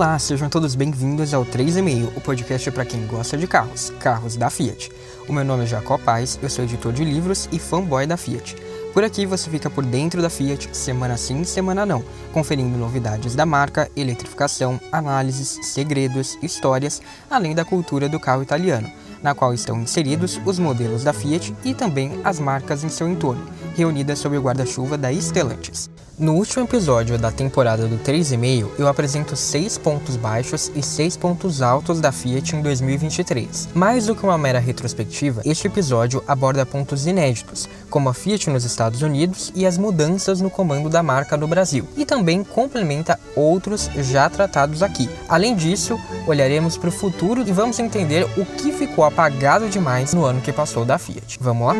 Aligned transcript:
Olá, 0.00 0.18
sejam 0.18 0.48
todos 0.48 0.74
bem-vindos 0.74 1.34
ao 1.34 1.44
3,5, 1.44 2.16
o 2.16 2.22
podcast 2.22 2.70
para 2.70 2.86
quem 2.86 3.06
gosta 3.06 3.36
de 3.36 3.46
carros, 3.46 3.92
carros 4.00 4.34
da 4.34 4.48
Fiat. 4.48 4.90
O 5.28 5.32
meu 5.34 5.44
nome 5.44 5.64
é 5.64 5.66
Jacó 5.66 5.98
Paz, 5.98 6.38
eu 6.42 6.48
sou 6.48 6.64
editor 6.64 6.90
de 6.90 7.04
livros 7.04 7.50
e 7.52 7.58
fanboy 7.58 8.06
da 8.06 8.16
Fiat. 8.16 8.56
Por 8.94 9.04
aqui 9.04 9.26
você 9.26 9.50
fica 9.50 9.68
por 9.68 9.84
dentro 9.84 10.22
da 10.22 10.30
Fiat, 10.30 10.74
semana 10.74 11.18
sim, 11.18 11.44
semana 11.44 11.84
não, 11.84 12.02
conferindo 12.32 12.78
novidades 12.78 13.34
da 13.34 13.44
marca, 13.44 13.90
eletrificação, 13.94 14.80
análises, 14.90 15.58
segredos, 15.66 16.38
histórias, 16.42 17.02
além 17.28 17.54
da 17.54 17.62
cultura 17.62 18.08
do 18.08 18.18
carro 18.18 18.42
italiano, 18.42 18.90
na 19.22 19.34
qual 19.34 19.52
estão 19.52 19.82
inseridos 19.82 20.40
os 20.46 20.58
modelos 20.58 21.04
da 21.04 21.12
Fiat 21.12 21.54
e 21.62 21.74
também 21.74 22.22
as 22.24 22.40
marcas 22.40 22.82
em 22.82 22.88
seu 22.88 23.06
entorno, 23.06 23.46
reunidas 23.76 24.18
sob 24.18 24.34
o 24.38 24.40
guarda-chuva 24.40 24.96
da 24.96 25.12
Stellantis. 25.12 25.90
No 26.20 26.34
último 26.34 26.64
episódio 26.64 27.16
da 27.16 27.32
temporada 27.32 27.88
do 27.88 27.96
3,5, 27.96 28.72
eu 28.78 28.86
apresento 28.86 29.34
6 29.34 29.78
pontos 29.78 30.16
baixos 30.16 30.70
e 30.74 30.82
6 30.82 31.16
pontos 31.16 31.62
altos 31.62 31.98
da 31.98 32.12
Fiat 32.12 32.54
em 32.54 32.60
2023. 32.60 33.70
Mais 33.72 34.04
do 34.04 34.14
que 34.14 34.22
uma 34.22 34.36
mera 34.36 34.58
retrospectiva, 34.58 35.40
este 35.46 35.66
episódio 35.66 36.22
aborda 36.28 36.66
pontos 36.66 37.06
inéditos, 37.06 37.66
como 37.88 38.10
a 38.10 38.12
Fiat 38.12 38.50
nos 38.50 38.66
Estados 38.66 39.00
Unidos 39.00 39.50
e 39.54 39.64
as 39.64 39.78
mudanças 39.78 40.42
no 40.42 40.50
comando 40.50 40.90
da 40.90 41.02
marca 41.02 41.38
no 41.38 41.48
Brasil, 41.48 41.88
e 41.96 42.04
também 42.04 42.44
complementa 42.44 43.18
outros 43.34 43.88
já 43.96 44.28
tratados 44.28 44.82
aqui. 44.82 45.08
Além 45.26 45.56
disso, 45.56 45.98
olharemos 46.26 46.76
para 46.76 46.90
o 46.90 46.92
futuro 46.92 47.48
e 47.48 47.50
vamos 47.50 47.78
entender 47.78 48.28
o 48.36 48.44
que 48.44 48.72
ficou 48.72 49.06
apagado 49.06 49.70
demais 49.70 50.12
no 50.12 50.26
ano 50.26 50.42
que 50.42 50.52
passou 50.52 50.84
da 50.84 50.98
Fiat. 50.98 51.38
Vamos 51.40 51.66
lá? 51.66 51.74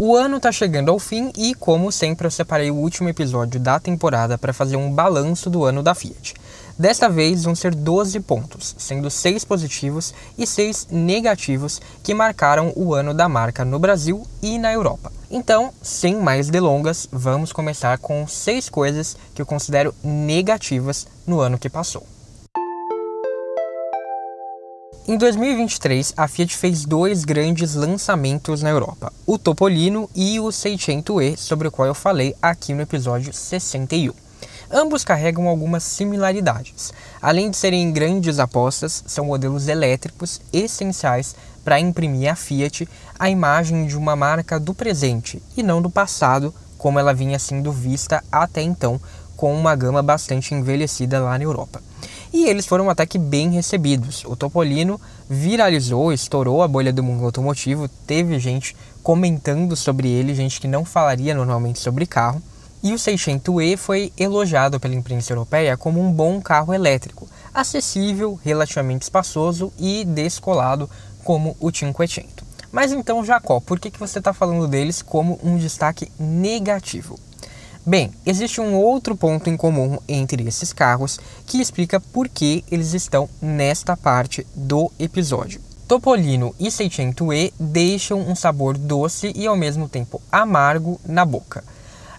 O 0.00 0.16
ano 0.16 0.38
está 0.38 0.50
chegando 0.50 0.90
ao 0.90 0.98
fim 0.98 1.30
e, 1.36 1.54
como 1.54 1.92
sempre, 1.92 2.26
eu 2.26 2.30
separei 2.30 2.70
o 2.70 2.76
último 2.76 3.10
episódio 3.10 3.60
da 3.60 3.78
temporada 3.78 4.38
para 4.38 4.54
fazer 4.54 4.76
um 4.76 4.90
balanço 4.90 5.50
do 5.50 5.64
ano 5.64 5.82
da 5.82 5.94
Fiat. 5.94 6.34
Desta 6.78 7.08
vez 7.08 7.42
vão 7.42 7.56
ser 7.56 7.74
12 7.74 8.20
pontos, 8.20 8.76
sendo 8.78 9.10
6 9.10 9.44
positivos 9.44 10.14
e 10.38 10.46
6 10.46 10.86
negativos 10.92 11.82
que 12.04 12.14
marcaram 12.14 12.72
o 12.76 12.94
ano 12.94 13.12
da 13.12 13.28
marca 13.28 13.64
no 13.64 13.80
Brasil 13.80 14.24
e 14.40 14.58
na 14.58 14.72
Europa. 14.72 15.10
Então, 15.28 15.72
sem 15.82 16.14
mais 16.14 16.48
delongas, 16.48 17.08
vamos 17.10 17.52
começar 17.52 17.98
com 17.98 18.28
6 18.28 18.68
coisas 18.68 19.16
que 19.34 19.42
eu 19.42 19.46
considero 19.46 19.92
negativas 20.04 21.08
no 21.26 21.40
ano 21.40 21.58
que 21.58 21.68
passou. 21.68 22.06
Em 25.08 25.16
2023, 25.16 26.12
a 26.16 26.28
Fiat 26.28 26.54
fez 26.56 26.84
dois 26.84 27.24
grandes 27.24 27.74
lançamentos 27.74 28.62
na 28.62 28.68
Europa, 28.68 29.12
o 29.26 29.38
Topolino 29.38 30.08
e 30.14 30.38
o 30.38 30.44
600e, 30.48 31.34
sobre 31.36 31.66
o 31.66 31.72
qual 31.72 31.88
eu 31.88 31.94
falei 31.94 32.36
aqui 32.42 32.74
no 32.74 32.82
episódio 32.82 33.32
61. 33.32 34.27
Ambos 34.70 35.04
carregam 35.04 35.48
algumas 35.48 35.82
similaridades. 35.82 36.92
Além 37.20 37.50
de 37.50 37.56
serem 37.56 37.90
grandes 37.92 38.38
apostas, 38.38 39.02
são 39.06 39.26
modelos 39.26 39.68
elétricos 39.68 40.40
essenciais 40.52 41.34
para 41.64 41.80
imprimir 41.80 42.30
a 42.30 42.34
Fiat 42.34 42.88
a 43.18 43.30
imagem 43.30 43.86
de 43.86 43.96
uma 43.96 44.14
marca 44.14 44.58
do 44.60 44.74
presente 44.74 45.42
e 45.56 45.62
não 45.62 45.80
do 45.80 45.90
passado, 45.90 46.54
como 46.76 46.98
ela 46.98 47.14
vinha 47.14 47.38
sendo 47.38 47.72
vista 47.72 48.22
até 48.30 48.62
então, 48.62 49.00
com 49.36 49.54
uma 49.54 49.74
gama 49.74 50.02
bastante 50.02 50.54
envelhecida 50.54 51.20
lá 51.20 51.38
na 51.38 51.44
Europa 51.44 51.80
e 52.32 52.48
eles 52.48 52.66
foram 52.66 52.90
até 52.90 53.06
que 53.06 53.18
bem 53.18 53.50
recebidos. 53.50 54.24
O 54.24 54.36
Topolino 54.36 55.00
viralizou, 55.28 56.12
estourou 56.12 56.62
a 56.62 56.68
bolha 56.68 56.92
do 56.92 57.02
mundo 57.02 57.24
automotivo, 57.24 57.88
teve 58.06 58.38
gente 58.38 58.76
comentando 59.02 59.74
sobre 59.74 60.08
ele, 60.08 60.34
gente 60.34 60.60
que 60.60 60.68
não 60.68 60.84
falaria 60.84 61.34
normalmente 61.34 61.78
sobre 61.78 62.06
carro. 62.06 62.42
E 62.82 62.92
o 62.92 62.96
600e 62.96 63.76
foi 63.76 64.12
elogiado 64.16 64.78
pela 64.78 64.94
imprensa 64.94 65.32
europeia 65.32 65.76
como 65.76 66.00
um 66.00 66.12
bom 66.12 66.40
carro 66.40 66.72
elétrico, 66.72 67.28
acessível, 67.52 68.38
relativamente 68.44 69.02
espaçoso 69.02 69.72
e 69.78 70.04
descolado 70.04 70.88
como 71.24 71.56
o 71.58 71.72
500. 71.72 72.46
Mas 72.70 72.92
então, 72.92 73.24
Jacó, 73.24 73.60
por 73.60 73.80
que, 73.80 73.90
que 73.90 73.98
você 73.98 74.18
está 74.18 74.32
falando 74.32 74.68
deles 74.68 75.02
como 75.02 75.40
um 75.42 75.56
destaque 75.56 76.10
negativo? 76.18 77.18
Bem, 77.84 78.12
existe 78.26 78.60
um 78.60 78.76
outro 78.76 79.16
ponto 79.16 79.48
em 79.48 79.56
comum 79.56 79.98
entre 80.06 80.46
esses 80.46 80.72
carros 80.72 81.18
que 81.46 81.60
explica 81.60 81.98
por 81.98 82.28
que 82.28 82.62
eles 82.70 82.92
estão 82.92 83.28
nesta 83.40 83.96
parte 83.96 84.46
do 84.54 84.92
episódio. 84.98 85.60
Topolino 85.88 86.54
e 86.60 86.68
600e 86.68 87.50
deixam 87.58 88.20
um 88.20 88.36
sabor 88.36 88.76
doce 88.76 89.32
e 89.34 89.46
ao 89.46 89.56
mesmo 89.56 89.88
tempo 89.88 90.20
amargo 90.30 91.00
na 91.06 91.24
boca. 91.24 91.64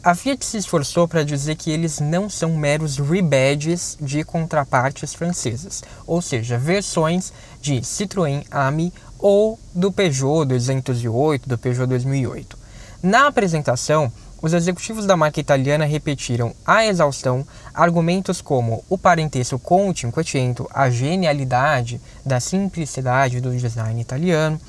A 0.02 0.16
Fiat 0.16 0.46
se 0.46 0.56
esforçou 0.56 1.10
para 1.10 1.26
dizer 1.26 1.56
que 1.56 1.70
eles 1.70 2.00
não 2.00 2.30
são 2.30 2.56
meros 2.56 2.98
rebadges 2.98 3.98
de 4.00 4.24
contrapartes 4.24 5.14
francesas, 5.14 5.84
ou 6.08 6.22
seja, 6.22 6.58
versões 6.58 7.34
de 7.62 7.82
Citroën 7.82 8.46
Ami 8.50 8.94
ou 9.20 9.60
do 9.76 9.92
Peugeot 9.92 10.46
208, 10.46 11.50
do 11.50 11.58
Peugeot 11.58 11.86
2008. 11.86 12.58
Na 13.04 13.28
apresentação, 13.28 14.10
os 14.42 14.54
executivos 14.54 15.06
da 15.06 15.18
marca 15.18 15.42
italiana 15.42 15.84
repetiram 15.84 16.56
à 16.66 16.86
exaustão 16.86 17.46
argumentos 17.74 18.40
como 18.40 18.86
o 18.88 18.98
parentesco 18.98 19.60
com 19.60 19.90
o 19.90 19.96
Cinquecento, 19.96 20.66
a 20.74 20.90
genialidade 20.90 22.00
da 22.26 22.40
simplicidade 22.40 23.42
do 23.42 23.54
design 23.54 24.00
italiano 24.00 24.62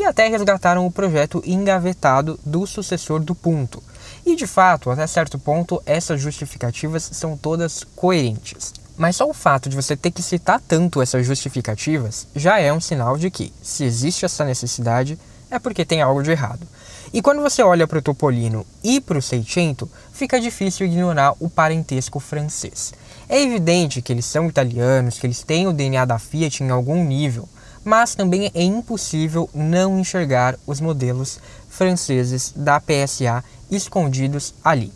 e 0.00 0.04
até 0.04 0.28
resgataram 0.28 0.86
o 0.86 0.90
projeto 0.90 1.42
engavetado 1.44 2.40
do 2.44 2.66
sucessor 2.66 3.20
do 3.20 3.34
Punto. 3.34 3.82
E 4.24 4.34
de 4.34 4.46
fato, 4.46 4.90
até 4.90 5.06
certo 5.06 5.38
ponto, 5.38 5.82
essas 5.84 6.20
justificativas 6.20 7.02
são 7.12 7.36
todas 7.36 7.84
coerentes. 7.94 8.72
Mas 8.96 9.16
só 9.16 9.28
o 9.28 9.34
fato 9.34 9.68
de 9.68 9.76
você 9.76 9.94
ter 9.94 10.10
que 10.10 10.22
citar 10.22 10.58
tanto 10.66 11.02
essas 11.02 11.26
justificativas 11.26 12.26
já 12.34 12.58
é 12.58 12.72
um 12.72 12.80
sinal 12.80 13.18
de 13.18 13.30
que, 13.30 13.52
se 13.62 13.84
existe 13.84 14.24
essa 14.24 14.42
necessidade, 14.42 15.18
é 15.50 15.58
porque 15.58 15.84
tem 15.84 16.00
algo 16.00 16.22
de 16.22 16.30
errado. 16.30 16.66
E 17.12 17.20
quando 17.20 17.42
você 17.42 17.62
olha 17.62 17.86
para 17.86 17.98
o 17.98 18.02
Topolino 18.02 18.64
e 18.82 19.02
para 19.02 19.18
o 19.18 19.22
Seicento, 19.22 19.90
fica 20.12 20.40
difícil 20.40 20.86
ignorar 20.86 21.34
o 21.40 21.50
parentesco 21.50 22.20
francês. 22.20 22.94
É 23.28 23.42
evidente 23.42 24.00
que 24.00 24.12
eles 24.12 24.24
são 24.24 24.48
italianos, 24.48 25.18
que 25.18 25.26
eles 25.26 25.42
têm 25.42 25.66
o 25.66 25.74
DNA 25.74 26.06
da 26.06 26.18
Fiat 26.18 26.62
em 26.62 26.70
algum 26.70 27.04
nível, 27.04 27.46
mas 27.84 28.14
também 28.14 28.50
é 28.54 28.62
impossível 28.62 29.48
não 29.54 29.98
enxergar 29.98 30.58
os 30.66 30.80
modelos 30.80 31.40
franceses 31.68 32.52
da 32.54 32.80
PSA 32.80 33.42
escondidos 33.70 34.54
ali. 34.64 34.92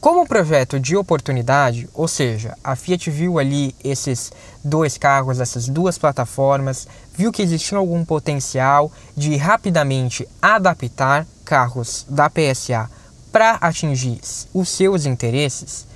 Como 0.00 0.26
projeto 0.26 0.78
de 0.78 0.96
oportunidade, 0.96 1.88
ou 1.92 2.06
seja, 2.06 2.56
a 2.62 2.76
Fiat 2.76 3.10
viu 3.10 3.38
ali 3.38 3.74
esses 3.82 4.30
dois 4.62 4.96
carros, 4.96 5.40
essas 5.40 5.68
duas 5.68 5.98
plataformas, 5.98 6.86
viu 7.12 7.32
que 7.32 7.42
existia 7.42 7.78
algum 7.78 8.04
potencial 8.04 8.92
de 9.16 9.36
rapidamente 9.36 10.28
adaptar 10.40 11.26
carros 11.44 12.06
da 12.08 12.30
PSA 12.30 12.88
para 13.32 13.52
atingir 13.60 14.20
os 14.54 14.68
seus 14.68 15.06
interesses, 15.06 15.86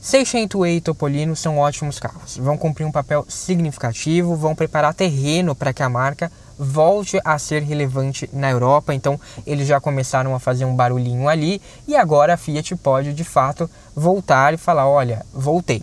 600 0.00 0.68
e 0.68 0.80
Topolino 0.80 1.34
são 1.34 1.58
ótimos 1.58 1.98
carros. 1.98 2.36
Vão 2.36 2.56
cumprir 2.56 2.84
um 2.84 2.92
papel 2.92 3.26
significativo, 3.28 4.36
vão 4.36 4.54
preparar 4.54 4.94
terreno 4.94 5.54
para 5.54 5.72
que 5.72 5.82
a 5.82 5.88
marca 5.88 6.30
volte 6.58 7.20
a 7.24 7.38
ser 7.38 7.62
relevante 7.62 8.28
na 8.32 8.50
Europa. 8.50 8.94
Então, 8.94 9.20
eles 9.46 9.66
já 9.66 9.80
começaram 9.80 10.34
a 10.34 10.40
fazer 10.40 10.64
um 10.64 10.74
barulhinho 10.74 11.28
ali 11.28 11.60
e 11.86 11.96
agora 11.96 12.34
a 12.34 12.36
Fiat 12.36 12.76
pode 12.76 13.12
de 13.12 13.24
fato 13.24 13.68
voltar 13.94 14.54
e 14.54 14.56
falar: 14.56 14.88
olha, 14.88 15.26
voltei. 15.32 15.82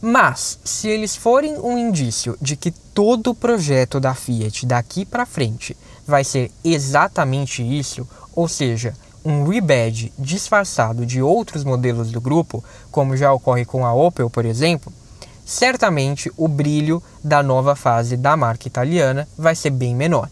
Mas, 0.00 0.60
se 0.64 0.88
eles 0.88 1.16
forem 1.16 1.58
um 1.58 1.76
indício 1.76 2.36
de 2.40 2.54
que 2.54 2.70
todo 2.70 3.30
o 3.30 3.34
projeto 3.34 3.98
da 3.98 4.14
Fiat 4.14 4.64
daqui 4.64 5.04
para 5.04 5.26
frente 5.26 5.76
vai 6.06 6.22
ser 6.22 6.50
exatamente 6.64 7.62
isso, 7.62 8.08
ou 8.32 8.46
seja, 8.46 8.94
um 9.28 9.44
rebadge 9.44 10.10
disfarçado 10.18 11.04
de 11.04 11.20
outros 11.20 11.62
modelos 11.62 12.10
do 12.10 12.18
grupo, 12.18 12.64
como 12.90 13.14
já 13.14 13.30
ocorre 13.30 13.66
com 13.66 13.84
a 13.84 13.92
Opel, 13.92 14.30
por 14.30 14.46
exemplo, 14.46 14.90
certamente 15.44 16.32
o 16.34 16.48
brilho 16.48 17.02
da 17.22 17.42
nova 17.42 17.76
fase 17.76 18.16
da 18.16 18.34
marca 18.38 18.66
italiana 18.66 19.28
vai 19.36 19.54
ser 19.54 19.68
bem 19.68 19.94
menor. 19.94 20.30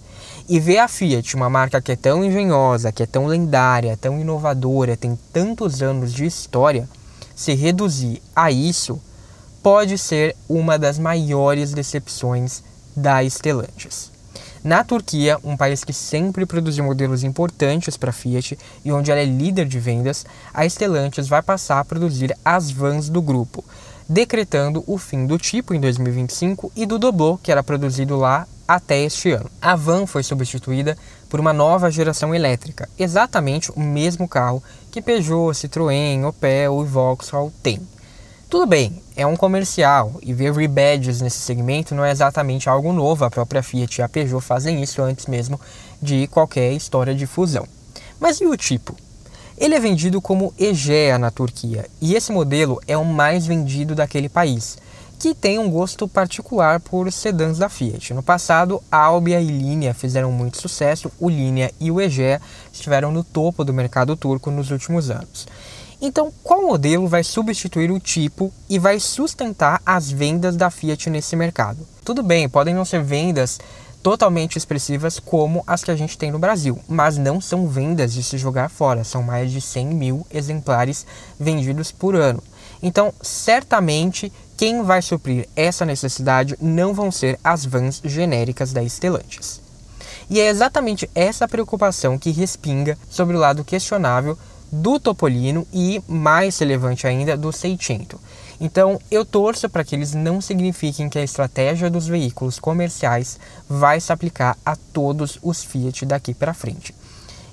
E 0.48 0.58
ver 0.58 0.78
a 0.78 0.88
Fiat, 0.88 1.36
uma 1.36 1.50
marca 1.50 1.82
que 1.82 1.92
é 1.92 1.96
tão 1.96 2.24
engenhosa, 2.24 2.90
que 2.90 3.02
é 3.02 3.06
tão 3.06 3.26
lendária, 3.26 3.98
tão 3.98 4.18
inovadora, 4.18 4.96
tem 4.96 5.18
tantos 5.30 5.82
anos 5.82 6.10
de 6.10 6.24
história, 6.24 6.88
se 7.34 7.52
reduzir 7.52 8.22
a 8.34 8.50
isso 8.50 8.98
pode 9.62 9.98
ser 9.98 10.34
uma 10.48 10.78
das 10.78 10.98
maiores 10.98 11.72
decepções 11.72 12.62
da 12.96 13.22
Stellantis. 13.28 14.15
Na 14.66 14.82
Turquia, 14.82 15.38
um 15.44 15.56
país 15.56 15.84
que 15.84 15.92
sempre 15.92 16.44
produziu 16.44 16.82
modelos 16.82 17.22
importantes 17.22 17.96
para 17.96 18.10
a 18.10 18.12
Fiat 18.12 18.58
e 18.84 18.90
onde 18.90 19.12
ela 19.12 19.20
é 19.20 19.24
líder 19.24 19.64
de 19.64 19.78
vendas, 19.78 20.26
a 20.52 20.68
Stellantis 20.68 21.28
vai 21.28 21.40
passar 21.40 21.78
a 21.78 21.84
produzir 21.84 22.36
as 22.44 22.68
vans 22.68 23.08
do 23.08 23.22
grupo, 23.22 23.64
decretando 24.08 24.82
o 24.84 24.98
fim 24.98 25.24
do 25.24 25.38
tipo 25.38 25.72
em 25.72 25.78
2025 25.78 26.72
e 26.74 26.84
do 26.84 26.98
Doblo, 26.98 27.38
que 27.40 27.52
era 27.52 27.62
produzido 27.62 28.16
lá 28.16 28.44
até 28.66 29.04
este 29.04 29.30
ano. 29.30 29.48
A 29.62 29.76
van 29.76 30.04
foi 30.04 30.24
substituída 30.24 30.98
por 31.28 31.38
uma 31.38 31.52
nova 31.52 31.88
geração 31.88 32.34
elétrica, 32.34 32.88
exatamente 32.98 33.70
o 33.70 33.78
mesmo 33.78 34.26
carro 34.26 34.60
que 34.90 35.00
Peugeot, 35.00 35.54
Citroën, 35.54 36.24
Opel 36.26 36.82
e 36.82 36.88
Vauxhall 36.88 37.52
têm. 37.62 37.86
Tudo 38.50 38.66
bem, 38.66 39.00
é 39.16 39.26
um 39.26 39.34
comercial 39.34 40.12
e 40.22 40.34
ver 40.34 40.52
rebadges 40.52 41.22
nesse 41.22 41.38
segmento 41.38 41.94
não 41.94 42.04
é 42.04 42.10
exatamente 42.10 42.68
algo 42.68 42.92
novo, 42.92 43.24
a 43.24 43.30
própria 43.30 43.62
Fiat 43.62 43.98
e 43.98 44.02
a 44.02 44.08
Peugeot 44.08 44.44
fazem 44.44 44.82
isso 44.82 45.00
antes 45.00 45.26
mesmo 45.26 45.58
de 46.00 46.26
qualquer 46.26 46.72
história 46.72 47.14
de 47.14 47.26
fusão. 47.26 47.66
Mas 48.20 48.40
e 48.40 48.46
o 48.46 48.56
tipo? 48.56 48.94
Ele 49.56 49.74
é 49.74 49.80
vendido 49.80 50.20
como 50.20 50.52
Egea 50.58 51.18
na 51.18 51.30
Turquia 51.30 51.86
e 52.00 52.14
esse 52.14 52.30
modelo 52.30 52.78
é 52.86 52.96
o 52.96 53.06
mais 53.06 53.46
vendido 53.46 53.94
daquele 53.94 54.28
país, 54.28 54.76
que 55.18 55.34
tem 55.34 55.58
um 55.58 55.70
gosto 55.70 56.06
particular 56.06 56.78
por 56.78 57.10
sedãs 57.10 57.56
da 57.56 57.70
Fiat. 57.70 58.12
No 58.12 58.22
passado, 58.22 58.82
Albia 58.92 59.40
e 59.40 59.46
Linea 59.46 59.94
fizeram 59.94 60.30
muito 60.30 60.60
sucesso, 60.60 61.10
o 61.18 61.30
Linea 61.30 61.72
e 61.80 61.90
o 61.90 62.02
Egea 62.02 62.40
estiveram 62.70 63.10
no 63.10 63.24
topo 63.24 63.64
do 63.64 63.72
mercado 63.72 64.14
turco 64.14 64.50
nos 64.50 64.70
últimos 64.70 65.08
anos. 65.08 65.46
Então, 66.00 66.32
qual 66.42 66.62
modelo 66.62 67.08
vai 67.08 67.24
substituir 67.24 67.90
o 67.90 67.98
tipo 67.98 68.52
e 68.68 68.78
vai 68.78 69.00
sustentar 69.00 69.80
as 69.84 70.10
vendas 70.10 70.54
da 70.54 70.70
Fiat 70.70 71.08
nesse 71.08 71.34
mercado? 71.34 71.86
Tudo 72.04 72.22
bem, 72.22 72.48
podem 72.48 72.74
não 72.74 72.84
ser 72.84 73.02
vendas 73.02 73.58
totalmente 74.02 74.56
expressivas 74.56 75.18
como 75.18 75.64
as 75.66 75.82
que 75.82 75.90
a 75.90 75.96
gente 75.96 76.16
tem 76.16 76.30
no 76.30 76.38
Brasil, 76.38 76.78
mas 76.86 77.18
não 77.18 77.40
são 77.40 77.66
vendas 77.66 78.12
de 78.12 78.22
se 78.22 78.38
jogar 78.38 78.68
fora, 78.68 79.02
são 79.02 79.22
mais 79.22 79.50
de 79.50 79.60
100 79.60 79.86
mil 79.86 80.26
exemplares 80.30 81.04
vendidos 81.40 81.90
por 81.90 82.14
ano. 82.14 82.40
Então, 82.80 83.12
certamente, 83.20 84.32
quem 84.56 84.82
vai 84.82 85.02
suprir 85.02 85.48
essa 85.56 85.84
necessidade 85.84 86.56
não 86.60 86.94
vão 86.94 87.10
ser 87.10 87.36
as 87.42 87.64
vans 87.64 88.00
genéricas 88.04 88.72
da 88.72 88.84
Stellantis. 88.84 89.60
E 90.28 90.40
é 90.40 90.48
exatamente 90.48 91.10
essa 91.14 91.48
preocupação 91.48 92.18
que 92.18 92.30
respinga 92.30 92.96
sobre 93.08 93.36
o 93.36 93.40
lado 93.40 93.64
questionável 93.64 94.38
do 94.70 94.98
Topolino 94.98 95.66
e, 95.72 96.02
mais 96.08 96.58
relevante 96.58 97.06
ainda, 97.06 97.36
do 97.36 97.52
Seicento. 97.52 98.20
Então, 98.60 98.98
eu 99.10 99.24
torço 99.24 99.68
para 99.68 99.84
que 99.84 99.94
eles 99.94 100.14
não 100.14 100.40
signifiquem 100.40 101.08
que 101.08 101.18
a 101.18 101.24
estratégia 101.24 101.90
dos 101.90 102.06
veículos 102.06 102.58
comerciais 102.58 103.38
vai 103.68 104.00
se 104.00 104.12
aplicar 104.12 104.56
a 104.64 104.74
todos 104.76 105.38
os 105.42 105.62
Fiat 105.62 106.06
daqui 106.06 106.32
para 106.32 106.54
frente. 106.54 106.94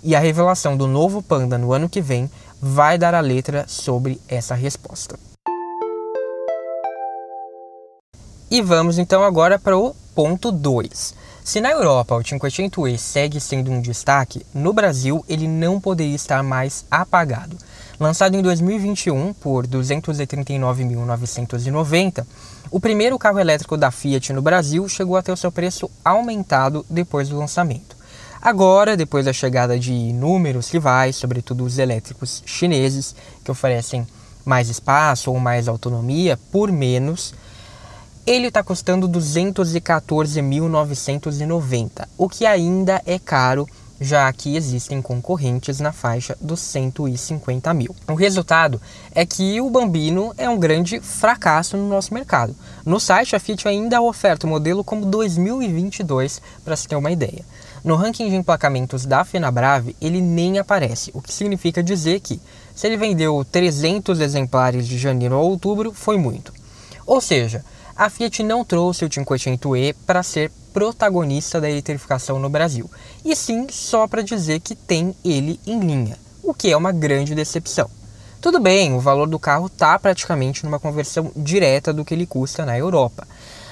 E 0.01 0.15
a 0.15 0.19
revelação 0.19 0.75
do 0.75 0.87
novo 0.87 1.21
Panda 1.21 1.57
no 1.57 1.73
ano 1.73 1.89
que 1.89 2.01
vem 2.01 2.29
vai 2.61 2.97
dar 2.97 3.13
a 3.13 3.19
letra 3.19 3.65
sobre 3.67 4.19
essa 4.27 4.55
resposta. 4.55 5.17
E 8.49 8.61
vamos 8.61 8.97
então 8.97 9.23
agora 9.23 9.57
para 9.57 9.77
o 9.77 9.95
ponto 10.15 10.51
2. 10.51 11.15
Se 11.43 11.59
na 11.59 11.71
Europa 11.71 12.15
o 12.15 12.23
Cinquecento-E 12.23 12.97
segue 12.97 13.39
sendo 13.39 13.69
um 13.69 13.81
destaque, 13.81 14.45
no 14.53 14.71
Brasil 14.71 15.25
ele 15.27 15.47
não 15.47 15.79
poderia 15.79 16.15
estar 16.15 16.41
mais 16.41 16.85
apagado. 16.89 17.57
Lançado 17.99 18.35
em 18.35 18.41
2021 18.41 19.33
por 19.33 19.67
239.990, 19.67 22.25
o 22.71 22.79
primeiro 22.79 23.19
carro 23.19 23.39
elétrico 23.39 23.75
da 23.75 23.91
Fiat 23.91 24.31
no 24.33 24.41
Brasil 24.41 24.87
chegou 24.87 25.17
a 25.17 25.21
ter 25.21 25.31
o 25.31 25.37
seu 25.37 25.51
preço 25.51 25.91
aumentado 26.03 26.85
depois 26.89 27.29
do 27.29 27.37
lançamento. 27.37 27.95
Agora, 28.41 28.97
depois 28.97 29.25
da 29.25 29.33
chegada 29.33 29.79
de 29.79 29.93
inúmeros 29.93 30.69
rivais, 30.69 31.15
sobretudo 31.15 31.63
os 31.63 31.77
elétricos 31.77 32.43
chineses, 32.45 33.15
que 33.43 33.51
oferecem 33.51 34.07
mais 34.45 34.69
espaço 34.69 35.31
ou 35.31 35.39
mais 35.39 35.67
autonomia 35.67 36.37
por 36.51 36.71
menos, 36.71 37.33
ele 38.25 38.47
está 38.47 38.63
custando 38.63 39.09
214.990, 39.09 42.07
o 42.17 42.29
que 42.29 42.45
ainda 42.45 43.01
é 43.05 43.19
caro, 43.19 43.67
já 43.99 44.31
que 44.31 44.55
existem 44.55 45.01
concorrentes 45.01 45.81
na 45.81 45.91
faixa 45.91 46.37
dos 46.39 46.61
150 46.61 47.73
mil. 47.73 47.93
O 48.07 48.13
resultado 48.13 48.81
é 49.13 49.25
que 49.25 49.59
o 49.59 49.69
Bambino 49.69 50.33
é 50.37 50.49
um 50.49 50.57
grande 50.57 51.01
fracasso 51.01 51.75
no 51.75 51.89
nosso 51.89 52.13
mercado. 52.13 52.55
No 52.85 52.97
site, 52.99 53.35
a 53.35 53.39
Fiat 53.39 53.67
ainda 53.67 54.01
oferta 54.01 54.47
o 54.47 54.49
modelo 54.49 54.85
como 54.85 55.05
2022, 55.05 56.41
para 56.63 56.77
se 56.77 56.87
ter 56.87 56.95
uma 56.95 57.11
ideia. 57.11 57.43
No 57.83 57.97
ranking 57.97 58.29
de 58.29 58.35
emplacamentos 58.35 59.05
da 59.05 59.25
Fenabrave, 59.25 59.97
ele 60.01 60.21
nem 60.21 60.59
aparece, 60.59 61.11
o 61.13 61.21
que 61.21 61.33
significa 61.33 61.83
dizer 61.83 62.21
que, 62.21 62.39
se 62.73 62.87
ele 62.87 62.95
vendeu 62.95 63.45
300 63.51 64.21
exemplares 64.21 64.87
de 64.87 64.97
janeiro 64.97 65.35
a 65.35 65.39
outubro, 65.39 65.91
foi 65.91 66.17
muito. 66.17 66.53
Ou 67.05 67.19
seja, 67.19 67.65
a 67.95 68.09
Fiat 68.09 68.41
não 68.41 68.65
trouxe 68.65 69.05
o 69.05 69.09
500e 69.09 69.95
para 70.05 70.23
ser 70.23 70.51
protagonista 70.73 71.61
da 71.61 71.69
eletrificação 71.69 72.39
no 72.39 72.49
Brasil, 72.49 72.89
e 73.23 73.35
sim 73.35 73.67
só 73.69 74.07
para 74.07 74.23
dizer 74.23 74.59
que 74.59 74.75
tem 74.75 75.15
ele 75.23 75.59
em 75.67 75.79
linha, 75.79 76.17
o 76.41 76.53
que 76.53 76.71
é 76.71 76.77
uma 76.77 76.91
grande 76.91 77.35
decepção. 77.35 77.89
Tudo 78.41 78.59
bem, 78.59 78.93
o 78.93 78.99
valor 78.99 79.27
do 79.27 79.39
carro 79.39 79.67
está 79.67 79.97
praticamente 79.99 80.65
numa 80.65 80.79
conversão 80.79 81.31
direta 81.35 81.93
do 81.93 82.03
que 82.03 82.13
ele 82.13 82.25
custa 82.25 82.65
na 82.65 82.77
Europa. 82.77 83.27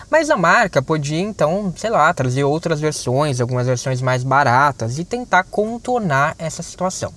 Mas 0.10 0.30
a 0.30 0.38
marca 0.38 0.82
podia 0.82 1.20
então, 1.20 1.74
sei 1.76 1.90
lá, 1.90 2.14
trazer 2.14 2.44
outras 2.44 2.80
versões, 2.80 3.42
algumas 3.42 3.66
versões 3.66 4.02
mais 4.02 4.24
baratas 4.24 5.00
e 5.00 5.04
tentar 5.04 5.46
contornar 5.46 6.36
essa 6.38 6.62
situação. 6.62 7.14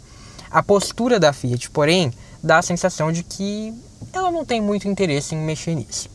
A 0.50 0.62
postura 0.62 1.20
da 1.20 1.32
Fiat, 1.32 1.70
porém, 1.70 2.12
dá 2.42 2.58
a 2.58 2.62
sensação 2.62 3.12
de 3.12 3.22
que 3.22 3.74
ela 4.12 4.30
não 4.30 4.44
tem 4.44 4.60
muito 4.60 4.88
interesse 4.88 5.34
em 5.34 5.38
mexer 5.38 5.74
nisso. 5.74 6.13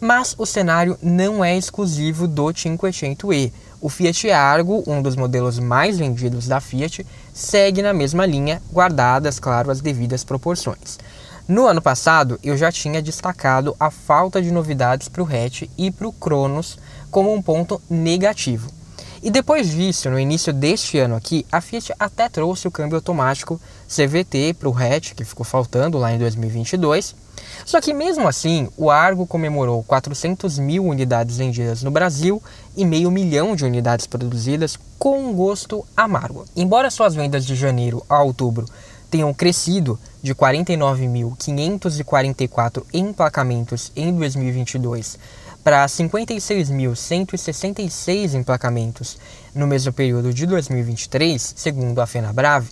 Mas 0.00 0.34
o 0.38 0.46
cenário 0.46 0.96
não 1.02 1.44
é 1.44 1.56
exclusivo 1.56 2.28
do 2.28 2.52
Cinquecento-e. 2.54 3.52
O 3.80 3.88
Fiat 3.88 4.30
Argo, 4.30 4.82
um 4.86 5.02
dos 5.02 5.16
modelos 5.16 5.58
mais 5.58 5.98
vendidos 5.98 6.46
da 6.46 6.60
Fiat, 6.60 7.04
segue 7.32 7.82
na 7.82 7.92
mesma 7.92 8.24
linha, 8.24 8.62
guardadas, 8.72 9.38
claro, 9.38 9.70
as 9.70 9.80
devidas 9.80 10.22
proporções. 10.22 10.98
No 11.48 11.66
ano 11.66 11.80
passado, 11.80 12.38
eu 12.44 12.56
já 12.56 12.70
tinha 12.70 13.00
destacado 13.00 13.74
a 13.80 13.90
falta 13.90 14.42
de 14.42 14.52
novidades 14.52 15.08
para 15.08 15.22
o 15.22 15.26
hatch 15.26 15.62
e 15.78 15.90
para 15.90 16.06
o 16.06 16.12
Cronos 16.12 16.78
como 17.10 17.32
um 17.32 17.40
ponto 17.40 17.80
negativo. 17.88 18.70
E 19.22 19.30
depois 19.30 19.70
disso, 19.70 20.10
no 20.10 20.18
início 20.18 20.52
deste 20.52 20.98
ano 20.98 21.16
aqui, 21.16 21.44
a 21.50 21.60
Fiat 21.60 21.92
até 21.98 22.28
trouxe 22.28 22.68
o 22.68 22.70
câmbio 22.70 22.96
automático 22.96 23.60
CVT 23.88 24.54
para 24.54 24.68
o 24.68 24.76
hatch, 24.76 25.14
que 25.14 25.24
ficou 25.24 25.44
faltando 25.44 25.98
lá 25.98 26.12
em 26.12 26.18
2022, 26.18 27.16
só 27.64 27.80
que 27.80 27.94
mesmo 27.94 28.28
assim, 28.28 28.68
o 28.76 28.90
Argo 28.90 29.26
comemorou 29.26 29.82
400 29.82 30.58
mil 30.58 30.84
unidades 30.84 31.36
vendidas 31.36 31.82
no 31.82 31.90
Brasil 31.90 32.42
e 32.76 32.84
meio 32.84 33.10
milhão 33.10 33.56
de 33.56 33.64
unidades 33.64 34.06
produzidas 34.06 34.78
com 34.98 35.18
um 35.18 35.34
gosto 35.34 35.84
amargo. 35.96 36.44
Embora 36.56 36.90
suas 36.90 37.14
vendas 37.14 37.44
de 37.44 37.54
janeiro 37.54 38.02
a 38.08 38.22
outubro 38.22 38.66
tenham 39.10 39.32
crescido 39.32 39.98
de 40.22 40.34
49.544 40.34 42.84
emplacamentos 42.92 43.90
em 43.96 44.14
2022 44.14 45.18
para 45.64 45.86
56.166 45.86 48.34
emplacamentos 48.34 49.16
no 49.54 49.66
mesmo 49.66 49.90
período 49.92 50.32
de 50.32 50.46
2023, 50.46 51.54
segundo 51.56 52.00
a 52.00 52.06
FenaBrave, 52.06 52.70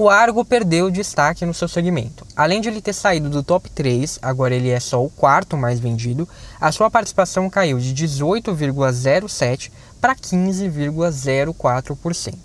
o 0.00 0.08
Argo 0.08 0.44
perdeu 0.44 0.92
destaque 0.92 1.44
no 1.44 1.52
seu 1.52 1.66
segmento. 1.66 2.24
Além 2.36 2.60
de 2.60 2.68
ele 2.68 2.80
ter 2.80 2.92
saído 2.92 3.28
do 3.28 3.42
top 3.42 3.68
3, 3.68 4.20
agora 4.22 4.54
ele 4.54 4.70
é 4.70 4.78
só 4.78 5.04
o 5.04 5.10
quarto 5.10 5.56
mais 5.56 5.80
vendido, 5.80 6.28
a 6.60 6.70
sua 6.70 6.88
participação 6.88 7.50
caiu 7.50 7.80
de 7.80 7.92
18,07% 7.92 9.72
para 10.00 10.14
15,04%. 10.14 12.36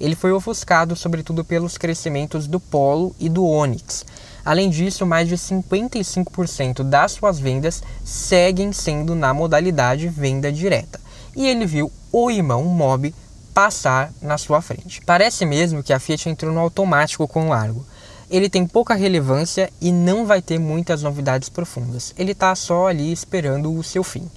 Ele 0.00 0.14
foi 0.14 0.32
ofuscado 0.32 0.96
sobretudo 0.96 1.44
pelos 1.44 1.76
crescimentos 1.76 2.46
do 2.46 2.58
Polo 2.58 3.14
e 3.20 3.28
do 3.28 3.44
Onix. 3.44 4.06
Além 4.42 4.70
disso, 4.70 5.04
mais 5.04 5.28
de 5.28 5.36
55% 5.36 6.82
das 6.82 7.12
suas 7.12 7.38
vendas 7.38 7.82
seguem 8.02 8.72
sendo 8.72 9.14
na 9.14 9.34
modalidade 9.34 10.08
venda 10.08 10.50
direta. 10.50 10.98
E 11.36 11.46
ele 11.46 11.66
viu 11.66 11.92
o 12.10 12.30
irmão 12.30 12.64
Mob 12.64 13.14
passar 13.54 14.12
na 14.20 14.38
sua 14.38 14.60
frente. 14.60 15.00
Parece 15.04 15.44
mesmo 15.44 15.82
que 15.82 15.92
a 15.92 15.98
Fiat 15.98 16.28
entrou 16.28 16.52
no 16.52 16.60
automático 16.60 17.28
com 17.28 17.46
o 17.46 17.48
Largo. 17.50 17.84
Ele 18.30 18.48
tem 18.48 18.66
pouca 18.66 18.94
relevância 18.94 19.70
e 19.80 19.92
não 19.92 20.24
vai 20.24 20.40
ter 20.40 20.58
muitas 20.58 21.02
novidades 21.02 21.48
profundas. 21.48 22.14
Ele 22.16 22.32
está 22.32 22.54
só 22.54 22.88
ali 22.88 23.12
esperando 23.12 23.72
o 23.72 23.82
seu 23.82 24.02
fim. 24.02 24.30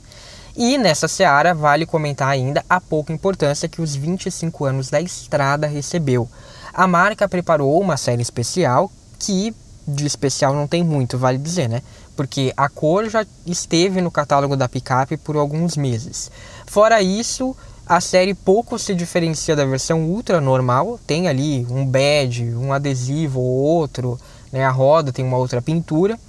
E 0.58 0.78
nessa 0.78 1.08
seara 1.08 1.54
vale 1.54 1.86
comentar 1.86 2.30
ainda 2.30 2.64
a 2.70 2.80
pouca 2.80 3.12
importância 3.12 3.68
que 3.68 3.82
os 3.82 3.96
25 3.96 4.66
anos 4.66 4.90
da 4.90 5.02
estrada 5.02 5.68
recebeu. 5.68 6.30
A 6.74 6.88
marca 6.88 7.28
preparou 7.28 7.80
uma 7.80 7.98
série 7.98 8.22
especial 8.22 8.92
que 9.20 9.56
de 9.88 10.06
especial 10.06 10.54
não 10.54 10.68
tem 10.68 10.84
muito, 10.84 11.18
vale 11.18 11.38
dizer, 11.38 11.70
né? 11.70 11.82
Porque 12.16 12.54
a 12.58 12.68
cor 12.68 13.08
já 13.10 13.26
esteve 13.46 14.02
no 14.02 14.10
catálogo 14.10 14.56
da 14.56 14.68
picape 14.68 15.16
por 15.18 15.36
alguns 15.36 15.78
meses. 15.78 16.32
Fora 16.66 17.02
isso, 17.02 17.56
A 17.88 18.02
série 18.02 18.34
pouco 18.34 18.80
se 18.80 18.96
diferencia 18.96 19.56
da 19.56 19.64
versão 19.64 20.06
ultra 20.06 20.42
normal, 20.42 21.00
tem 21.06 21.28
ali 21.28 21.68
um 21.70 21.86
badge, 21.86 22.56
um 22.56 22.74
adesivo 22.74 23.40
ou 23.40 23.46
outro, 23.46 24.20
né? 24.52 24.66
a 24.66 24.72
roda 24.72 25.14
tem 25.14 25.24
uma 25.24 25.38
outra 25.38 25.62
pintura, 25.62 26.20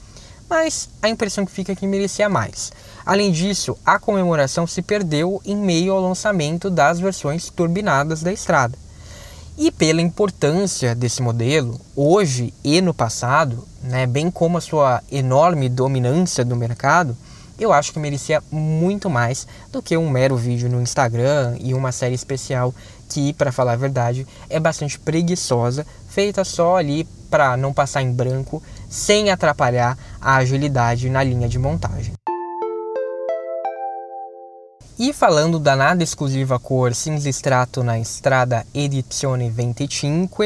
mas 0.50 0.90
a 1.00 1.08
impressão 1.08 1.46
que 1.46 1.52
fica 1.52 1.72
é 1.72 1.74
que 1.74 1.86
merecia 1.86 2.28
mais. 2.28 2.70
Além 3.06 3.32
disso, 3.32 3.74
a 3.86 3.98
comemoração 3.98 4.66
se 4.66 4.82
perdeu 4.82 5.40
em 5.46 5.56
meio 5.56 5.94
ao 5.94 6.00
lançamento 6.02 6.68
das 6.68 7.00
versões 7.00 7.48
turbinadas 7.48 8.22
da 8.22 8.30
estrada. 8.30 8.76
E 9.56 9.70
pela 9.70 10.02
importância 10.02 10.94
desse 10.94 11.22
modelo, 11.22 11.80
hoje 11.96 12.52
e 12.62 12.82
no 12.82 12.92
passado, 12.92 13.66
né, 13.82 14.06
bem 14.06 14.30
como 14.30 14.58
a 14.58 14.60
sua 14.60 15.02
enorme 15.10 15.70
dominância 15.70 16.44
do 16.44 16.54
mercado, 16.54 17.16
eu 17.58 17.72
acho 17.72 17.92
que 17.92 17.98
merecia 17.98 18.42
muito 18.50 19.08
mais 19.08 19.46
do 19.72 19.82
que 19.82 19.96
um 19.96 20.10
mero 20.10 20.36
vídeo 20.36 20.68
no 20.68 20.80
Instagram 20.80 21.56
e 21.60 21.72
uma 21.74 21.92
série 21.92 22.14
especial 22.14 22.74
que, 23.08 23.32
para 23.32 23.52
falar 23.52 23.72
a 23.72 23.76
verdade, 23.76 24.26
é 24.48 24.60
bastante 24.60 24.98
preguiçosa, 24.98 25.86
feita 26.08 26.44
só 26.44 26.76
ali 26.76 27.04
para 27.30 27.56
não 27.56 27.72
passar 27.72 28.02
em 28.02 28.12
branco, 28.12 28.62
sem 28.88 29.30
atrapalhar 29.30 29.96
a 30.20 30.36
agilidade 30.36 31.08
na 31.08 31.22
linha 31.22 31.48
de 31.48 31.58
montagem. 31.58 32.12
E 34.98 35.12
falando 35.12 35.58
da 35.58 35.76
nada 35.76 36.02
exclusiva 36.02 36.58
cor 36.58 36.94
cinza 36.94 37.28
extrato 37.28 37.84
na 37.84 37.98
Strada 37.98 38.66
Edizione 38.74 39.50
25, 39.50 40.42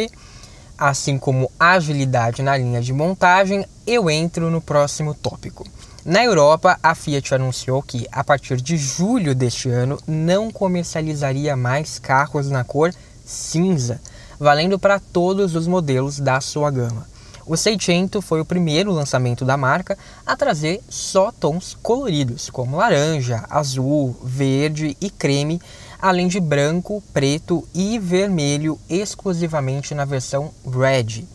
assim 0.77 1.19
como 1.19 1.51
agilidade 1.59 2.43
na 2.43 2.57
linha 2.57 2.81
de 2.81 2.93
montagem, 2.93 3.65
eu 3.87 4.11
entro 4.11 4.51
no 4.51 4.61
próximo 4.61 5.15
tópico. 5.15 5.65
Na 6.05 6.25
Europa, 6.25 6.79
a 6.83 6.95
Fiat 6.95 7.35
anunciou 7.35 7.83
que, 7.83 8.07
a 8.11 8.25
partir 8.25 8.59
de 8.59 8.75
julho 8.79 9.35
deste 9.35 9.69
ano, 9.69 9.99
não 10.07 10.51
comercializaria 10.51 11.55
mais 11.55 11.99
carros 11.99 12.49
na 12.49 12.65
cor 12.65 12.91
cinza, 13.23 14.01
valendo 14.39 14.79
para 14.79 14.99
todos 14.99 15.55
os 15.55 15.67
modelos 15.67 16.19
da 16.19 16.41
sua 16.41 16.71
gama. 16.71 17.07
O 17.45 17.55
600 17.55 18.25
foi 18.25 18.41
o 18.41 18.47
primeiro 18.47 18.93
lançamento 18.93 19.45
da 19.45 19.59
marca 19.59 19.99
a 20.25 20.35
trazer 20.35 20.83
só 20.89 21.31
tons 21.31 21.77
coloridos, 21.83 22.49
como 22.49 22.79
laranja, 22.79 23.45
azul, 23.51 24.17
verde 24.25 24.97
e 25.03 25.11
creme, 25.11 25.61
além 26.01 26.29
de 26.29 26.41
branco, 26.41 27.03
preto 27.13 27.69
e 27.75 27.99
vermelho 27.99 28.79
exclusivamente 28.89 29.95
na 29.95 30.07
versão 30.07 30.51
Red. 30.65 31.27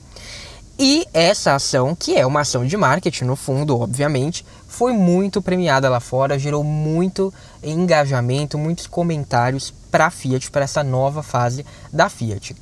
E 0.78 1.08
essa 1.14 1.56
ação, 1.56 1.96
que 1.96 2.16
é 2.16 2.26
uma 2.26 2.42
ação 2.42 2.66
de 2.66 2.76
marketing 2.76 3.24
no 3.24 3.38
fundo, 3.38 3.80
obviamente, 3.80 4.46
foi 4.68 4.92
muito 4.92 5.42
premiada 5.42 5.88
lá 5.90 6.02
fora, 6.02 6.38
gerou 6.38 6.66
muito 6.66 7.34
engajamento, 7.64 8.58
muitos 8.58 8.86
comentários 8.86 9.74
para 9.90 10.08
a 10.08 10.12
Fiat, 10.12 10.52
para 10.52 10.66
essa 10.66 10.84
nova 10.84 11.24
fase 11.24 11.66
da 11.94 12.10
Fiat. 12.10 12.54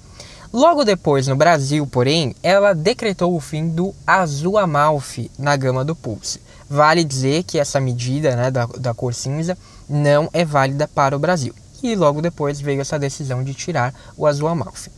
Logo 0.53 0.83
depois, 0.83 1.27
no 1.27 1.35
Brasil, 1.35 1.87
porém, 1.87 2.35
ela 2.43 2.73
decretou 2.73 3.35
o 3.35 3.39
fim 3.39 3.67
do 3.67 3.95
azul 4.05 4.59
Amalfi 4.59 5.31
na 5.39 5.55
gama 5.55 5.83
do 5.83 5.95
Pulse. 5.95 6.39
Vale 6.69 7.03
dizer 7.03 7.41
que 7.41 7.57
essa 7.57 7.79
medida 7.79 8.35
né, 8.35 8.51
da, 8.51 8.67
da 8.67 8.93
cor 8.93 9.15
cinza 9.15 9.57
não 9.89 10.29
é 10.31 10.45
válida 10.45 10.87
para 10.87 11.15
o 11.15 11.19
Brasil. 11.19 11.55
E 11.81 11.95
logo 11.95 12.21
depois 12.21 12.61
veio 12.61 12.81
essa 12.81 12.99
decisão 12.99 13.43
de 13.43 13.55
tirar 13.55 13.91
o 14.15 14.27
azul 14.27 14.47
Amalfi. 14.47 14.91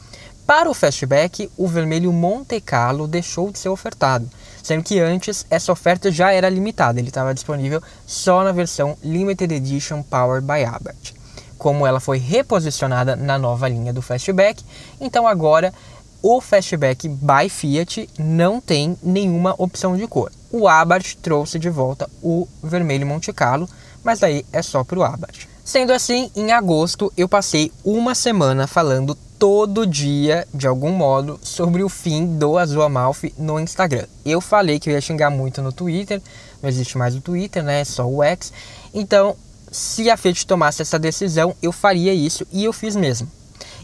Para 0.45 0.69
o 0.69 0.75
Fastback, 0.75 1.49
o 1.57 1.67
vermelho 1.67 2.13
Monte 2.13 2.61
Carlo 2.61 3.07
deixou 3.07 3.51
de 3.51 3.57
ser 3.57 3.69
ofertado, 3.69 4.29
sendo 4.61 4.83
que 4.83 4.99
antes 4.99 5.43
essa 5.49 5.71
oferta 5.71 6.11
já 6.11 6.31
era 6.31 6.47
limitada, 6.47 6.99
ele 6.99 7.07
estava 7.07 7.33
disponível 7.33 7.81
só 8.05 8.43
na 8.43 8.51
versão 8.51 8.95
Limited 9.03 9.51
Edition 9.51 10.03
Power 10.03 10.43
by 10.43 10.63
Abarth. 10.63 11.15
Como 11.57 11.87
ela 11.87 11.99
foi 11.99 12.19
reposicionada 12.19 13.15
na 13.15 13.39
nova 13.39 13.67
linha 13.67 13.91
do 13.91 14.03
Fastback, 14.03 14.63
então 15.01 15.27
agora 15.27 15.73
o 16.21 16.39
Fastback 16.39 17.09
by 17.09 17.49
Fiat 17.49 18.07
não 18.19 18.61
tem 18.61 18.95
nenhuma 19.01 19.55
opção 19.57 19.97
de 19.97 20.05
cor. 20.05 20.31
O 20.51 20.67
Abarth 20.67 21.15
trouxe 21.23 21.57
de 21.57 21.71
volta 21.71 22.07
o 22.21 22.47
vermelho 22.61 23.07
Monte 23.07 23.33
Carlo, 23.33 23.67
mas 24.03 24.21
aí 24.21 24.45
é 24.53 24.61
só 24.61 24.83
para 24.83 24.99
o 24.99 25.03
Abarth. 25.03 25.47
Sendo 25.63 25.91
assim, 25.91 26.29
em 26.35 26.51
agosto 26.51 27.11
eu 27.17 27.27
passei 27.27 27.71
uma 27.83 28.13
semana 28.13 28.67
falando 28.67 29.17
todo 29.37 29.85
dia, 29.85 30.47
de 30.53 30.67
algum 30.67 30.91
modo, 30.91 31.39
sobre 31.43 31.83
o 31.83 31.89
fim 31.89 32.37
do 32.37 32.57
Azul 32.57 32.81
Amalfi 32.81 33.33
no 33.37 33.59
Instagram. 33.59 34.05
Eu 34.25 34.39
falei 34.39 34.79
que 34.79 34.89
eu 34.89 34.93
ia 34.93 35.01
xingar 35.01 35.29
muito 35.29 35.61
no 35.61 35.71
Twitter, 35.71 36.21
não 36.61 36.69
existe 36.69 36.97
mais 36.97 37.15
o 37.15 37.21
Twitter, 37.21 37.63
né? 37.63 37.81
É 37.81 37.85
só 37.85 38.07
o 38.07 38.23
X. 38.23 38.51
Então, 38.93 39.35
se 39.71 40.09
a 40.09 40.17
Fiat 40.17 40.47
tomasse 40.47 40.81
essa 40.81 40.97
decisão, 40.97 41.55
eu 41.61 41.71
faria 41.71 42.13
isso 42.13 42.47
e 42.51 42.63
eu 42.63 42.71
fiz 42.71 42.95
mesmo. 42.95 43.29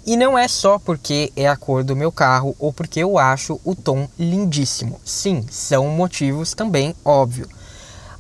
E 0.06 0.18
não 0.18 0.38
é 0.38 0.48
só 0.48 0.80
porque 0.80 1.32
é 1.36 1.48
a 1.48 1.56
cor 1.56 1.84
do 1.84 1.96
meu 1.96 2.12
carro 2.12 2.56
ou 2.58 2.74
porque 2.74 3.00
eu 3.00 3.20
acho 3.20 3.60
o 3.64 3.76
tom 3.76 4.08
lindíssimo. 4.18 5.00
Sim, 5.06 5.46
são 5.50 5.88
motivos 5.90 6.54
também, 6.54 6.96
óbvio. 7.06 7.48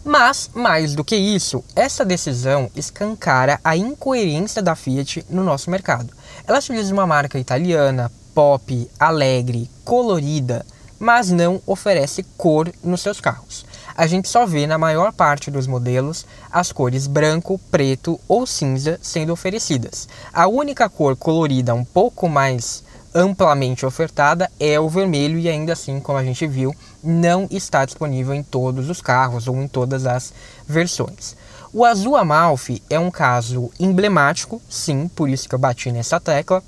Mas, 0.04 0.50
mais 0.54 0.96
do 0.96 1.04
que 1.04 1.16
isso, 1.16 1.64
essa 1.76 2.04
decisão 2.04 2.70
escancara 2.76 3.60
a 3.64 3.78
incoerência 3.78 4.62
da 4.62 4.76
Fiat 4.76 5.26
no 5.30 5.44
nosso 5.44 5.70
mercado. 5.70 6.12
Ela 6.48 6.62
se 6.62 6.74
diz 6.74 6.92
uma 6.92 7.08
marca 7.08 7.40
italiana, 7.40 8.12
pop, 8.34 8.90
alegre, 9.00 9.70
colorida, 9.84 10.66
mas 11.00 11.32
não 11.32 11.62
oferece 11.66 12.24
cor 12.38 12.72
nos 12.84 13.02
seus 13.02 13.20
carros. 13.20 13.66
A 13.96 14.08
gente 14.08 14.30
só 14.30 14.46
vê 14.46 14.66
na 14.66 14.78
maior 14.78 15.12
parte 15.12 15.52
dos 15.52 15.68
modelos 15.68 16.26
as 16.52 16.72
cores 16.72 17.08
branco, 17.08 17.60
preto 17.70 18.20
ou 18.28 18.46
cinza 18.46 19.00
sendo 19.02 19.34
oferecidas. 19.34 20.08
A 20.34 20.48
única 20.48 20.88
cor 20.90 21.16
colorida 21.16 21.74
um 21.74 21.84
pouco 21.84 22.30
mais 22.30 22.84
amplamente 23.14 23.86
ofertada 23.86 24.50
é 24.60 24.80
o 24.80 24.88
vermelho 24.88 25.38
e 25.38 25.50
ainda 25.50 25.74
assim, 25.74 26.00
como 26.00 26.18
a 26.18 26.24
gente 26.24 26.48
viu, 26.48 26.74
não 27.04 27.48
está 27.52 27.84
disponível 27.84 28.34
em 28.34 28.44
todos 28.44 28.90
os 28.90 29.02
carros 29.02 29.48
ou 29.48 29.62
em 29.62 29.68
todas 29.68 30.06
as 30.06 30.34
versões. 30.68 31.36
O 31.74 31.86
azul 31.86 32.18
Amalfi 32.18 32.84
é 32.90 33.00
um 33.00 33.10
caso 33.10 33.72
emblemático, 33.80 34.62
sim, 34.70 35.08
por 35.08 35.30
isso 35.30 35.48
que 35.48 35.56
eu 35.56 35.60
bati 35.60 35.90
nessa 35.90 36.20
tecla, 36.20 36.62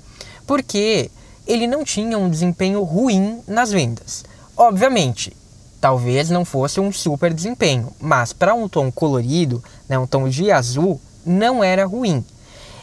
porque 0.46 1.10
ele 1.46 1.66
não 1.66 1.84
tinha 1.84 2.16
um 2.16 2.30
desempenho 2.30 2.82
ruim 2.82 3.42
nas 3.46 3.70
vendas. 3.70 4.24
Obviamente, 4.56 5.36
talvez 5.78 6.30
não 6.30 6.42
fosse 6.42 6.80
um 6.80 6.90
super 6.90 7.34
desempenho, 7.34 7.92
mas 8.00 8.32
para 8.32 8.54
um 8.54 8.66
tom 8.66 8.90
colorido, 8.90 9.62
né, 9.86 9.98
um 9.98 10.06
tom 10.06 10.26
de 10.26 10.50
azul, 10.50 10.98
não 11.26 11.62
era 11.62 11.84
ruim. 11.84 12.24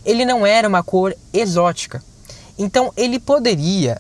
Ele 0.06 0.24
não 0.24 0.46
era 0.46 0.68
uma 0.68 0.84
cor 0.84 1.16
exótica, 1.34 2.04
então 2.56 2.94
ele 2.96 3.20
poderia, 3.20 4.00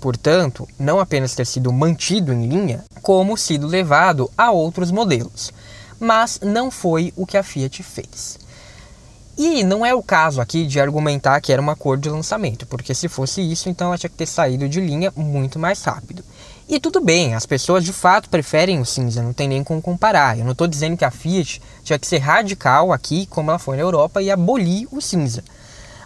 portanto, 0.00 0.66
não 0.78 0.98
apenas 0.98 1.34
ter 1.34 1.44
sido 1.44 1.70
mantido 1.70 2.32
em 2.32 2.46
linha, 2.46 2.82
como 3.02 3.36
sido 3.36 3.66
levado 3.66 4.30
a 4.38 4.50
outros 4.50 4.90
modelos. 4.90 5.52
Mas 5.98 6.40
não 6.42 6.70
foi 6.70 7.12
o 7.16 7.26
que 7.26 7.36
a 7.36 7.42
Fiat 7.42 7.82
fez. 7.82 8.38
E 9.38 9.62
não 9.62 9.84
é 9.84 9.94
o 9.94 10.02
caso 10.02 10.40
aqui 10.40 10.66
de 10.66 10.80
argumentar 10.80 11.40
que 11.42 11.52
era 11.52 11.60
uma 11.60 11.76
cor 11.76 11.98
de 11.98 12.08
lançamento, 12.08 12.64
porque 12.66 12.94
se 12.94 13.06
fosse 13.06 13.42
isso, 13.42 13.68
então 13.68 13.88
ela 13.88 13.98
tinha 13.98 14.08
que 14.08 14.16
ter 14.16 14.24
saído 14.24 14.66
de 14.66 14.80
linha 14.80 15.12
muito 15.14 15.58
mais 15.58 15.82
rápido. 15.84 16.24
E 16.66 16.80
tudo 16.80 17.00
bem, 17.00 17.34
as 17.34 17.44
pessoas 17.44 17.84
de 17.84 17.92
fato 17.92 18.30
preferem 18.30 18.80
o 18.80 18.86
cinza, 18.86 19.22
não 19.22 19.34
tem 19.34 19.46
nem 19.46 19.62
como 19.62 19.82
comparar. 19.82 20.38
Eu 20.38 20.44
não 20.44 20.52
estou 20.52 20.66
dizendo 20.66 20.96
que 20.96 21.04
a 21.04 21.10
Fiat 21.10 21.60
tinha 21.84 21.98
que 21.98 22.06
ser 22.06 22.18
radical 22.18 22.92
aqui, 22.92 23.26
como 23.26 23.50
ela 23.50 23.58
foi 23.58 23.76
na 23.76 23.82
Europa, 23.82 24.22
e 24.22 24.30
abolir 24.30 24.88
o 24.90 25.02
cinza. 25.02 25.44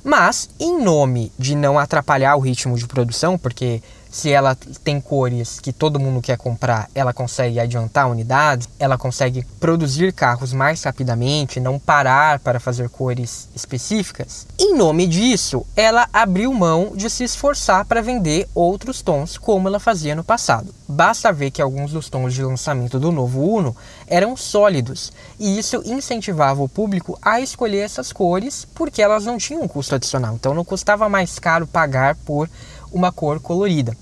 Mas, 0.03 0.51
em 0.59 0.83
nome 0.83 1.33
de 1.39 1.55
não 1.55 1.79
atrapalhar 1.79 2.35
o 2.35 2.41
ritmo 2.41 2.77
de 2.77 2.87
produção, 2.87 3.39
porque 3.39 3.83
se 4.11 4.31
ela 4.31 4.57
tem 4.83 5.01
cores 5.01 5.61
que 5.61 5.73
todo 5.73 6.01
mundo 6.01 6.21
quer 6.21 6.37
comprar, 6.37 6.91
ela 6.95 7.13
consegue 7.13 7.61
adiantar 7.61 8.11
unidades, 8.11 8.69
ela 8.79 8.99
consegue 8.99 9.45
produzir 9.61 10.13
carros 10.13 10.53
mais 10.53 10.83
rapidamente, 10.83 11.61
não 11.61 11.79
parar 11.79 12.41
para 12.41 12.59
fazer 12.59 12.89
cores 12.89 13.49
específicas. 13.55 14.47
Em 14.59 14.75
nome 14.75 15.07
disso, 15.07 15.65
ela 15.77 16.09
abriu 16.13 16.53
mão 16.53 16.93
de 16.95 17.09
se 17.09 17.25
esforçar 17.25 17.85
para 17.85 18.03
vender 18.03 18.49
outros 18.55 19.01
tons 19.01 19.39
como 19.39 19.69
ela 19.69 19.79
fazia 19.79 20.17
no 20.17 20.25
passado. 20.25 20.75
Basta 20.89 21.33
ver 21.33 21.53
que 21.53 21.63
alguns 21.63 21.93
dos 21.93 22.09
tons 22.09 22.35
de 22.35 22.43
lançamento 22.43 22.99
do 22.99 23.13
novo 23.13 23.41
Uno 23.41 23.77
eram 24.09 24.37
sólidos, 24.37 25.13
e 25.39 25.57
isso 25.59 25.81
incentivava 25.85 26.61
o 26.61 26.69
público 26.69 27.17
a 27.23 27.41
escolher 27.41 27.79
essas 27.79 28.13
cores 28.13 28.67
porque 28.75 29.01
elas 29.01 29.25
não 29.25 29.39
tinham 29.39 29.63
um 29.63 29.69
custo 29.69 29.95
adicional, 29.95 30.35
então 30.35 30.53
não 30.53 30.65
custava 30.65 31.09
mais 31.09 31.39
caro 31.39 31.67
pagar 31.67 32.17
por 32.17 32.49
uma 32.93 33.13
cor 33.13 33.41
colorida. 33.41 33.97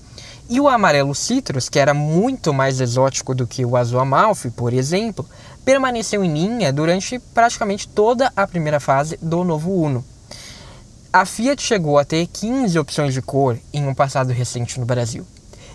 E 0.49 0.59
o 0.59 0.67
amarelo 0.67 1.13
citrus, 1.13 1.69
que 1.69 1.77
era 1.77 1.93
muito 1.93 2.51
mais 2.53 2.81
exótico 2.81 3.35
do 3.35 3.45
que 3.45 3.63
o 3.63 3.77
azul 3.77 3.99
amalfi, 3.99 4.49
por 4.49 4.73
exemplo, 4.73 5.23
permaneceu 5.63 6.23
em 6.23 6.33
linha 6.33 6.73
durante 6.73 7.19
praticamente 7.33 7.87
toda 7.87 8.33
a 8.35 8.47
primeira 8.47 8.79
fase 8.79 9.17
do 9.21 9.43
novo 9.43 9.71
Uno. 9.71 10.03
A 11.13 11.25
Fiat 11.25 11.61
chegou 11.61 11.99
a 11.99 12.05
ter 12.05 12.25
15 12.27 12.79
opções 12.79 13.13
de 13.13 13.21
cor 13.21 13.59
em 13.71 13.87
um 13.87 13.93
passado 13.93 14.33
recente 14.33 14.79
no 14.79 14.85
Brasil. 14.85 15.25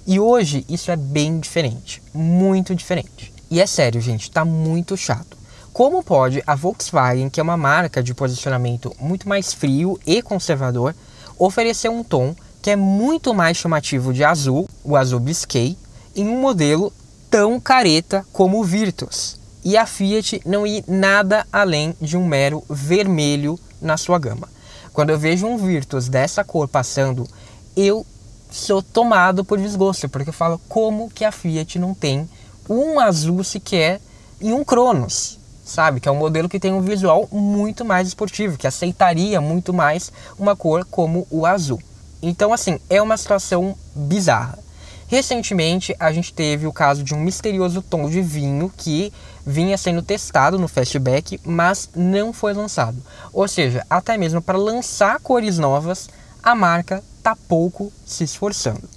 E 0.06 0.21
hoje 0.21 0.64
isso 0.68 0.90
é 0.90 0.97
bem 0.97 1.38
diferente, 1.38 2.02
muito 2.12 2.75
diferente. 2.75 3.33
E 3.50 3.61
é 3.61 3.66
sério, 3.66 4.00
gente, 4.00 4.30
tá 4.30 4.44
muito 4.44 4.97
chato. 4.97 5.37
como 5.73 6.04
pode 6.04 6.42
a 6.47 6.54
Volkswagen, 6.54 7.28
que 7.28 7.40
é 7.40 7.42
uma 7.42 7.56
marca 7.56 8.02
de 8.02 8.14
posicionamento 8.14 8.94
muito 9.00 9.28
mais 9.28 9.52
frio 9.52 9.99
e 10.06 10.23
conservador, 10.23 10.94
oferecer 11.38 11.88
um 11.88 12.04
tom 12.04 12.35
que 12.64 12.71
é 12.71 12.76
muito 12.76 13.35
mais 13.35 13.59
chamativo 13.59 14.11
de 14.11 14.25
azul, 14.25 14.66
o 14.83 14.97
azul 14.97 15.21
Biscay, 15.21 15.76
em 16.16 16.26
um 16.26 16.40
modelo 16.40 16.90
tão 17.28 17.61
careta 17.61 18.25
como 18.33 18.59
o 18.59 18.64
Virtus. 18.64 19.38
E 19.62 19.76
a 19.76 19.85
Fiat 19.85 20.40
não 20.47 20.66
ir 20.66 20.83
nada 20.88 21.47
além 21.52 21.94
de 22.00 22.16
um 22.16 22.26
mero 22.26 22.64
vermelho 22.71 23.61
na 23.83 23.99
sua 23.99 24.18
gama. 24.18 24.49
Quando 24.94 25.11
eu 25.11 25.18
vejo 25.18 25.47
um 25.47 25.59
Virtus 25.59 26.09
dessa 26.09 26.42
cor 26.42 26.66
passando, 26.66 27.28
eu 27.76 28.06
sou 28.50 28.83
tomado 28.83 29.44
por 29.44 29.59
desgosto, 29.59 30.09
porque 30.09 30.30
eu 30.30 30.35
falo 30.35 30.59
como 30.66 31.11
que 31.11 31.26
a 31.26 31.30
Fiat 31.30 31.78
não 31.78 31.92
tem 31.92 32.26
um 32.66 32.99
azul 32.99 33.44
sequer 33.44 34.00
e 34.40 34.54
um 34.54 34.64
Cronos, 34.64 35.38
sabe? 35.62 36.00
Que 36.00 36.09
é 36.09 36.12
um 36.12 36.16
modelo 36.16 36.49
que 36.49 36.59
tem 36.59 36.73
um 36.73 36.80
visual 36.80 37.28
muito 37.30 37.85
mais 37.85 38.09
esportivo, 38.09 38.56
que 38.56 38.66
aceitaria 38.66 39.38
muito 39.38 39.71
mais 39.75 40.11
uma 40.38 40.56
cor 40.56 40.87
como 40.87 41.26
o 41.30 41.44
azul. 41.44 41.78
Então, 42.26 42.52
assim, 42.52 42.81
é 42.88 43.02
uma 43.02 43.16
situação 43.16 43.76
bizarra. 43.95 44.59
Recentemente, 45.07 45.95
a 46.00 46.11
gente 46.11 46.33
teve 46.33 46.66
o 46.66 46.73
caso 46.73 47.02
de 47.02 47.14
um 47.14 47.21
misterioso 47.21 47.83
tom 47.83 48.09
de 48.09 48.23
vinho 48.23 48.73
que 48.75 49.12
vinha 49.47 49.76
sendo 49.76 50.02
testado 50.02 50.59
no 50.59 50.66
Fastback, 50.66 51.38
mas 51.45 51.90
não 51.95 52.33
foi 52.33 52.54
lançado. 52.54 52.97
Ou 53.33 53.47
seja, 53.47 53.85
até 53.90 54.16
mesmo 54.16 54.40
para 54.40 54.57
lançar 54.57 55.21
cores 55.21 55.59
novas, 55.59 56.09
a 56.43 56.54
marca 56.54 57.04
está 57.19 57.37
pouco 57.37 57.93
se 58.07 58.25
esforçando. 58.25 58.88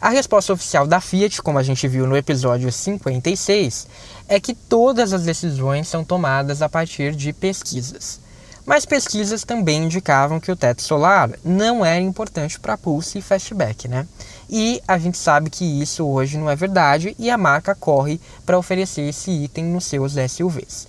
A 0.00 0.08
resposta 0.08 0.52
oficial 0.52 0.86
da 0.86 1.00
Fiat, 1.00 1.42
como 1.42 1.58
a 1.58 1.62
gente 1.62 1.86
viu 1.86 2.06
no 2.06 2.16
episódio 2.16 2.72
56, 2.72 3.86
é 4.28 4.40
que 4.40 4.54
todas 4.54 5.12
as 5.12 5.24
decisões 5.24 5.88
são 5.88 6.02
tomadas 6.02 6.62
a 6.62 6.68
partir 6.68 7.14
de 7.14 7.32
pesquisas. 7.34 8.20
Mas 8.66 8.84
pesquisas 8.84 9.44
também 9.44 9.84
indicavam 9.84 10.40
que 10.40 10.50
o 10.50 10.56
teto 10.56 10.82
solar 10.82 11.30
não 11.44 11.84
era 11.84 12.00
importante 12.00 12.58
para 12.58 12.76
Pulse 12.76 13.18
e 13.18 13.22
Fastback, 13.22 13.86
né? 13.86 14.08
E 14.50 14.82
a 14.88 14.98
gente 14.98 15.16
sabe 15.16 15.50
que 15.50 15.64
isso 15.80 16.04
hoje 16.04 16.36
não 16.36 16.50
é 16.50 16.56
verdade 16.56 17.14
e 17.16 17.30
a 17.30 17.38
marca 17.38 17.76
corre 17.76 18.20
para 18.44 18.58
oferecer 18.58 19.02
esse 19.02 19.30
item 19.30 19.66
nos 19.66 19.84
seus 19.84 20.14
SUVs. 20.14 20.88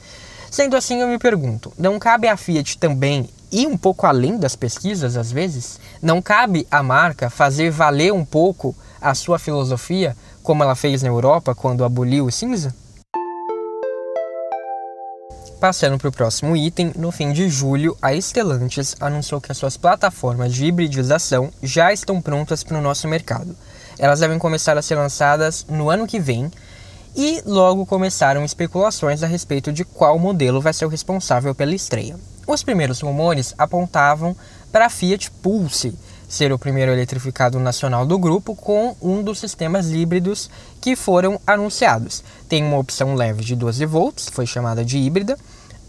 Sendo 0.49 0.75
assim, 0.75 1.01
eu 1.01 1.07
me 1.07 1.19
pergunto, 1.19 1.71
não 1.77 1.99
cabe 1.99 2.27
à 2.27 2.35
Fiat 2.35 2.79
também 2.79 3.29
ir 3.51 3.67
um 3.67 3.77
pouco 3.77 4.07
além 4.07 4.37
das 4.37 4.55
pesquisas 4.55 5.15
às 5.15 5.31
vezes? 5.31 5.79
Não 6.01 6.19
cabe 6.19 6.65
à 6.71 6.81
marca 6.81 7.29
fazer 7.29 7.69
valer 7.69 8.11
um 8.11 8.25
pouco 8.25 8.75
a 8.99 9.13
sua 9.13 9.37
filosofia, 9.37 10.17
como 10.41 10.63
ela 10.63 10.73
fez 10.73 11.03
na 11.03 11.09
Europa 11.09 11.53
quando 11.53 11.85
aboliu 11.85 12.25
o 12.25 12.31
cinza? 12.31 12.73
Passando 15.59 15.97
para 15.97 16.09
o 16.09 16.11
próximo 16.11 16.55
item, 16.55 16.91
no 16.95 17.11
fim 17.11 17.33
de 17.33 17.49
julho, 17.49 17.97
a 17.99 18.13
Stellantis 18.13 18.95
anunciou 18.99 19.41
que 19.41 19.51
as 19.51 19.57
suas 19.57 19.75
plataformas 19.75 20.53
de 20.53 20.65
hibridização 20.65 21.49
já 21.63 21.91
estão 21.91 22.21
prontas 22.21 22.63
para 22.63 22.77
o 22.77 22.81
nosso 22.81 23.07
mercado. 23.07 23.55
Elas 23.97 24.19
devem 24.19 24.37
começar 24.37 24.77
a 24.77 24.83
ser 24.83 24.93
lançadas 24.93 25.65
no 25.67 25.89
ano 25.89 26.05
que 26.05 26.19
vem 26.19 26.51
e 27.15 27.41
logo 27.43 27.87
começaram 27.87 28.45
especulações 28.45 29.23
a 29.23 29.27
respeito 29.27 29.73
de 29.73 29.83
qual 29.83 30.19
modelo 30.19 30.61
vai 30.61 30.73
ser 30.73 30.85
o 30.85 30.89
responsável 30.89 31.55
pela 31.55 31.73
estreia. 31.73 32.15
Os 32.45 32.61
primeiros 32.61 33.01
rumores 33.01 33.55
apontavam 33.57 34.37
para 34.71 34.85
a 34.85 34.89
Fiat 34.91 35.31
Pulse 35.31 35.97
ser 36.27 36.51
o 36.51 36.59
primeiro 36.59 36.91
eletrificado 36.91 37.59
nacional 37.59 38.05
do 38.05 38.19
grupo 38.19 38.53
com 38.53 38.95
um 39.01 39.23
dos 39.23 39.39
sistemas 39.39 39.89
híbridos 39.91 40.49
que 40.81 40.95
foram 40.95 41.39
anunciados. 41.47 42.23
Tem 42.49 42.63
uma 42.63 42.77
opção 42.77 43.15
leve 43.15 43.43
de 43.43 43.55
12 43.55 43.85
volts, 43.85 44.29
foi 44.29 44.45
chamada 44.45 44.83
de 44.83 44.97
híbrida, 44.97 45.37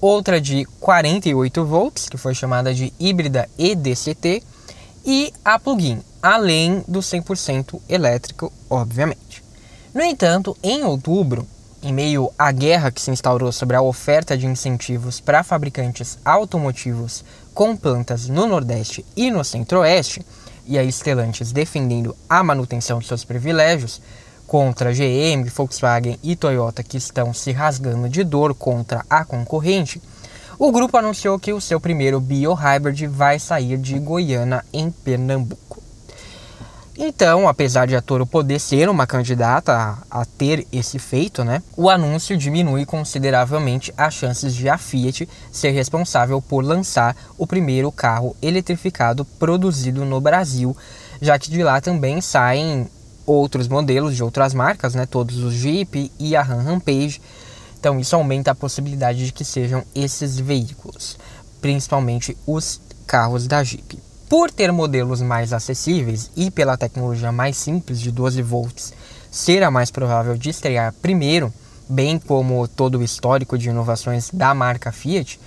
outra 0.01 0.41
de 0.41 0.65
48 0.81 1.65
volts, 1.65 2.09
que 2.09 2.17
foi 2.17 2.35
chamada 2.35 2.73
de 2.73 2.93
híbrida 2.99 3.49
EDCT, 3.59 4.43
e 5.05 5.33
a 5.45 5.59
plug-in, 5.59 6.03
além 6.23 6.85
do 6.87 7.01
100% 7.01 7.81
elétrico, 7.89 8.53
obviamente. 8.69 9.43
No 9.95 10.03
entanto, 10.03 10.57
em 10.63 10.85
outubro, 10.85 11.47
em 11.83 11.93
meio 11.93 12.31
à 12.39 12.51
guerra 12.53 12.91
que 12.91 13.01
se 13.01 13.11
instaurou 13.11 13.53
sobre 13.53 13.77
a 13.77 13.83
oferta 13.83 14.37
de 14.37 14.47
incentivos 14.47 15.21
para 15.21 15.45
fabricantes 15.45 16.19
automotivos 16.25 17.25
com 17.55 17.77
plantas 17.77 18.29
no 18.29 18.47
Nordeste 18.47 19.05
e 19.17 19.31
no 19.31 19.45
Centro-Oeste, 19.45 20.25
e 20.67 20.79
a 20.79 20.93
Stellantis 20.93 21.51
defendendo 21.51 22.15
a 22.29 22.45
manutenção 22.45 22.99
de 22.99 23.07
seus 23.07 23.25
privilégios, 23.25 24.03
contra 24.49 24.95
GM, 24.95 25.45
Volkswagen 25.55 26.19
e 26.23 26.35
Toyota 26.35 26.83
que 26.83 26.97
estão 26.97 27.35
se 27.35 27.53
rasgando 27.53 28.09
de 28.09 28.25
dor 28.25 28.55
contra 28.55 29.05
a 29.09 29.23
concorrente, 29.23 30.01
o 30.59 30.73
grupo 30.73 30.97
anunciou 30.97 31.39
que 31.39 31.53
o 31.53 31.61
seu 31.61 31.79
primeiro 31.79 32.19
Bio-Hybrid 32.19 33.07
vai 33.07 33.39
sair 33.39 33.77
de 33.77 33.99
Goiânia, 33.99 34.65
em 34.73 34.91
Pernambuco. 34.91 35.83
Então, 36.97 37.47
apesar 37.47 37.87
de 37.87 37.95
a 37.95 38.03
Toro 38.03 38.27
poder 38.27 38.59
ser 38.59 38.89
uma 38.89 39.07
candidata 39.07 39.73
a, 40.11 40.23
a, 40.23 40.25
ter 40.25 40.67
esse 40.73 40.99
feito, 40.99 41.45
né, 41.45 41.63
o 41.77 41.89
anúncio 41.89 42.37
diminui 42.37 42.85
consideravelmente 42.85 43.95
as 43.97 44.15
chances 44.15 44.53
de 44.53 44.69
a 44.69 44.77
Fiat 44.77 45.29
ser 45.53 45.71
responsável 45.71 46.43
por 46.43 46.65
lançar 46.65 47.15
o 47.37 47.47
primeiro 47.47 47.93
carro 47.93 48.35
eletrificado 48.43 49.25
produzido 49.25 50.05
no 50.05 50.21
Brasil, 50.21 50.77
já 51.21 51.39
que 51.39 51.51
de 51.51 51.63
lá 51.63 51.81
também 51.81 52.21
saem 52.21 52.89
outros 53.33 53.69
modelos 53.69 54.17
de 54.17 54.23
outras 54.23 54.55
marcas, 54.55 54.95
né, 54.95 55.07
todos 55.07 55.39
os 55.39 55.55
Jeep 55.55 56.11
e 56.19 56.35
a 56.35 56.43
Ram 56.43 56.63
Rampage. 56.63 57.21
Então 57.79 58.01
isso 58.01 58.17
aumenta 58.17 58.51
a 58.51 58.55
possibilidade 58.55 59.27
de 59.27 59.33
que 59.33 59.45
sejam 59.45 59.85
esses 59.95 60.39
veículos, 60.39 61.19
principalmente 61.61 62.37
os 62.47 62.81
carros 63.07 63.47
da 63.47 63.63
Jeep. 63.63 63.99
Por 64.29 64.51
ter 64.51 64.73
modelos 64.73 65.23
mais 65.23 65.53
acessíveis 65.53 66.31
e 66.37 66.51
pela 66.51 66.77
tecnologia 66.77 67.33
mais 67.33 67.57
simples 67.57 68.01
de 68.01 68.11
12 68.11 68.43
volts 68.43 68.93
ser 69.31 69.63
a 69.63 69.71
mais 69.71 69.91
provável 69.91 70.37
de 70.37 70.51
estrear 70.51 70.93
primeiro, 71.01 71.53
bem 71.89 72.19
como 72.19 72.67
todo 72.67 72.99
o 72.99 73.03
histórico 73.03 73.57
de 73.57 73.69
inovações 73.69 74.31
da 74.31 74.55
marca 74.55 74.93
Fiat, 74.93 75.39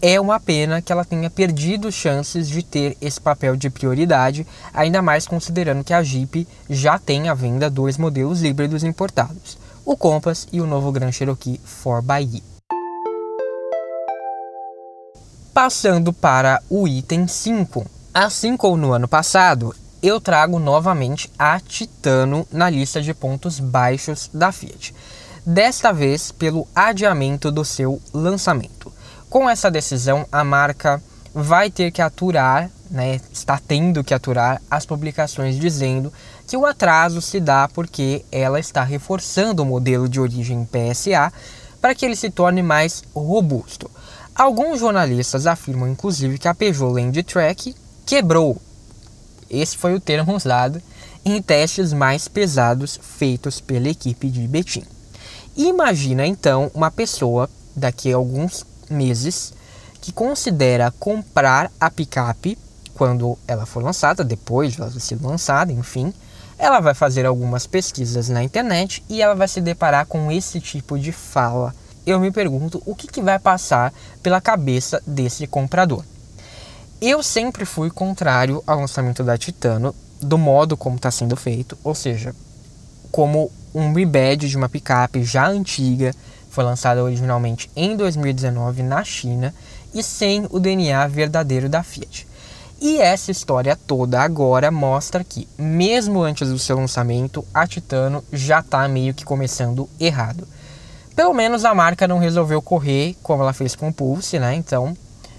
é 0.00 0.20
uma 0.20 0.40
pena 0.40 0.80
que 0.80 0.92
ela 0.92 1.04
tenha 1.04 1.28
perdido 1.30 1.90
chances 1.92 2.48
de 2.48 2.62
ter 2.62 2.96
esse 3.00 3.20
papel 3.20 3.56
de 3.56 3.70
prioridade, 3.70 4.46
ainda 4.72 5.02
mais 5.02 5.26
considerando 5.26 5.84
que 5.84 5.92
a 5.92 6.02
Jeep 6.02 6.46
já 6.68 6.98
tem 6.98 7.28
à 7.28 7.34
venda 7.34 7.70
dois 7.70 7.98
modelos 7.98 8.42
híbridos 8.42 8.84
importados, 8.84 9.58
o 9.84 9.96
Compass 9.96 10.48
e 10.52 10.60
o 10.60 10.66
novo 10.66 10.90
Grand 10.92 11.12
Cherokee 11.12 11.60
4xE. 11.84 12.42
Passando 15.52 16.12
para 16.12 16.62
o 16.70 16.86
item 16.88 17.26
5, 17.26 17.84
Assim 18.12 18.56
como 18.56 18.76
no 18.76 18.92
ano 18.92 19.06
passado, 19.06 19.72
eu 20.02 20.20
trago 20.20 20.58
novamente 20.58 21.30
a 21.38 21.60
Titano 21.60 22.44
na 22.50 22.68
lista 22.68 23.00
de 23.00 23.14
pontos 23.14 23.60
baixos 23.60 24.28
da 24.34 24.50
Fiat. 24.50 24.92
Desta 25.46 25.92
vez 25.92 26.32
pelo 26.32 26.66
adiamento 26.74 27.52
do 27.52 27.64
seu 27.64 28.02
lançamento. 28.12 28.89
Com 29.30 29.48
essa 29.48 29.70
decisão, 29.70 30.26
a 30.32 30.42
marca 30.42 31.00
vai 31.32 31.70
ter 31.70 31.92
que 31.92 32.02
aturar, 32.02 32.68
né, 32.90 33.20
está 33.32 33.56
tendo 33.64 34.02
que 34.02 34.12
aturar 34.12 34.60
as 34.68 34.84
publicações 34.84 35.56
dizendo 35.56 36.12
que 36.48 36.56
o 36.56 36.66
atraso 36.66 37.22
se 37.22 37.38
dá 37.38 37.68
porque 37.68 38.24
ela 38.32 38.58
está 38.58 38.82
reforçando 38.82 39.62
o 39.62 39.66
modelo 39.66 40.08
de 40.08 40.18
origem 40.18 40.66
PSA 40.66 41.32
para 41.80 41.94
que 41.94 42.04
ele 42.04 42.16
se 42.16 42.28
torne 42.28 42.60
mais 42.60 43.04
robusto. 43.14 43.88
Alguns 44.34 44.80
jornalistas 44.80 45.46
afirmam 45.46 45.88
inclusive 45.88 46.36
que 46.36 46.48
a 46.48 46.54
Peugeot 46.54 46.92
Land 46.92 47.22
Track 47.22 47.76
quebrou. 48.04 48.60
Esse 49.48 49.78
foi 49.78 49.94
o 49.94 50.00
termo 50.00 50.34
usado 50.34 50.82
em 51.24 51.40
testes 51.40 51.92
mais 51.92 52.26
pesados 52.26 52.98
feitos 53.00 53.60
pela 53.60 53.90
equipe 53.90 54.28
de 54.28 54.48
Betim. 54.48 54.82
Imagina 55.56 56.26
então 56.26 56.68
uma 56.74 56.90
pessoa 56.90 57.48
daqui 57.76 58.12
a 58.12 58.16
alguns 58.16 58.64
meses 58.90 59.52
que 60.00 60.12
considera 60.12 60.92
comprar 60.98 61.70
a 61.78 61.90
picape 61.90 62.58
quando 62.94 63.38
ela 63.46 63.64
for 63.64 63.82
lançada, 63.82 64.24
depois 64.24 64.72
de 64.72 64.80
ela 64.80 64.90
ter 64.90 65.00
sido 65.00 65.26
lançada, 65.26 65.72
enfim, 65.72 66.12
ela 66.58 66.80
vai 66.80 66.92
fazer 66.92 67.24
algumas 67.24 67.66
pesquisas 67.66 68.28
na 68.28 68.42
internet 68.44 69.02
e 69.08 69.22
ela 69.22 69.34
vai 69.34 69.48
se 69.48 69.60
deparar 69.60 70.06
com 70.06 70.30
esse 70.30 70.60
tipo 70.60 70.98
de 70.98 71.10
fala. 71.10 71.74
Eu 72.06 72.20
me 72.20 72.30
pergunto 72.30 72.82
o 72.84 72.94
que, 72.94 73.06
que 73.06 73.22
vai 73.22 73.38
passar 73.38 73.92
pela 74.22 74.40
cabeça 74.40 75.02
desse 75.06 75.46
comprador. 75.46 76.04
Eu 77.00 77.22
sempre 77.22 77.64
fui 77.64 77.90
contrário 77.90 78.62
ao 78.66 78.80
lançamento 78.80 79.24
da 79.24 79.38
Titano, 79.38 79.94
do 80.20 80.36
modo 80.36 80.76
como 80.76 80.96
está 80.96 81.10
sendo 81.10 81.34
feito, 81.34 81.78
ou 81.82 81.94
seja, 81.94 82.34
como 83.10 83.50
um 83.74 83.94
rebad 83.94 84.46
de 84.46 84.56
uma 84.56 84.68
picape 84.68 85.24
já 85.24 85.48
antiga, 85.48 86.14
foi 86.50 86.64
lançada 86.64 87.02
originalmente 87.02 87.70
em 87.74 87.96
2019 87.96 88.82
na 88.82 89.02
China 89.04 89.54
e 89.94 90.02
sem 90.02 90.46
o 90.50 90.60
DNA 90.60 91.06
verdadeiro 91.08 91.68
da 91.68 91.82
Fiat. 91.82 92.28
E 92.80 92.98
essa 92.98 93.30
história 93.30 93.76
toda 93.76 94.22
agora 94.22 94.70
mostra 94.70 95.22
que, 95.22 95.46
mesmo 95.58 96.22
antes 96.22 96.48
do 96.48 96.58
seu 96.58 96.76
lançamento, 96.76 97.44
a 97.52 97.66
Titano 97.66 98.24
já 98.32 98.60
está 98.60 98.88
meio 98.88 99.12
que 99.14 99.24
começando 99.24 99.88
errado. 99.98 100.46
pelo 101.14 101.34
menos 101.34 101.66
a 101.66 101.74
marca 101.74 102.08
não 102.08 102.18
resolveu 102.18 102.62
correr 102.62 103.14
como 103.22 103.42
ela 103.42 103.52
fez 103.52 103.76
com 103.76 103.88
o 103.88 103.92
Pulse, 103.92 104.38
né? 104.38 104.54
Então, 104.54 104.96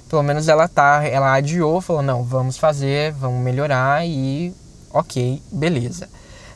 pelo 0.08 0.22
menos 0.22 0.48
ela 0.48 0.68
tá, 0.68 1.04
ela 1.04 1.34
adiou, 1.34 1.82
falou: 1.82 2.04
"Não, 2.04 2.24
vamos 2.24 2.58
fazer, 2.58 3.12
vamos 3.14 3.42
melhorar 3.42 4.06
e 4.06 4.54
OK, 4.94 5.42
beleza". 5.52 6.08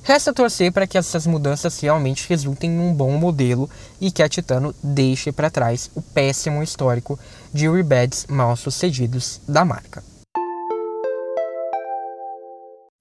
Resta 0.05 0.31
torcer 0.31 0.71
para 0.71 0.85
que 0.85 0.99
essas 0.99 1.25
mudanças 1.25 1.79
realmente 1.79 2.29
resultem 2.29 2.69
em 2.69 2.79
um 2.79 2.93
bom 2.93 3.17
modelo 3.17 3.67
e 3.99 4.11
que 4.11 4.21
a 4.21 4.29
Titano 4.29 4.71
deixe 4.83 5.31
para 5.31 5.49
trás 5.49 5.89
o 5.95 6.01
péssimo 6.01 6.61
histórico 6.61 7.17
de 7.51 7.67
rebeds 7.67 8.27
mal 8.29 8.55
sucedidos 8.55 9.41
da 9.47 9.65
marca. 9.65 10.03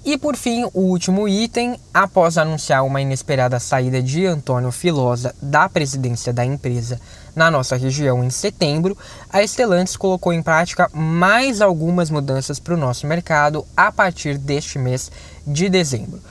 E 0.02 0.16
por 0.16 0.34
fim, 0.34 0.64
o 0.72 0.80
último 0.80 1.28
item, 1.28 1.78
após 1.92 2.38
anunciar 2.38 2.82
uma 2.84 3.02
inesperada 3.02 3.60
saída 3.60 4.02
de 4.02 4.24
Antônio 4.24 4.72
Filosa 4.72 5.34
da 5.42 5.68
presidência 5.68 6.32
da 6.32 6.44
empresa 6.44 6.98
na 7.36 7.50
nossa 7.50 7.76
região 7.76 8.24
em 8.24 8.30
setembro, 8.30 8.96
a 9.30 9.46
Stellantis 9.46 9.96
colocou 9.96 10.32
em 10.32 10.42
prática 10.42 10.90
mais 10.94 11.60
algumas 11.60 12.08
mudanças 12.08 12.58
para 12.58 12.74
o 12.74 12.78
nosso 12.78 13.06
mercado 13.06 13.66
a 13.76 13.92
partir 13.92 14.38
deste 14.38 14.78
mês 14.78 15.12
de 15.46 15.68
dezembro. 15.68 16.22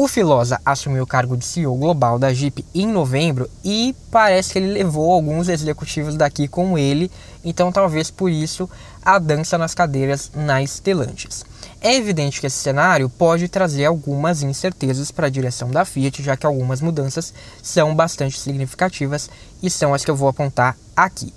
O 0.00 0.06
Filosa 0.06 0.60
assumiu 0.64 1.02
o 1.02 1.06
cargo 1.08 1.36
de 1.36 1.44
CEO 1.44 1.74
global 1.74 2.20
da 2.20 2.32
Jeep 2.32 2.64
em 2.72 2.86
novembro 2.86 3.50
e 3.64 3.96
parece 4.12 4.52
que 4.52 4.60
ele 4.60 4.72
levou 4.72 5.12
alguns 5.12 5.48
executivos 5.48 6.14
daqui 6.14 6.46
com 6.46 6.78
ele, 6.78 7.10
então 7.44 7.72
talvez 7.72 8.08
por 8.08 8.30
isso 8.30 8.70
a 9.04 9.18
dança 9.18 9.58
nas 9.58 9.74
cadeiras 9.74 10.30
na 10.36 10.64
Stellantis. 10.64 11.44
É 11.80 11.96
evidente 11.96 12.40
que 12.40 12.46
esse 12.46 12.58
cenário 12.58 13.08
pode 13.08 13.48
trazer 13.48 13.86
algumas 13.86 14.40
incertezas 14.40 15.10
para 15.10 15.26
a 15.26 15.30
direção 15.30 15.68
da 15.68 15.84
Fiat, 15.84 16.22
já 16.22 16.36
que 16.36 16.46
algumas 16.46 16.80
mudanças 16.80 17.34
são 17.60 17.92
bastante 17.92 18.38
significativas 18.38 19.28
e 19.60 19.68
são 19.68 19.92
as 19.92 20.04
que 20.04 20.10
eu 20.12 20.16
vou 20.16 20.28
apontar 20.28 20.76
aqui. 20.96 21.34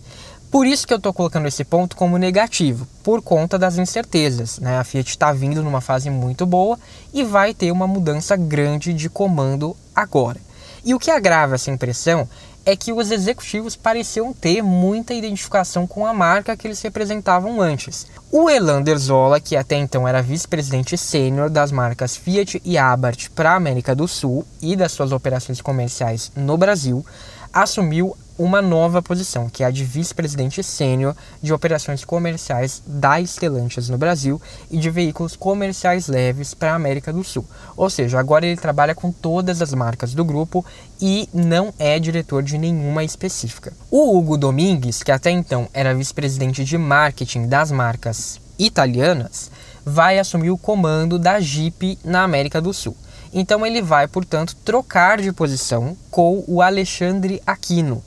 Por 0.52 0.68
isso 0.68 0.86
que 0.86 0.94
eu 0.94 0.98
estou 0.98 1.14
colocando 1.14 1.48
esse 1.48 1.64
ponto 1.64 1.96
como 1.96 2.18
negativo, 2.18 2.86
por 3.02 3.22
conta 3.22 3.58
das 3.58 3.78
incertezas. 3.78 4.60
Né? 4.60 4.78
A 4.78 4.84
Fiat 4.84 5.10
está 5.10 5.32
vindo 5.32 5.64
numa 5.64 5.80
fase 5.80 6.10
muito 6.10 6.46
boa 6.46 6.78
e 7.14 7.24
vai 7.24 7.54
ter 7.54 7.72
uma 7.72 7.88
mudança 7.88 8.36
grande 8.36 8.94
de 8.94 9.10
comando 9.10 9.78
agora. 9.96 10.42
E 10.84 10.94
o 10.94 11.00
que 11.00 11.10
agrava 11.10 11.56
essa 11.56 11.72
impressão 11.72 12.28
é 12.66 12.76
que 12.76 12.92
os 12.92 13.12
executivos 13.12 13.78
pareciam 13.78 14.34
ter 14.34 14.62
muita 14.62 15.14
identificação 15.14 15.88
com 15.88 16.06
a 16.06 16.14
marca 16.14 16.58
que 16.58 16.68
eles 16.68 16.82
representavam 16.82 17.62
antes. 17.62 18.06
O 18.30 18.50
Elander 18.50 18.98
Zola, 18.98 19.40
que 19.40 19.56
até 19.56 19.78
então 19.78 20.06
era 20.06 20.22
vice-presidente 20.22 20.98
sênior 20.98 21.50
das 21.50 21.72
marcas 21.72 22.18
Fiat 22.18 22.62
e 22.66 22.78
Abarth 22.78 23.30
para 23.34 23.54
a 23.54 23.56
América 23.56 23.96
do 23.96 24.06
Sul 24.06 24.46
e 24.62 24.76
das 24.76 24.92
suas 24.92 25.14
operações 25.14 25.62
comerciais 25.62 26.30
no 26.36 26.58
Brasil, 26.58 27.06
assumiu 27.54 28.16
uma 28.43 28.62
nova 28.62 29.01
posição, 29.01 29.49
que 29.49 29.63
é 29.63 29.67
a 29.67 29.71
de 29.71 29.84
vice-presidente 29.84 30.63
sênior 30.63 31.15
de 31.41 31.54
operações 31.54 32.04
comerciais 32.04 32.82
da 32.86 33.21
Stellantis 33.23 33.88
no 33.88 33.97
Brasil 33.97 34.41
e 34.69 34.77
de 34.77 34.89
veículos 34.89 35.36
comerciais 35.36 36.08
leves 36.08 36.54
para 36.54 36.71
a 36.71 36.75
América 36.75 37.13
do 37.13 37.23
Sul. 37.23 37.45
Ou 37.77 37.89
seja, 37.89 38.19
agora 38.19 38.45
ele 38.45 38.58
trabalha 38.60 38.95
com 38.95 39.12
todas 39.12 39.62
as 39.62 39.73
marcas 39.73 40.13
do 40.13 40.25
grupo 40.25 40.65
e 40.99 41.30
não 41.32 41.71
é 41.77 41.99
diretor 41.99 42.41
de 42.41 42.58
nenhuma 42.58 43.04
específica. 43.04 43.73
O 43.91 44.17
Hugo 44.17 44.38
Domingues, 44.38 45.04
que 45.04 45.12
até 45.12 45.30
então 45.30 45.67
era 45.73 45.93
vice-presidente 45.93 46.65
de 46.65 46.77
marketing 46.77 47.47
das 47.47 47.71
marcas 47.71 48.39
italianas, 48.58 49.51
vai 49.86 50.17
assumir 50.17 50.49
o 50.49 50.58
comando 50.58 51.19
da 51.19 51.39
Jeep 51.39 51.97
na 52.04 52.23
América 52.23 52.60
do 52.60 52.73
Sul. 52.73 52.95
Então 53.34 53.65
ele 53.65 53.82
vai, 53.82 54.08
portanto, 54.08 54.56
trocar 54.65 55.21
de 55.21 55.32
posição 55.32 55.95
com 56.10 56.43
o 56.47 56.62
Alexandre 56.62 57.41
Aquino, 57.45 58.04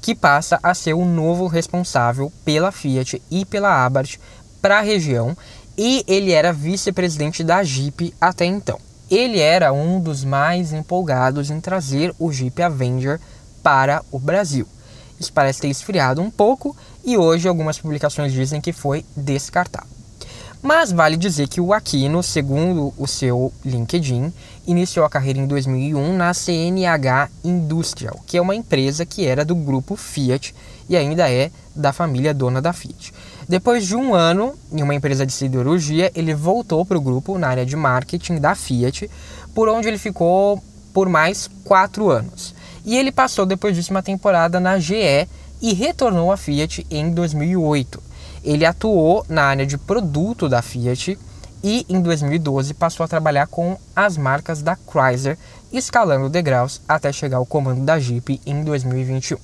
que 0.00 0.14
passa 0.14 0.58
a 0.62 0.74
ser 0.74 0.94
o 0.94 1.04
novo 1.04 1.46
responsável 1.46 2.32
pela 2.44 2.72
Fiat 2.72 3.20
e 3.30 3.44
pela 3.44 3.84
Abarth 3.84 4.18
para 4.60 4.78
a 4.78 4.82
região, 4.82 5.36
e 5.76 6.04
ele 6.06 6.32
era 6.32 6.52
vice-presidente 6.52 7.42
da 7.42 7.62
Jeep 7.62 8.14
até 8.20 8.44
então. 8.44 8.78
Ele 9.10 9.40
era 9.40 9.72
um 9.72 10.00
dos 10.00 10.24
mais 10.24 10.72
empolgados 10.72 11.50
em 11.50 11.60
trazer 11.60 12.14
o 12.18 12.30
Jeep 12.32 12.62
Avenger 12.62 13.20
para 13.62 14.02
o 14.10 14.18
Brasil. 14.18 14.66
Isso 15.18 15.32
parece 15.32 15.60
ter 15.60 15.68
esfriado 15.68 16.22
um 16.22 16.30
pouco 16.30 16.76
e 17.04 17.16
hoje 17.16 17.48
algumas 17.48 17.78
publicações 17.78 18.32
dizem 18.32 18.60
que 18.60 18.72
foi 18.72 19.04
descartado. 19.16 19.99
Mas 20.62 20.92
vale 20.92 21.16
dizer 21.16 21.48
que 21.48 21.58
o 21.58 21.72
Aquino, 21.72 22.22
segundo 22.22 22.92
o 22.98 23.06
seu 23.06 23.50
LinkedIn, 23.64 24.30
iniciou 24.66 25.06
a 25.06 25.10
carreira 25.10 25.38
em 25.38 25.46
2001 25.46 26.14
na 26.14 26.34
CNH 26.34 27.30
Industrial, 27.42 28.20
que 28.26 28.36
é 28.36 28.42
uma 28.42 28.54
empresa 28.54 29.06
que 29.06 29.24
era 29.24 29.42
do 29.42 29.54
grupo 29.54 29.96
Fiat 29.96 30.54
e 30.86 30.98
ainda 30.98 31.30
é 31.30 31.50
da 31.74 31.94
família 31.94 32.34
dona 32.34 32.60
da 32.60 32.74
Fiat. 32.74 33.14
Depois 33.48 33.86
de 33.86 33.96
um 33.96 34.14
ano 34.14 34.54
em 34.70 34.82
uma 34.82 34.94
empresa 34.94 35.24
de 35.24 35.32
siderurgia, 35.32 36.12
ele 36.14 36.34
voltou 36.34 36.84
para 36.84 36.98
o 36.98 37.00
grupo 37.00 37.38
na 37.38 37.48
área 37.48 37.64
de 37.64 37.74
marketing 37.74 38.36
da 38.36 38.54
Fiat, 38.54 39.10
por 39.54 39.66
onde 39.66 39.88
ele 39.88 39.98
ficou 39.98 40.62
por 40.92 41.08
mais 41.08 41.48
quatro 41.64 42.10
anos. 42.10 42.54
E 42.84 42.98
ele 42.98 43.10
passou 43.10 43.46
depois 43.46 43.74
disso 43.74 43.92
uma 43.92 44.02
temporada 44.02 44.60
na 44.60 44.78
GE 44.78 45.26
e 45.62 45.72
retornou 45.72 46.30
à 46.30 46.36
Fiat 46.36 46.86
em 46.90 47.10
2008. 47.10 48.09
Ele 48.44 48.64
atuou 48.64 49.24
na 49.28 49.44
área 49.44 49.66
de 49.66 49.76
produto 49.76 50.48
da 50.48 50.62
Fiat 50.62 51.18
e 51.62 51.84
em 51.88 52.00
2012 52.00 52.74
passou 52.74 53.04
a 53.04 53.08
trabalhar 53.08 53.46
com 53.46 53.76
as 53.94 54.16
marcas 54.16 54.62
da 54.62 54.76
Chrysler, 54.76 55.38
escalando 55.72 56.28
degraus 56.28 56.80
até 56.88 57.12
chegar 57.12 57.36
ao 57.36 57.46
comando 57.46 57.84
da 57.84 57.98
Jeep 57.98 58.40
em 58.46 58.64
2021. 58.64 59.36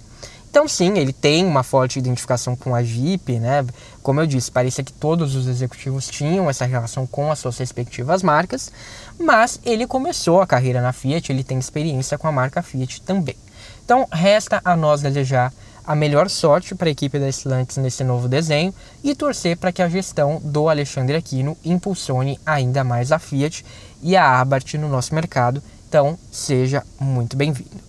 Então 0.56 0.66
sim, 0.66 0.96
ele 0.96 1.12
tem 1.12 1.44
uma 1.44 1.62
forte 1.62 1.98
identificação 1.98 2.56
com 2.56 2.74
a 2.74 2.82
Jeep, 2.82 3.38
né? 3.38 3.66
Como 4.02 4.20
eu 4.20 4.26
disse, 4.26 4.50
parecia 4.50 4.82
que 4.82 4.92
todos 4.92 5.34
os 5.34 5.46
executivos 5.46 6.08
tinham 6.08 6.48
essa 6.48 6.64
relação 6.64 7.06
com 7.06 7.30
as 7.30 7.38
suas 7.38 7.58
respectivas 7.58 8.22
marcas, 8.22 8.72
mas 9.20 9.60
ele 9.66 9.86
começou 9.86 10.40
a 10.40 10.46
carreira 10.46 10.80
na 10.80 10.94
Fiat, 10.94 11.30
ele 11.30 11.44
tem 11.44 11.58
experiência 11.58 12.16
com 12.16 12.26
a 12.26 12.32
marca 12.32 12.62
Fiat 12.62 13.02
também. 13.02 13.36
Então 13.84 14.08
resta 14.10 14.62
a 14.64 14.74
nós 14.74 15.02
desejar 15.02 15.52
a 15.86 15.94
melhor 15.94 16.28
sorte 16.28 16.74
para 16.74 16.88
a 16.88 16.90
equipe 16.90 17.18
da 17.18 17.30
Stellantis 17.30 17.76
nesse 17.76 18.02
novo 18.02 18.28
desenho 18.28 18.74
e 19.04 19.14
torcer 19.14 19.56
para 19.56 19.70
que 19.70 19.80
a 19.80 19.88
gestão 19.88 20.40
do 20.42 20.68
Alexandre 20.68 21.16
Aquino 21.16 21.56
impulsione 21.64 22.38
ainda 22.44 22.82
mais 22.82 23.12
a 23.12 23.18
Fiat 23.18 23.64
e 24.02 24.16
a 24.16 24.40
Abarth 24.40 24.74
no 24.74 24.88
nosso 24.88 25.14
mercado. 25.14 25.62
Então, 25.88 26.18
seja 26.30 26.82
muito 26.98 27.36
bem-vindo. 27.36 27.85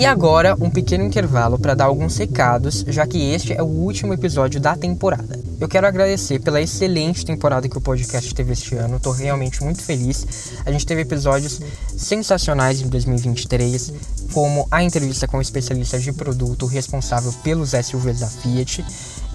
E 0.00 0.06
agora, 0.06 0.56
um 0.58 0.70
pequeno 0.70 1.04
intervalo 1.04 1.58
para 1.58 1.74
dar 1.74 1.84
alguns 1.84 2.16
recados, 2.16 2.86
já 2.88 3.06
que 3.06 3.18
este 3.34 3.52
é 3.52 3.62
o 3.62 3.66
último 3.66 4.14
episódio 4.14 4.58
da 4.58 4.74
temporada. 4.74 5.38
Eu 5.60 5.68
quero 5.68 5.86
agradecer 5.86 6.38
pela 6.40 6.58
excelente 6.58 7.22
temporada 7.22 7.68
que 7.68 7.76
o 7.76 7.82
podcast 7.82 8.34
teve 8.34 8.54
este 8.54 8.76
ano, 8.76 8.96
estou 8.96 9.12
realmente 9.12 9.62
muito 9.62 9.82
feliz. 9.82 10.26
A 10.64 10.72
gente 10.72 10.86
teve 10.86 11.02
episódios 11.02 11.60
sensacionais 11.94 12.80
em 12.80 12.88
2023, 12.88 13.92
como 14.32 14.66
a 14.70 14.82
entrevista 14.82 15.28
com 15.28 15.36
o 15.36 15.42
especialista 15.42 15.98
de 15.98 16.14
produto 16.14 16.64
responsável 16.64 17.30
pelos 17.44 17.72
SUVs 17.72 18.20
da 18.20 18.26
Fiat, 18.26 18.82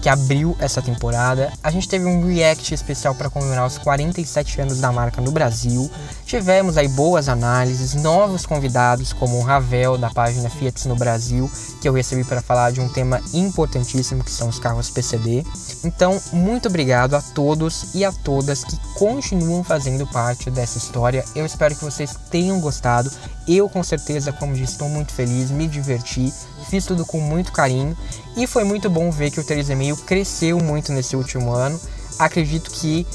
que 0.06 0.10
abriu 0.10 0.56
essa 0.60 0.80
temporada. 0.80 1.52
A 1.64 1.68
gente 1.68 1.88
teve 1.88 2.04
um 2.06 2.24
react 2.24 2.72
especial 2.72 3.12
para 3.12 3.28
comemorar 3.28 3.66
os 3.66 3.76
47 3.76 4.60
anos 4.60 4.78
da 4.78 4.92
marca 4.92 5.20
no 5.20 5.32
Brasil. 5.32 5.90
Tivemos 6.24 6.76
aí 6.76 6.86
boas 6.86 7.28
análises, 7.28 7.92
novos 7.94 8.46
convidados 8.46 9.12
como 9.12 9.36
o 9.36 9.42
Ravel 9.42 9.98
da 9.98 10.08
página 10.08 10.48
Fiat 10.48 10.86
no 10.86 10.94
Brasil, 10.94 11.50
que 11.82 11.88
eu 11.88 11.92
recebi 11.92 12.22
para 12.22 12.40
falar 12.40 12.70
de 12.70 12.80
um 12.80 12.88
tema 12.88 13.20
importantíssimo 13.34 14.22
que 14.22 14.30
são 14.30 14.48
os 14.48 14.60
carros 14.60 14.90
PCD. 14.90 15.44
Então, 15.82 16.22
muito 16.32 16.68
obrigado 16.68 17.14
a 17.14 17.20
todos 17.20 17.92
e 17.92 18.04
a 18.04 18.12
todas 18.12 18.62
que 18.62 18.76
continuam 18.94 19.64
fazendo 19.64 20.06
parte 20.06 20.52
dessa 20.52 20.78
história. 20.78 21.24
Eu 21.34 21.44
espero 21.44 21.74
que 21.74 21.84
vocês 21.84 22.16
tenham 22.30 22.60
gostado. 22.60 23.10
Eu, 23.46 23.68
com 23.68 23.82
certeza, 23.82 24.32
como 24.32 24.54
disse, 24.54 24.72
estou 24.72 24.88
muito 24.88 25.12
feliz, 25.12 25.50
me 25.50 25.68
diverti, 25.68 26.32
fiz 26.68 26.84
tudo 26.84 27.06
com 27.06 27.20
muito 27.20 27.52
carinho 27.52 27.96
e 28.36 28.46
foi 28.46 28.64
muito 28.64 28.90
bom 28.90 29.10
ver 29.10 29.30
que 29.30 29.38
o 29.38 29.44
3,5 29.44 30.04
cresceu 30.04 30.58
muito 30.58 30.92
nesse 30.92 31.14
último 31.14 31.52
ano. 31.52 31.80
Acredito 32.18 32.70
que 32.70 33.06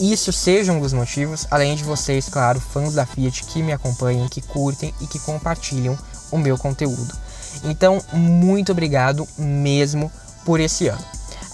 isso 0.00 0.32
seja 0.32 0.72
um 0.72 0.80
dos 0.80 0.92
motivos, 0.92 1.46
além 1.50 1.76
de 1.76 1.84
vocês, 1.84 2.28
claro, 2.28 2.58
fãs 2.60 2.94
da 2.94 3.06
Fiat 3.06 3.44
que 3.44 3.62
me 3.62 3.72
acompanham, 3.72 4.28
que 4.28 4.40
curtem 4.40 4.92
e 5.00 5.06
que 5.06 5.20
compartilham 5.20 5.96
o 6.30 6.38
meu 6.38 6.58
conteúdo. 6.58 7.14
Então, 7.62 8.02
muito 8.12 8.72
obrigado 8.72 9.28
mesmo 9.38 10.10
por 10.44 10.58
esse 10.58 10.88
ano. 10.88 11.04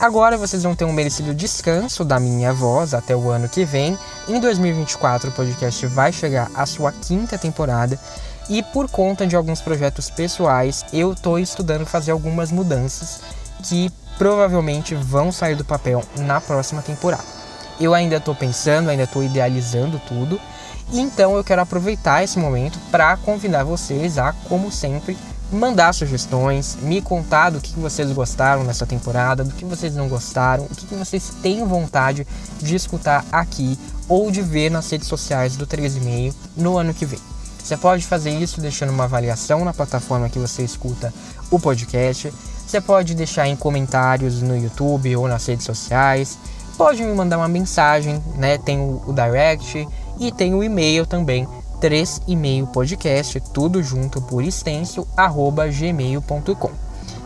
Agora 0.00 0.38
vocês 0.38 0.62
vão 0.62 0.76
ter 0.76 0.84
um 0.84 0.92
merecido 0.92 1.34
descanso 1.34 2.04
da 2.04 2.20
minha 2.20 2.52
voz 2.52 2.94
até 2.94 3.16
o 3.16 3.30
ano 3.30 3.48
que 3.48 3.64
vem. 3.64 3.98
Em 4.28 4.38
2024 4.38 5.30
o 5.30 5.32
podcast 5.32 5.86
vai 5.88 6.12
chegar 6.12 6.48
à 6.54 6.64
sua 6.64 6.92
quinta 6.92 7.36
temporada 7.36 7.98
e 8.48 8.62
por 8.62 8.88
conta 8.88 9.26
de 9.26 9.34
alguns 9.34 9.60
projetos 9.60 10.08
pessoais, 10.08 10.84
eu 10.92 11.12
estou 11.12 11.36
estudando 11.36 11.84
fazer 11.84 12.12
algumas 12.12 12.52
mudanças 12.52 13.20
que 13.64 13.90
provavelmente 14.16 14.94
vão 14.94 15.32
sair 15.32 15.56
do 15.56 15.64
papel 15.64 16.04
na 16.18 16.40
próxima 16.40 16.80
temporada. 16.80 17.24
Eu 17.80 17.92
ainda 17.92 18.16
estou 18.16 18.36
pensando, 18.36 18.90
ainda 18.90 19.02
estou 19.02 19.22
idealizando 19.24 20.00
tudo 20.06 20.40
Então 20.92 21.36
eu 21.36 21.44
quero 21.44 21.60
aproveitar 21.60 22.22
esse 22.22 22.38
momento 22.38 22.78
para 22.90 23.16
convidar 23.18 23.64
vocês 23.64 24.16
a, 24.16 24.32
como 24.48 24.70
sempre, 24.72 25.18
mandar 25.50 25.92
sugestões, 25.94 26.76
me 26.82 27.00
contar 27.00 27.50
do 27.50 27.60
que 27.60 27.78
vocês 27.78 28.10
gostaram 28.12 28.64
nessa 28.64 28.86
temporada, 28.86 29.44
do 29.44 29.54
que 29.54 29.64
vocês 29.64 29.94
não 29.94 30.08
gostaram, 30.08 30.64
o 30.64 30.74
que 30.74 30.94
vocês 30.94 31.32
têm 31.42 31.64
vontade 31.64 32.26
de 32.60 32.74
escutar 32.74 33.24
aqui 33.32 33.78
ou 34.08 34.30
de 34.30 34.42
ver 34.42 34.70
nas 34.70 34.90
redes 34.90 35.08
sociais 35.08 35.56
do 35.56 35.66
13,5 35.66 36.34
no 36.56 36.76
ano 36.76 36.92
que 36.92 37.06
vem. 37.06 37.20
Você 37.62 37.76
pode 37.76 38.06
fazer 38.06 38.30
isso 38.30 38.60
deixando 38.60 38.90
uma 38.90 39.04
avaliação 39.04 39.64
na 39.64 39.74
plataforma 39.74 40.28
que 40.28 40.38
você 40.38 40.62
escuta 40.62 41.12
o 41.50 41.58
podcast. 41.58 42.32
Você 42.66 42.80
pode 42.80 43.14
deixar 43.14 43.46
em 43.46 43.56
comentários 43.56 44.40
no 44.40 44.56
YouTube 44.56 45.14
ou 45.16 45.28
nas 45.28 45.44
redes 45.46 45.66
sociais. 45.66 46.38
Pode 46.78 47.02
me 47.02 47.12
mandar 47.12 47.36
uma 47.36 47.48
mensagem, 47.48 48.22
né? 48.36 48.56
Tem 48.56 48.78
o, 48.78 49.02
o 49.06 49.12
direct 49.12 49.86
e 50.18 50.32
tem 50.32 50.54
o 50.54 50.62
e-mail 50.62 51.04
também 51.04 51.46
3 51.80 52.22
e-mail 52.26 52.66
podcast, 52.66 53.40
tudo 53.52 53.82
junto 53.82 54.20
por 54.20 54.42
extenso, 54.42 55.06
arroba 55.16 55.68
gmail.com. 55.68 56.70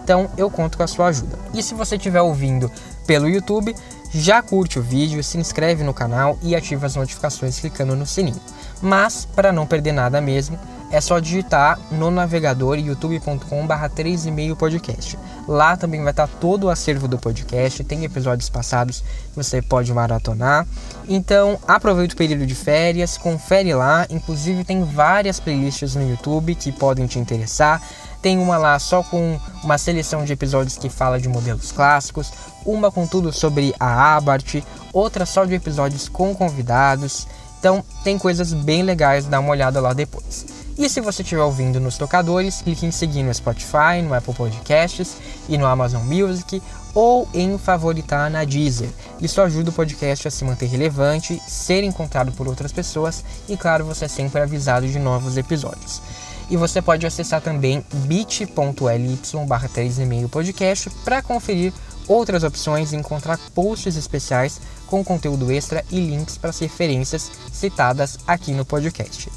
Então 0.02 0.28
eu 0.36 0.50
conto 0.50 0.76
com 0.76 0.82
a 0.82 0.88
sua 0.88 1.06
ajuda. 1.06 1.38
E 1.54 1.62
se 1.62 1.74
você 1.74 1.96
estiver 1.96 2.20
ouvindo 2.20 2.70
pelo 3.06 3.28
YouTube, 3.28 3.74
já 4.14 4.42
curte 4.42 4.78
o 4.78 4.82
vídeo, 4.82 5.22
se 5.24 5.38
inscreve 5.38 5.82
no 5.82 5.94
canal 5.94 6.38
e 6.42 6.54
ativa 6.54 6.86
as 6.86 6.96
notificações 6.96 7.58
clicando 7.58 7.96
no 7.96 8.06
sininho. 8.06 8.40
Mas, 8.80 9.24
para 9.24 9.52
não 9.52 9.66
perder 9.66 9.92
nada 9.92 10.20
mesmo, 10.20 10.58
é 10.92 11.00
só 11.00 11.18
digitar 11.18 11.78
no 11.90 12.10
navegador 12.10 12.78
youtube.com/barra 12.78 13.88
3,5 13.88 14.54
podcast. 14.54 15.18
Lá 15.48 15.76
também 15.76 16.02
vai 16.02 16.12
estar 16.12 16.28
todo 16.28 16.64
o 16.64 16.70
acervo 16.70 17.08
do 17.08 17.18
podcast, 17.18 17.82
tem 17.82 18.04
episódios 18.04 18.50
passados 18.50 19.00
que 19.00 19.34
você 19.34 19.62
pode 19.62 19.92
maratonar. 19.92 20.66
Então 21.08 21.58
aproveita 21.66 22.14
o 22.14 22.16
período 22.16 22.46
de 22.46 22.54
férias, 22.54 23.16
confere 23.16 23.74
lá. 23.74 24.06
Inclusive 24.10 24.62
tem 24.64 24.84
várias 24.84 25.40
playlists 25.40 25.94
no 25.94 26.08
YouTube 26.08 26.54
que 26.54 26.70
podem 26.70 27.06
te 27.06 27.18
interessar. 27.18 27.82
Tem 28.20 28.38
uma 28.38 28.56
lá 28.56 28.78
só 28.78 29.02
com 29.02 29.40
uma 29.64 29.78
seleção 29.78 30.24
de 30.24 30.32
episódios 30.32 30.76
que 30.76 30.88
fala 30.88 31.18
de 31.18 31.28
modelos 31.28 31.72
clássicos, 31.72 32.32
uma 32.64 32.92
com 32.92 33.04
tudo 33.04 33.32
sobre 33.32 33.74
a 33.80 34.16
Abarth, 34.16 34.62
outra 34.92 35.26
só 35.26 35.44
de 35.44 35.54
episódios 35.54 36.08
com 36.08 36.34
convidados. 36.34 37.26
Então 37.58 37.82
tem 38.04 38.18
coisas 38.18 38.52
bem 38.52 38.82
legais, 38.82 39.26
dá 39.26 39.40
uma 39.40 39.50
olhada 39.50 39.80
lá 39.80 39.92
depois. 39.92 40.61
E 40.82 40.88
se 40.88 41.00
você 41.00 41.22
estiver 41.22 41.40
ouvindo 41.40 41.78
nos 41.78 41.96
tocadores, 41.96 42.60
clique 42.60 42.84
em 42.84 42.90
seguir 42.90 43.22
no 43.22 43.32
Spotify, 43.32 44.02
no 44.02 44.12
Apple 44.12 44.34
Podcasts 44.34 45.16
e 45.48 45.56
no 45.56 45.64
Amazon 45.64 46.02
Music 46.02 46.60
ou 46.92 47.28
em 47.32 47.56
favoritar 47.56 48.28
na 48.28 48.42
Deezer. 48.42 48.88
Isso 49.20 49.40
ajuda 49.40 49.70
o 49.70 49.72
podcast 49.72 50.26
a 50.26 50.30
se 50.32 50.44
manter 50.44 50.66
relevante, 50.66 51.40
ser 51.46 51.84
encontrado 51.84 52.32
por 52.32 52.48
outras 52.48 52.72
pessoas 52.72 53.24
e, 53.48 53.56
claro, 53.56 53.84
você 53.84 54.06
é 54.06 54.08
sempre 54.08 54.40
avisado 54.40 54.88
de 54.88 54.98
novos 54.98 55.36
episódios. 55.36 56.02
E 56.50 56.56
você 56.56 56.82
pode 56.82 57.06
acessar 57.06 57.40
também 57.40 57.86
bit.ly 58.08 59.20
barra 59.46 59.68
3,5 59.68 60.28
podcast 60.28 60.90
para 61.04 61.22
conferir 61.22 61.72
outras 62.08 62.42
opções 62.42 62.92
e 62.92 62.96
encontrar 62.96 63.38
posts 63.54 63.94
especiais 63.94 64.60
com 64.88 65.04
conteúdo 65.04 65.52
extra 65.52 65.84
e 65.92 66.00
links 66.00 66.36
para 66.36 66.50
as 66.50 66.58
referências 66.58 67.30
citadas 67.52 68.18
aqui 68.26 68.50
no 68.50 68.64
podcast. 68.64 69.30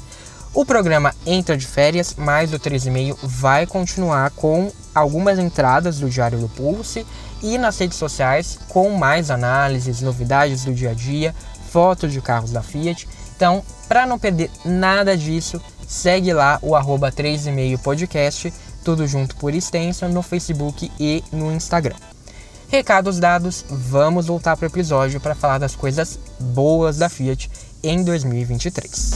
O 0.56 0.64
programa 0.64 1.14
entra 1.26 1.54
de 1.54 1.66
férias, 1.66 2.14
mas 2.16 2.50
o 2.50 2.58
13,5 2.58 3.18
vai 3.22 3.66
continuar 3.66 4.30
com 4.30 4.72
algumas 4.94 5.38
entradas 5.38 5.98
do 5.98 6.08
Diário 6.08 6.38
do 6.38 6.48
Pulse 6.48 7.06
e 7.42 7.58
nas 7.58 7.78
redes 7.78 7.98
sociais 7.98 8.58
com 8.70 8.88
mais 8.92 9.30
análises, 9.30 10.00
novidades 10.00 10.64
do 10.64 10.72
dia 10.72 10.92
a 10.92 10.94
dia, 10.94 11.34
fotos 11.70 12.10
de 12.10 12.22
carros 12.22 12.52
da 12.52 12.62
Fiat. 12.62 13.06
Então, 13.36 13.62
para 13.86 14.06
não 14.06 14.18
perder 14.18 14.50
nada 14.64 15.14
disso, 15.14 15.60
segue 15.86 16.32
lá 16.32 16.58
o 16.62 16.74
arroba 16.74 17.12
3,5 17.12 17.78
podcast, 17.82 18.50
tudo 18.82 19.06
junto 19.06 19.36
por 19.36 19.54
extenso, 19.54 20.08
no 20.08 20.22
Facebook 20.22 20.90
e 20.98 21.22
no 21.30 21.52
Instagram. 21.52 21.96
Recados 22.68 23.20
dados, 23.20 23.62
vamos 23.68 24.26
voltar 24.26 24.56
para 24.56 24.64
o 24.64 24.70
episódio 24.70 25.20
para 25.20 25.34
falar 25.34 25.58
das 25.58 25.76
coisas 25.76 26.18
boas 26.40 26.96
da 26.96 27.10
Fiat 27.10 27.50
em 27.82 28.02
2023. 28.04 29.10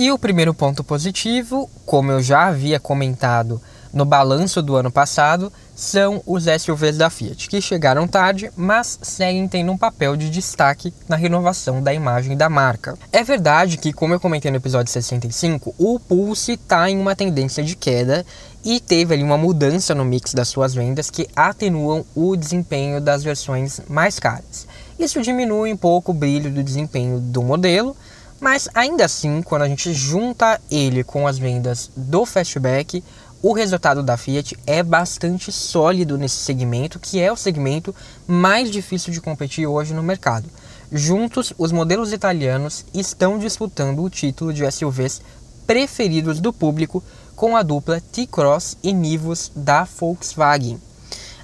E 0.00 0.10
o 0.10 0.18
primeiro 0.18 0.54
ponto 0.54 0.82
positivo, 0.82 1.68
como 1.84 2.10
eu 2.10 2.22
já 2.22 2.46
havia 2.46 2.80
comentado 2.80 3.60
no 3.92 4.06
balanço 4.06 4.62
do 4.62 4.74
ano 4.74 4.90
passado, 4.90 5.52
são 5.76 6.22
os 6.24 6.44
SUVs 6.44 6.96
da 6.96 7.10
Fiat, 7.10 7.46
que 7.50 7.60
chegaram 7.60 8.08
tarde, 8.08 8.50
mas 8.56 8.98
seguem 9.02 9.46
tendo 9.46 9.70
um 9.70 9.76
papel 9.76 10.16
de 10.16 10.30
destaque 10.30 10.94
na 11.06 11.16
renovação 11.16 11.82
da 11.82 11.92
imagem 11.92 12.34
da 12.34 12.48
marca. 12.48 12.96
É 13.12 13.22
verdade 13.22 13.76
que, 13.76 13.92
como 13.92 14.14
eu 14.14 14.20
comentei 14.20 14.50
no 14.50 14.56
episódio 14.56 14.90
65, 14.90 15.74
o 15.76 16.00
Pulse 16.00 16.52
está 16.52 16.88
em 16.88 16.98
uma 16.98 17.14
tendência 17.14 17.62
de 17.62 17.76
queda 17.76 18.24
e 18.64 18.80
teve 18.80 19.12
ali 19.12 19.22
uma 19.22 19.36
mudança 19.36 19.94
no 19.94 20.02
mix 20.02 20.32
das 20.32 20.48
suas 20.48 20.72
vendas 20.72 21.10
que 21.10 21.28
atenuam 21.36 22.06
o 22.14 22.36
desempenho 22.36 23.02
das 23.02 23.22
versões 23.22 23.82
mais 23.86 24.18
caras. 24.18 24.66
Isso 24.98 25.20
diminui 25.20 25.74
um 25.74 25.76
pouco 25.76 26.12
o 26.12 26.14
brilho 26.14 26.50
do 26.50 26.62
desempenho 26.62 27.20
do 27.20 27.42
modelo, 27.42 27.94
mas 28.40 28.68
ainda 28.74 29.04
assim, 29.04 29.42
quando 29.42 29.62
a 29.62 29.68
gente 29.68 29.92
junta 29.92 30.60
ele 30.70 31.04
com 31.04 31.26
as 31.26 31.38
vendas 31.38 31.90
do 31.94 32.24
Fastback, 32.24 33.04
o 33.42 33.52
resultado 33.52 34.02
da 34.02 34.16
Fiat 34.16 34.56
é 34.66 34.82
bastante 34.82 35.50
sólido 35.50 36.18
nesse 36.18 36.36
segmento, 36.36 36.98
que 36.98 37.20
é 37.20 37.32
o 37.32 37.36
segmento 37.36 37.94
mais 38.26 38.70
difícil 38.70 39.12
de 39.12 39.20
competir 39.20 39.66
hoje 39.66 39.94
no 39.94 40.02
mercado. 40.02 40.48
Juntos, 40.92 41.52
os 41.56 41.70
modelos 41.70 42.12
italianos 42.12 42.84
estão 42.92 43.38
disputando 43.38 44.02
o 44.02 44.10
título 44.10 44.52
de 44.52 44.70
SUVs 44.70 45.22
preferidos 45.66 46.40
do 46.40 46.52
público 46.52 47.02
com 47.36 47.56
a 47.56 47.62
dupla 47.62 48.00
T-Cross 48.00 48.76
e 48.82 48.92
Nivus 48.92 49.50
da 49.54 49.84
Volkswagen. 49.84 50.80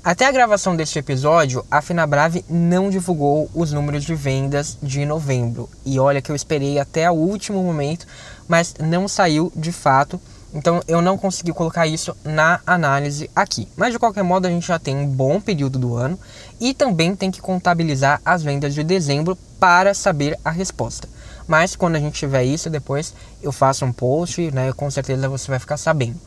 Até 0.07 0.25
a 0.25 0.31
gravação 0.31 0.77
deste 0.77 1.01
episódio, 1.01 1.67
a 1.69 1.83
Finabrave 1.83 2.45
não 2.49 2.89
divulgou 2.89 3.51
os 3.53 3.73
números 3.73 4.05
de 4.05 4.15
vendas 4.15 4.79
de 4.81 5.05
novembro. 5.05 5.69
E 5.85 5.99
olha 5.99 6.23
que 6.23 6.31
eu 6.31 6.37
esperei 6.37 6.79
até 6.79 7.11
o 7.11 7.15
último 7.15 7.61
momento, 7.61 8.07
mas 8.47 8.73
não 8.79 9.09
saiu 9.09 9.53
de 9.57 9.73
fato. 9.73 10.21
Então 10.55 10.81
eu 10.87 11.03
não 11.03 11.19
consegui 11.19 11.53
colocar 11.53 11.89
isso 11.89 12.17
na 12.23 12.61
análise 12.65 13.29
aqui. 13.35 13.67
Mas 13.75 13.95
de 13.95 13.99
qualquer 13.99 14.23
modo, 14.23 14.47
a 14.47 14.49
gente 14.49 14.69
já 14.69 14.79
tem 14.79 14.97
um 14.97 15.09
bom 15.09 15.41
período 15.41 15.77
do 15.77 15.97
ano 15.97 16.17
e 16.61 16.73
também 16.73 17.17
tem 17.17 17.33
que 17.33 17.41
contabilizar 17.41 18.21
as 18.25 18.45
vendas 18.45 18.75
de 18.75 18.85
dezembro 18.85 19.37
para 19.59 19.93
saber 19.93 20.39
a 20.45 20.53
resposta. 20.53 21.09
Mas 21.49 21.75
quando 21.75 21.97
a 21.97 21.99
gente 21.99 22.15
tiver 22.15 22.45
isso, 22.45 22.71
depois 22.71 23.13
eu 23.43 23.51
faço 23.51 23.85
um 23.85 23.93
post, 23.93 24.53
né? 24.53 24.73
Com 24.73 24.89
certeza 24.89 25.29
você 25.29 25.51
vai 25.51 25.59
ficar 25.59 25.77
sabendo. 25.77 26.21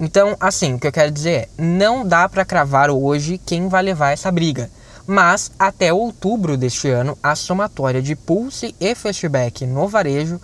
Então, 0.00 0.36
assim, 0.40 0.72
o 0.72 0.78
que 0.78 0.86
eu 0.86 0.92
quero 0.92 1.12
dizer 1.12 1.30
é, 1.30 1.46
não 1.58 2.08
dá 2.08 2.26
para 2.26 2.42
cravar 2.42 2.90
hoje 2.90 3.36
quem 3.36 3.68
vai 3.68 3.82
levar 3.82 4.12
essa 4.12 4.32
briga. 4.32 4.70
Mas 5.06 5.52
até 5.58 5.92
outubro 5.92 6.56
deste 6.56 6.88
ano, 6.88 7.18
a 7.22 7.36
somatória 7.36 8.00
de 8.00 8.16
Pulse 8.16 8.74
e 8.80 8.94
Fastback 8.94 9.66
no 9.66 9.86
varejo 9.86 10.40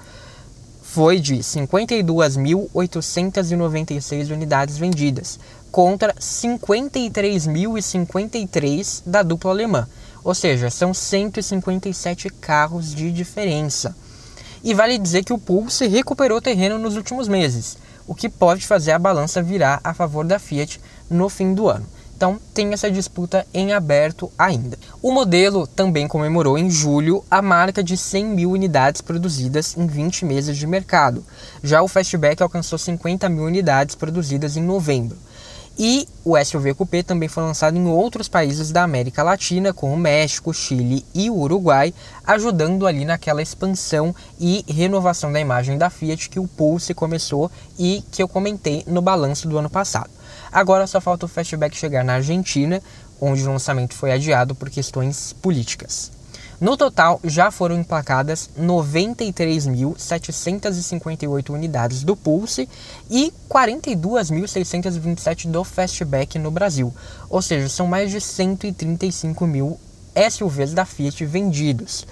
foi 0.83 1.19
de 1.19 1.37
52.896 1.37 4.31
unidades 4.31 4.77
vendidas, 4.77 5.41
contra 5.73 6.13
53.053 6.15 9.03
da 9.07 9.23
dupla 9.23 9.53
alemã. 9.53 9.89
Ou 10.23 10.35
seja, 10.35 10.69
são 10.69 10.93
157 10.93 12.29
carros 12.29 12.95
de 12.95 13.11
diferença. 13.11 13.97
E 14.63 14.75
vale 14.75 14.99
dizer 14.99 15.25
que 15.25 15.33
o 15.33 15.39
Pulse 15.39 15.87
recuperou 15.87 16.43
terreno 16.43 16.79
nos 16.79 16.95
últimos 16.97 17.27
meses 17.27 17.86
o 18.07 18.15
que 18.15 18.29
pode 18.29 18.67
fazer 18.67 18.93
a 18.93 18.99
balança 18.99 19.43
virar 19.43 19.81
a 19.83 19.93
favor 19.93 20.25
da 20.25 20.39
Fiat 20.39 20.81
no 21.11 21.29
fim 21.29 21.55
do 21.55 21.69
ano. 21.69 21.87
Então 22.17 22.41
tem 22.55 22.73
essa 22.73 22.91
disputa 22.91 23.47
em 23.53 23.75
aberto 23.75 24.33
ainda. 24.39 24.79
O 25.03 25.13
modelo 25.13 25.67
também 25.67 26.09
comemorou 26.09 26.57
em 26.57 26.71
julho 26.71 27.23
a 27.31 27.43
marca 27.43 27.85
de 27.85 27.95
100 27.95 28.25
mil 28.25 28.51
unidades 28.53 29.03
produzidas 29.03 29.77
em 29.77 29.87
20 29.87 30.25
meses 30.25 30.57
de 30.57 30.67
mercado. 30.67 31.23
Já 31.63 31.83
o 31.83 31.89
Fastback 31.89 32.43
alcançou 32.43 32.79
50 32.79 33.29
mil 33.29 33.45
unidades 33.45 33.95
produzidas 33.95 34.57
em 34.57 34.63
novembro. 34.63 35.19
E 35.79 36.09
o 36.25 36.43
SUV 36.43 36.73
Coupé 36.73 37.03
também 37.03 37.29
foi 37.29 37.43
lançado 37.43 37.77
em 37.77 37.87
outros 37.87 38.29
países 38.29 38.73
da 38.73 38.83
América 38.83 39.23
Latina, 39.23 39.75
como 39.75 39.95
México, 39.95 40.55
Chile 40.55 41.05
e 41.15 41.29
Uruguai, 41.29 41.93
ajudando 42.27 42.87
ali 42.87 43.05
naquela 43.05 43.43
expansão 43.43 44.15
e 44.41 44.65
renovação 44.67 45.31
da 45.31 45.39
imagem 45.39 45.77
da 45.77 45.91
Fiat 45.91 46.31
que 46.31 46.41
o 46.41 46.49
Pulse 46.49 46.95
começou 46.95 47.51
e 47.79 48.03
que 48.11 48.23
eu 48.23 48.29
comentei 48.29 48.85
no 48.87 49.03
balanço 49.03 49.47
do 49.47 49.59
ano 49.59 49.69
passado. 49.69 50.11
Agora 50.51 50.87
só 50.87 50.99
falta 50.99 51.27
o 51.27 51.29
Fastback 51.29 51.77
chegar 51.77 52.03
na 52.03 52.15
Argentina, 52.15 52.83
onde 53.21 53.43
o 53.43 53.53
lançamento 53.53 53.95
foi 53.95 54.13
adiado 54.13 54.55
por 54.55 54.71
questões 54.71 55.35
políticas. 55.35 56.16
No 56.59 56.75
total, 56.75 57.21
já 57.23 57.51
foram 57.51 57.77
emplacadas 57.77 58.49
93.758 58.59 61.51
unidades 61.51 62.03
do 62.03 62.17
Pulse 62.17 62.67
e 63.11 63.31
42.627 63.49 65.51
do 65.51 65.63
Fastback 65.63 66.39
no 66.39 66.51
Brasil, 66.51 66.95
ou 67.29 67.43
seja, 67.43 67.69
são 67.69 67.87
mais 67.87 68.11
de 68.11 68.23
135 68.23 69.47
mil 69.47 69.79
SUVs 70.31 70.73
da 70.73 70.87
Fiat 70.87 71.27
vendidos. 71.27 72.07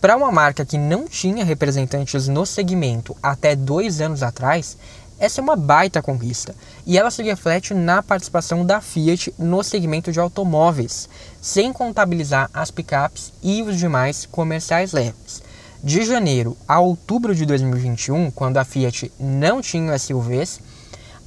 Para 0.00 0.16
uma 0.16 0.32
marca 0.32 0.64
que 0.64 0.78
não 0.78 1.04
tinha 1.04 1.44
representantes 1.44 2.26
no 2.26 2.46
segmento 2.46 3.14
até 3.22 3.54
dois 3.54 4.00
anos 4.00 4.22
atrás, 4.22 4.78
essa 5.20 5.40
é 5.40 5.42
uma 5.42 5.54
baita 5.54 6.00
conquista 6.00 6.54
e 6.86 6.96
ela 6.96 7.10
se 7.10 7.22
reflete 7.22 7.74
na 7.74 8.02
participação 8.02 8.64
da 8.64 8.80
Fiat 8.80 9.34
no 9.38 9.62
segmento 9.62 10.10
de 10.10 10.18
automóveis, 10.18 11.10
sem 11.42 11.74
contabilizar 11.74 12.48
as 12.54 12.70
picapes 12.70 13.30
e 13.42 13.62
os 13.62 13.78
demais 13.78 14.24
comerciais 14.24 14.92
leves. 14.92 15.42
De 15.84 16.06
janeiro 16.06 16.56
a 16.66 16.80
outubro 16.80 17.34
de 17.34 17.44
2021, 17.44 18.30
quando 18.30 18.56
a 18.56 18.64
Fiat 18.64 19.12
não 19.20 19.60
tinha 19.60 19.98
SUVs, 19.98 20.58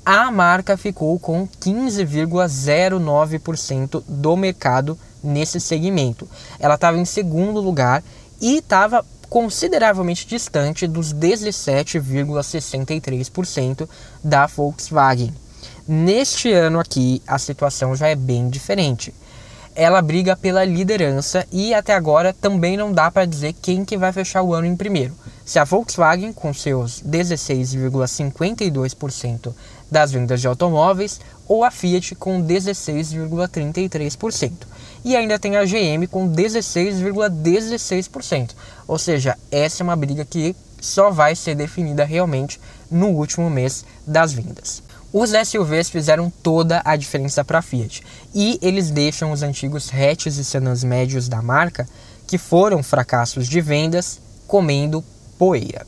a 0.03 0.31
marca 0.31 0.75
ficou 0.75 1.19
com 1.19 1.47
15,09% 1.47 4.03
do 4.07 4.35
mercado 4.35 4.97
nesse 5.23 5.59
segmento. 5.59 6.27
Ela 6.59 6.73
estava 6.75 6.97
em 6.97 7.05
segundo 7.05 7.61
lugar 7.61 8.03
e 8.41 8.57
estava 8.57 9.05
consideravelmente 9.33 10.25
distante 10.27 10.85
dos 10.85 11.11
17,63% 11.11 13.89
da 14.23 14.45
Volkswagen. 14.45 15.33
Neste 15.87 16.53
ano 16.53 16.79
aqui, 16.79 17.19
a 17.25 17.39
situação 17.39 17.95
já 17.95 18.09
é 18.09 18.15
bem 18.15 18.47
diferente. 18.47 19.11
Ela 19.73 20.03
briga 20.03 20.37
pela 20.37 20.63
liderança 20.63 21.47
e 21.51 21.73
até 21.73 21.95
agora 21.95 22.31
também 22.31 22.77
não 22.77 22.93
dá 22.93 23.09
para 23.09 23.25
dizer 23.25 23.55
quem 23.59 23.83
que 23.83 23.97
vai 23.97 24.13
fechar 24.13 24.43
o 24.43 24.53
ano 24.53 24.67
em 24.67 24.75
primeiro. 24.75 25.15
Se 25.43 25.57
a 25.57 25.63
Volkswagen 25.63 26.31
com 26.31 26.53
seus 26.53 27.01
16,52% 27.01 29.51
das 29.89 30.11
vendas 30.11 30.41
de 30.41 30.47
automóveis 30.47 31.19
ou 31.47 31.63
a 31.63 31.71
Fiat 31.71 32.13
com 32.13 32.39
16,33%. 32.39 34.51
E 35.03 35.15
ainda 35.15 35.39
tem 35.39 35.57
a 35.57 35.65
GM 35.65 36.07
com 36.09 36.29
16,16%. 36.29 38.51
Ou 38.87 38.97
seja, 38.97 39.37
essa 39.51 39.81
é 39.81 39.83
uma 39.83 39.95
briga 39.95 40.25
que 40.25 40.55
só 40.79 41.09
vai 41.09 41.35
ser 41.35 41.55
definida 41.55 42.03
realmente 42.03 42.59
no 42.89 43.09
último 43.09 43.49
mês 43.49 43.85
das 44.05 44.33
vendas. 44.33 44.83
Os 45.13 45.29
SUVs 45.29 45.89
fizeram 45.89 46.31
toda 46.41 46.81
a 46.83 46.95
diferença 46.95 47.45
para 47.45 47.59
a 47.59 47.61
Fiat 47.61 48.03
e 48.33 48.57
eles 48.61 48.89
deixam 48.89 49.31
os 49.31 49.43
antigos 49.43 49.91
hatches 49.93 50.37
e 50.37 50.43
sedãs 50.43 50.83
médios 50.83 51.29
da 51.29 51.41
marca, 51.41 51.87
que 52.25 52.37
foram 52.37 52.81
fracassos 52.81 53.47
de 53.47 53.61
vendas, 53.61 54.19
comendo 54.47 55.03
poeira. 55.37 55.85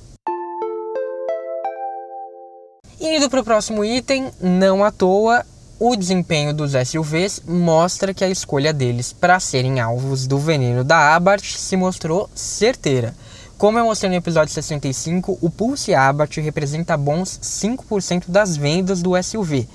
Indo 2.99 3.29
para 3.29 3.41
o 3.41 3.43
próximo 3.43 3.83
item, 3.83 4.31
não 4.39 4.83
à 4.83 4.91
toa, 4.91 5.43
o 5.77 5.95
desempenho 5.95 6.53
dos 6.53 6.71
SUVs 6.71 7.41
mostra 7.45 8.13
que 8.13 8.23
a 8.23 8.29
escolha 8.29 8.71
deles 8.71 9.11
para 9.11 9.39
serem 9.41 9.81
alvos 9.81 10.25
do 10.25 10.37
veneno 10.37 10.83
da 10.85 11.13
Abarth 11.15 11.57
se 11.57 11.75
mostrou 11.75 12.29
certeira. 12.33 13.13
Como 13.57 13.77
eu 13.77 13.85
mostrei 13.85 14.09
no 14.09 14.15
episódio 14.15 14.53
65, 14.53 15.37
o 15.41 15.49
Pulse 15.49 15.93
Abarth 15.93 16.37
representa 16.37 16.95
bons 16.95 17.39
5% 17.41 18.25
das 18.27 18.55
vendas 18.55 19.01
do 19.01 19.21
SUV. 19.21 19.67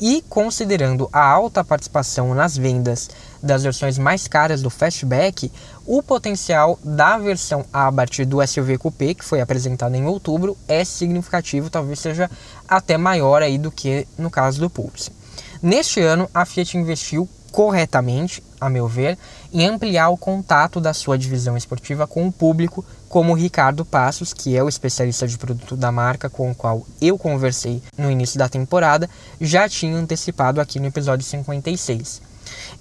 E 0.00 0.22
considerando 0.28 1.08
a 1.12 1.24
alta 1.24 1.64
participação 1.64 2.34
nas 2.34 2.56
vendas 2.56 3.10
das 3.42 3.64
versões 3.64 3.98
mais 3.98 4.28
caras 4.28 4.62
do 4.62 4.70
Fastback, 4.70 5.50
o 5.84 6.02
potencial 6.02 6.78
da 6.84 7.18
versão 7.18 7.64
Abarth 7.72 8.24
do 8.24 8.44
SUV 8.46 8.78
Coupé, 8.78 9.14
que 9.14 9.24
foi 9.24 9.40
apresentada 9.40 9.96
em 9.96 10.06
outubro, 10.06 10.56
é 10.68 10.84
significativo, 10.84 11.70
talvez 11.70 11.98
seja 11.98 12.30
até 12.68 12.96
maior 12.96 13.42
aí 13.42 13.58
do 13.58 13.72
que 13.72 14.06
no 14.16 14.30
caso 14.30 14.60
do 14.60 14.70
Pulse. 14.70 15.17
Neste 15.62 16.00
ano, 16.00 16.28
a 16.32 16.44
Fiat 16.44 16.76
investiu 16.76 17.28
corretamente, 17.50 18.42
a 18.60 18.68
meu 18.68 18.86
ver, 18.86 19.18
em 19.52 19.66
ampliar 19.66 20.10
o 20.10 20.16
contato 20.16 20.80
da 20.80 20.92
sua 20.92 21.18
divisão 21.18 21.56
esportiva 21.56 22.06
com 22.06 22.26
o 22.26 22.32
público, 22.32 22.84
como 23.08 23.32
o 23.32 23.36
Ricardo 23.36 23.84
Passos, 23.84 24.32
que 24.32 24.56
é 24.56 24.62
o 24.62 24.68
especialista 24.68 25.26
de 25.26 25.38
produto 25.38 25.76
da 25.76 25.90
marca 25.90 26.28
com 26.28 26.50
o 26.50 26.54
qual 26.54 26.86
eu 27.00 27.18
conversei 27.18 27.82
no 27.96 28.10
início 28.10 28.38
da 28.38 28.48
temporada, 28.48 29.08
já 29.40 29.68
tinha 29.68 29.96
antecipado 29.96 30.60
aqui 30.60 30.78
no 30.78 30.86
episódio 30.86 31.24
56. 31.24 32.22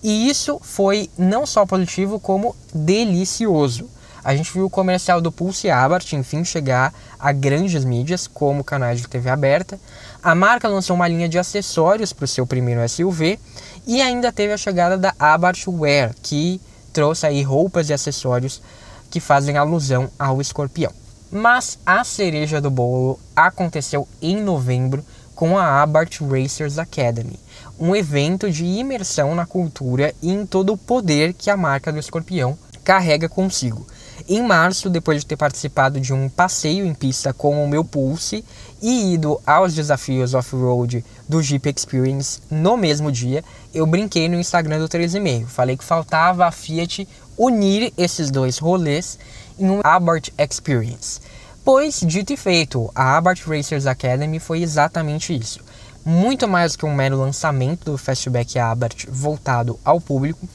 E 0.04 0.30
isso 0.30 0.60
foi 0.62 1.10
não 1.18 1.46
só 1.46 1.66
positivo, 1.66 2.20
como 2.20 2.56
delicioso. 2.74 3.90
A 4.24 4.36
gente 4.36 4.52
viu 4.52 4.66
o 4.66 4.70
comercial 4.70 5.22
do 5.22 5.32
Pulse 5.32 5.70
Abarth, 5.70 6.12
enfim, 6.12 6.44
chegar 6.44 6.94
a 7.18 7.32
grandes 7.32 7.86
mídias, 7.86 8.28
como 8.28 8.64
canais 8.64 9.00
de 9.00 9.08
TV 9.08 9.30
aberta. 9.30 9.80
A 10.28 10.36
marca 10.36 10.68
lançou 10.68 10.94
uma 10.94 11.08
linha 11.08 11.30
de 11.30 11.40
acessórios 11.40 12.12
para 12.12 12.26
o 12.26 12.28
seu 12.28 12.46
primeiro 12.46 12.82
SUV 12.90 13.40
e 13.86 14.02
ainda 14.02 14.30
teve 14.30 14.52
a 14.52 14.58
chegada 14.58 14.98
da 14.98 15.16
Abarth 15.18 15.66
Wear, 15.70 16.14
que 16.22 16.60
trouxe 16.92 17.26
aí 17.26 17.42
roupas 17.42 17.90
e 17.90 17.94
acessórios 17.94 18.62
que 19.10 19.22
fazem 19.22 19.56
alusão 19.56 20.10
ao 20.20 20.42
escorpião. 20.42 20.92
Mas 21.32 21.80
a 21.86 22.04
cereja 22.04 22.60
do 22.60 22.70
bolo 22.70 23.18
aconteceu 23.34 24.06
em 24.22 24.36
novembro 24.36 25.02
com 25.34 25.58
a 25.58 25.82
Abarth 25.82 26.20
Racers 26.20 26.78
Academy, 26.78 27.40
um 27.80 27.96
evento 27.96 28.52
de 28.52 28.66
imersão 28.66 29.34
na 29.34 29.46
cultura 29.46 30.14
e 30.22 30.30
em 30.30 30.46
todo 30.46 30.74
o 30.74 30.78
poder 30.78 31.32
que 31.32 31.50
a 31.50 31.56
marca 31.56 31.90
do 31.90 32.00
escorpião 32.00 32.58
carrega 32.84 33.30
consigo. 33.30 33.88
Em 34.30 34.42
março, 34.42 34.90
depois 34.90 35.22
de 35.22 35.26
ter 35.26 35.38
participado 35.38 36.00
de 36.00 36.14
um 36.14 36.28
passeio 36.28 36.86
em 36.86 36.94
pista 36.94 37.34
com 37.34 37.64
o 37.64 37.68
meu 37.68 37.84
Pulse 37.84 38.44
e 38.82 39.14
ido 39.14 39.40
aos 39.46 39.74
desafios 39.74 40.34
off-road 40.34 41.04
do 41.28 41.42
Jeep 41.42 41.70
Experience 41.70 42.42
no 42.50 42.78
mesmo 42.78 43.12
dia, 43.12 43.44
eu 43.74 43.86
brinquei 43.86 44.30
no 44.30 44.40
Instagram 44.40 44.80
do 44.80 44.88
3,5. 44.88 45.48
Falei 45.48 45.78
que 45.78 45.84
faltava 45.84 46.46
a 46.46 46.52
Fiat 46.52 47.08
unir 47.38 47.94
esses 47.98 48.32
dois 48.32 48.58
rolês 48.58 49.18
em 49.58 49.70
um 49.70 49.82
Abarth 49.84 50.30
Experience. 50.38 51.20
Pois, 51.64 52.00
dito 52.00 52.32
e 52.32 52.38
feito, 52.38 52.90
a 52.96 53.18
Abarth 53.18 53.46
Racers 53.46 53.86
Academy 53.86 54.40
foi 54.40 54.62
exatamente 54.62 55.36
isso. 55.36 55.60
Muito 56.06 56.48
mais 56.48 56.76
que 56.76 56.86
um 56.86 56.96
mero 56.96 57.18
lançamento 57.20 57.92
do 57.92 57.98
Fastback 57.98 58.58
Abarth 58.58 59.06
voltado 59.10 59.78
ao 59.84 60.00
público, 60.00 60.48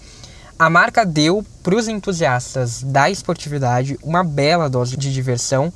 a 0.59 0.71
marca 0.71 1.05
deu 1.05 1.45
para 1.63 1.75
os 1.75 1.89
entusiastas 1.89 2.83
da 2.83 3.11
esportividade 3.11 3.99
uma 4.03 4.23
bela 4.23 4.71
dose 4.71 4.97
de 4.97 5.13
diversão 5.13 5.73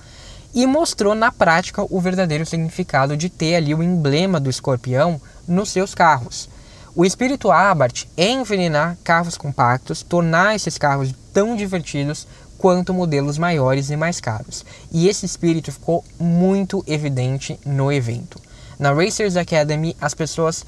e 0.57 0.66
mostrou 0.66 1.14
na 1.14 1.31
prática 1.31 1.85
o 1.90 2.01
verdadeiro 2.01 2.47
significado 2.47 3.14
de 3.14 3.29
ter 3.29 3.57
ali 3.57 3.75
o 3.75 3.83
emblema 3.83 4.40
do 4.40 4.49
escorpião 4.49 5.21
nos 5.47 5.69
seus 5.69 5.95
carros. 5.95 6.49
O 6.95 7.05
espírito 7.05 7.51
Abarth 7.51 8.07
é 8.16 8.31
envenenar 8.31 8.97
carros 9.05 9.37
compactos, 9.37 10.03
tornar 10.03 10.57
esses 10.57 10.79
carros 10.79 11.14
tão 11.31 11.55
divertidos 11.55 12.27
quanto 12.57 12.95
modelos 12.95 13.37
maiores 13.37 13.90
e 13.90 13.97
mais 13.97 14.19
caros. 14.19 14.64
E 14.90 15.07
esse 15.07 15.27
espírito 15.27 15.71
ficou 15.71 16.03
muito 16.19 16.83
evidente 16.87 17.61
no 17.66 17.92
evento. 17.92 18.40
Na 18.79 18.95
Racers 18.95 19.37
Academy, 19.37 19.95
as 20.01 20.14
pessoas 20.14 20.64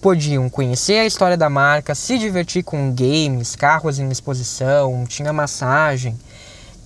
podiam 0.00 0.48
conhecer 0.48 0.98
a 0.98 1.04
história 1.04 1.36
da 1.36 1.50
marca, 1.50 1.94
se 1.94 2.18
divertir 2.18 2.62
com 2.62 2.94
games, 2.94 3.54
carros 3.54 3.98
em 3.98 4.08
exposição, 4.08 5.04
tinha 5.06 5.30
massagem. 5.30 6.18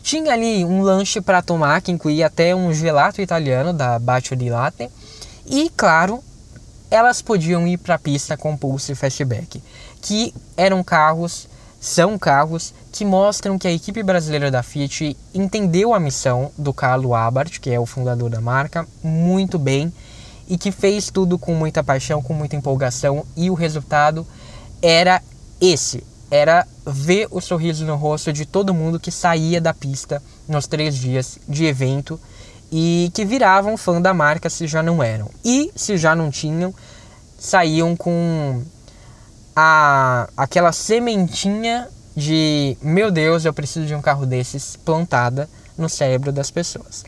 Tinha 0.05 0.35
ali 0.35 0.67
um 0.67 0.83
lanche 0.83 1.19
para 1.19 1.41
tomar 1.41 1.81
que 1.81 1.91
incluía 1.91 2.27
até 2.27 2.55
um 2.55 2.75
gelato 2.75 3.23
italiano 3.23 3.73
da 3.73 3.99
Bacio 3.99 4.37
di 4.37 4.51
Latte. 4.51 4.91
E, 5.47 5.71
claro, 5.75 6.23
elas 6.91 7.23
podiam 7.23 7.67
ir 7.67 7.79
para 7.79 7.95
a 7.95 7.99
pista 7.99 8.37
com 8.37 8.55
Pulse 8.55 8.95
Fastback, 8.95 9.63
que 10.03 10.35
eram 10.59 10.85
carros, 10.85 11.49
são 11.81 12.19
carros 12.19 12.75
que 12.93 13.03
mostram 13.03 13.59
que 13.59 13.67
a 13.67 13.73
equipe 13.73 14.03
brasileira 14.03 14.51
da 14.51 14.63
Fiat 14.63 15.17
entendeu 15.33 15.95
a 15.95 15.99
missão 15.99 16.51
do 16.59 16.75
Carlo 16.75 17.15
Abarth, 17.15 17.59
que 17.59 17.71
é 17.71 17.81
o 17.81 17.87
fundador 17.87 18.29
da 18.29 18.43
marca, 18.43 18.87
muito 19.03 19.59
bem 19.59 19.91
e 20.47 20.59
que 20.59 20.71
fez 20.71 21.11
tudo 21.11 21.39
com 21.39 21.55
muita 21.55 21.83
paixão, 21.83 22.23
com 22.23 22.35
muita 22.35 22.57
empolgação 22.57 23.25
e 23.35 23.49
o 23.49 23.55
resultado 23.55 24.27
era 24.83 25.23
esse, 25.59 26.05
era 26.35 26.67
ver 26.85 27.29
o 27.31 27.41
sorriso 27.41 27.87
no 27.87 27.95
rosto 27.95 28.33
de 28.33 28.45
todo 28.45 28.75
mundo 28.75 28.99
que 28.99 29.13
saía 29.13 29.61
da 29.61 29.73
pista 29.73 30.21
nos 30.49 30.67
três 30.67 30.97
dias 30.97 31.39
de 31.49 31.65
evento 31.65 32.19
e 32.73 33.09
que 33.15 33.25
viravam 33.25 33.77
fã 33.77 34.03
da 34.03 34.13
marca 34.13 34.51
se 34.51 34.67
já 34.67 34.83
não 34.83 35.01
eram. 35.01 35.31
E 35.45 35.71
se 35.77 35.97
já 35.97 36.13
não 36.13 36.33
tinham, 36.33 36.75
saíam 37.39 37.95
com 37.95 38.65
a, 39.55 40.29
aquela 40.37 40.73
sementinha 40.73 41.87
de 42.17 42.77
meu 42.83 43.13
Deus, 43.13 43.45
eu 43.45 43.55
preciso 43.55 43.87
de 43.87 43.95
um 43.95 44.03
carro 44.03 44.27
desses 44.27 44.75
plantada 44.75 45.49
no 45.79 45.89
cérebro 45.89 46.33
das 46.33 46.51
pessoas. 46.51 47.05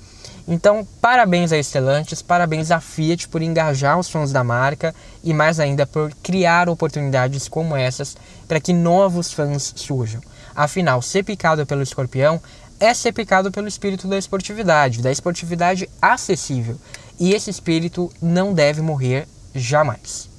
Então, 0.49 0.87
parabéns 1.01 1.51
a 1.51 1.59
Estelantes, 1.59 2.23
parabéns 2.23 2.71
à 2.71 2.79
Fiat 2.81 3.27
por 3.29 3.43
engajar 3.43 3.99
os 3.99 4.09
fãs 4.09 4.31
da 4.31 4.45
marca 4.45 4.95
e 5.25 5.35
mais 5.35 5.59
ainda 5.59 5.85
por 5.85 6.13
criar 6.23 6.69
oportunidades 6.69 7.49
como 7.49 7.75
essas 7.75 8.17
para 8.47 8.61
que 8.61 8.73
novos 8.73 9.33
fãs 9.33 9.73
surjam. 9.75 10.21
Afinal, 10.55 11.03
ser 11.03 11.25
picado 11.25 11.67
pelo 11.67 11.83
escorpião 11.83 12.41
é 12.79 12.95
ser 12.95 13.13
picado 13.13 13.51
pelo 13.51 13.67
espírito 13.67 14.07
da 14.07 14.17
esportividade, 14.17 15.03
da 15.03 15.11
esportividade 15.11 15.89
acessível. 16.01 16.77
E 17.19 17.33
esse 17.35 17.51
espírito 17.51 18.13
não 18.23 18.55
deve 18.55 18.81
morrer 18.81 19.27
jamais. 19.53 20.31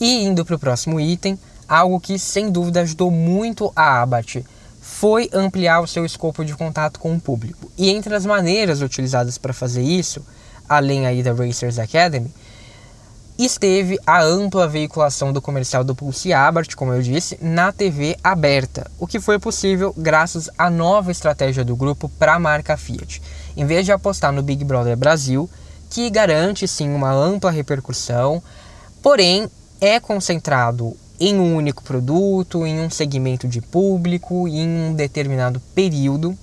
E 0.00 0.24
indo 0.24 0.44
para 0.44 0.56
o 0.56 0.58
próximo 0.58 0.98
item, 0.98 1.38
algo 1.68 2.00
que 2.00 2.18
sem 2.18 2.50
dúvida 2.50 2.80
ajudou 2.80 3.10
muito 3.10 3.70
a 3.76 4.00
Abarth 4.00 4.42
foi 4.94 5.28
ampliar 5.32 5.80
o 5.80 5.88
seu 5.88 6.06
escopo 6.06 6.44
de 6.44 6.54
contato 6.54 7.00
com 7.00 7.12
o 7.12 7.20
público. 7.20 7.68
E 7.76 7.90
entre 7.90 8.14
as 8.14 8.24
maneiras 8.24 8.80
utilizadas 8.80 9.36
para 9.36 9.52
fazer 9.52 9.82
isso, 9.82 10.24
além 10.68 11.04
aí 11.04 11.20
da 11.20 11.32
Racers 11.32 11.80
Academy, 11.80 12.32
esteve 13.36 13.98
a 14.06 14.22
ampla 14.22 14.68
veiculação 14.68 15.32
do 15.32 15.42
comercial 15.42 15.82
do 15.82 15.96
Pulse 15.96 16.32
Abarth, 16.32 16.76
como 16.76 16.92
eu 16.92 17.02
disse, 17.02 17.36
na 17.42 17.72
TV 17.72 18.16
aberta, 18.22 18.88
o 18.96 19.06
que 19.06 19.18
foi 19.18 19.36
possível 19.40 19.92
graças 19.96 20.48
à 20.56 20.70
nova 20.70 21.10
estratégia 21.10 21.64
do 21.64 21.74
grupo 21.74 22.08
para 22.08 22.34
a 22.34 22.38
marca 22.38 22.76
Fiat. 22.76 23.20
Em 23.56 23.66
vez 23.66 23.84
de 23.84 23.90
apostar 23.90 24.32
no 24.32 24.44
Big 24.44 24.64
Brother 24.64 24.96
Brasil, 24.96 25.50
que 25.90 26.08
garante 26.08 26.68
sim 26.68 26.94
uma 26.94 27.12
ampla 27.12 27.50
repercussão, 27.50 28.40
porém 29.02 29.50
é 29.80 29.98
concentrado 29.98 30.96
em 31.18 31.38
um 31.38 31.56
único 31.56 31.82
produto, 31.82 32.66
em 32.66 32.80
um 32.80 32.90
segmento 32.90 33.46
de 33.46 33.60
público, 33.60 34.48
em 34.48 34.68
um 34.68 34.94
determinado 34.94 35.60
período, 35.74 36.36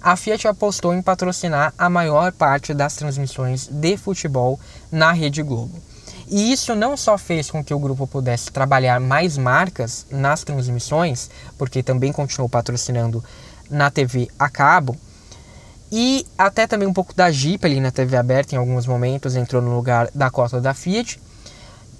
a 0.00 0.16
Fiat 0.16 0.48
apostou 0.48 0.92
em 0.94 1.02
patrocinar 1.02 1.72
a 1.78 1.88
maior 1.88 2.32
parte 2.32 2.74
das 2.74 2.96
transmissões 2.96 3.68
de 3.68 3.96
futebol 3.96 4.58
na 4.90 5.12
Rede 5.12 5.42
Globo. 5.42 5.78
E 6.28 6.52
isso 6.52 6.74
não 6.74 6.96
só 6.96 7.18
fez 7.18 7.50
com 7.50 7.62
que 7.62 7.74
o 7.74 7.78
grupo 7.78 8.06
pudesse 8.06 8.50
trabalhar 8.50 8.98
mais 8.98 9.36
marcas 9.36 10.06
nas 10.10 10.42
transmissões, 10.42 11.30
porque 11.58 11.82
também 11.82 12.12
continuou 12.12 12.48
patrocinando 12.48 13.22
na 13.70 13.90
TV 13.90 14.28
a 14.38 14.48
cabo, 14.48 14.96
e 15.94 16.26
até 16.38 16.66
também 16.66 16.88
um 16.88 16.92
pouco 16.92 17.14
da 17.14 17.30
Jeep 17.30 17.66
ali 17.66 17.78
na 17.78 17.90
TV 17.90 18.16
aberta 18.16 18.54
em 18.54 18.58
alguns 18.58 18.86
momentos 18.86 19.36
entrou 19.36 19.60
no 19.60 19.76
lugar 19.76 20.08
da 20.14 20.30
cota 20.30 20.58
da 20.58 20.72
Fiat. 20.72 21.20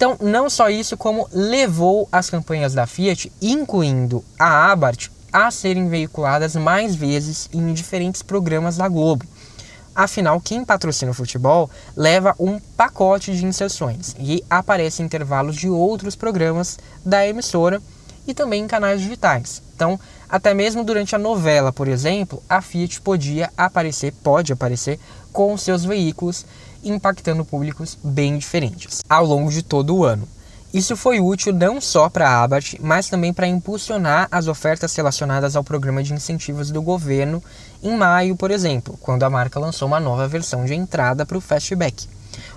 Então, 0.02 0.16
não 0.20 0.50
só 0.50 0.68
isso, 0.68 0.96
como 0.96 1.28
levou 1.30 2.08
as 2.10 2.28
campanhas 2.28 2.74
da 2.74 2.88
Fiat, 2.88 3.30
incluindo 3.40 4.24
a 4.36 4.72
Abarth, 4.72 5.12
a 5.32 5.48
serem 5.48 5.88
veiculadas 5.88 6.56
mais 6.56 6.96
vezes 6.96 7.48
em 7.52 7.72
diferentes 7.72 8.20
programas 8.20 8.76
da 8.76 8.88
Globo. 8.88 9.24
Afinal, 9.94 10.40
quem 10.40 10.64
patrocina 10.64 11.12
o 11.12 11.14
futebol 11.14 11.70
leva 11.96 12.34
um 12.36 12.58
pacote 12.76 13.32
de 13.32 13.46
inserções 13.46 14.16
e 14.18 14.44
aparece 14.50 15.02
em 15.02 15.04
intervalos 15.04 15.54
de 15.54 15.68
outros 15.68 16.16
programas 16.16 16.80
da 17.06 17.24
emissora 17.24 17.80
e 18.26 18.34
também 18.34 18.64
em 18.64 18.66
canais 18.66 19.00
digitais. 19.00 19.62
Então, 19.76 20.00
até 20.28 20.52
mesmo 20.52 20.82
durante 20.82 21.14
a 21.14 21.18
novela, 21.18 21.72
por 21.72 21.86
exemplo, 21.86 22.42
a 22.48 22.60
Fiat 22.60 23.00
podia 23.02 23.52
aparecer, 23.56 24.12
pode 24.20 24.52
aparecer 24.52 24.98
com 25.32 25.56
seus 25.56 25.84
veículos, 25.84 26.44
impactando 26.82 27.44
públicos 27.44 27.98
bem 28.02 28.38
diferentes 28.38 29.00
ao 29.08 29.24
longo 29.24 29.50
de 29.50 29.62
todo 29.62 29.96
o 29.96 30.04
ano. 30.04 30.28
Isso 30.72 30.96
foi 30.96 31.20
útil 31.20 31.52
não 31.52 31.82
só 31.82 32.08
para 32.08 32.26
a 32.26 32.42
Abarth, 32.42 32.76
mas 32.80 33.10
também 33.10 33.30
para 33.30 33.46
impulsionar 33.46 34.26
as 34.30 34.48
ofertas 34.48 34.96
relacionadas 34.96 35.54
ao 35.54 35.62
programa 35.62 36.02
de 36.02 36.14
incentivos 36.14 36.70
do 36.70 36.80
governo 36.80 37.42
em 37.82 37.94
maio, 37.94 38.34
por 38.34 38.50
exemplo, 38.50 38.98
quando 39.02 39.22
a 39.22 39.28
marca 39.28 39.60
lançou 39.60 39.86
uma 39.86 40.00
nova 40.00 40.26
versão 40.26 40.64
de 40.64 40.74
entrada 40.74 41.26
para 41.26 41.36
o 41.36 41.42
Fastback, 41.42 42.08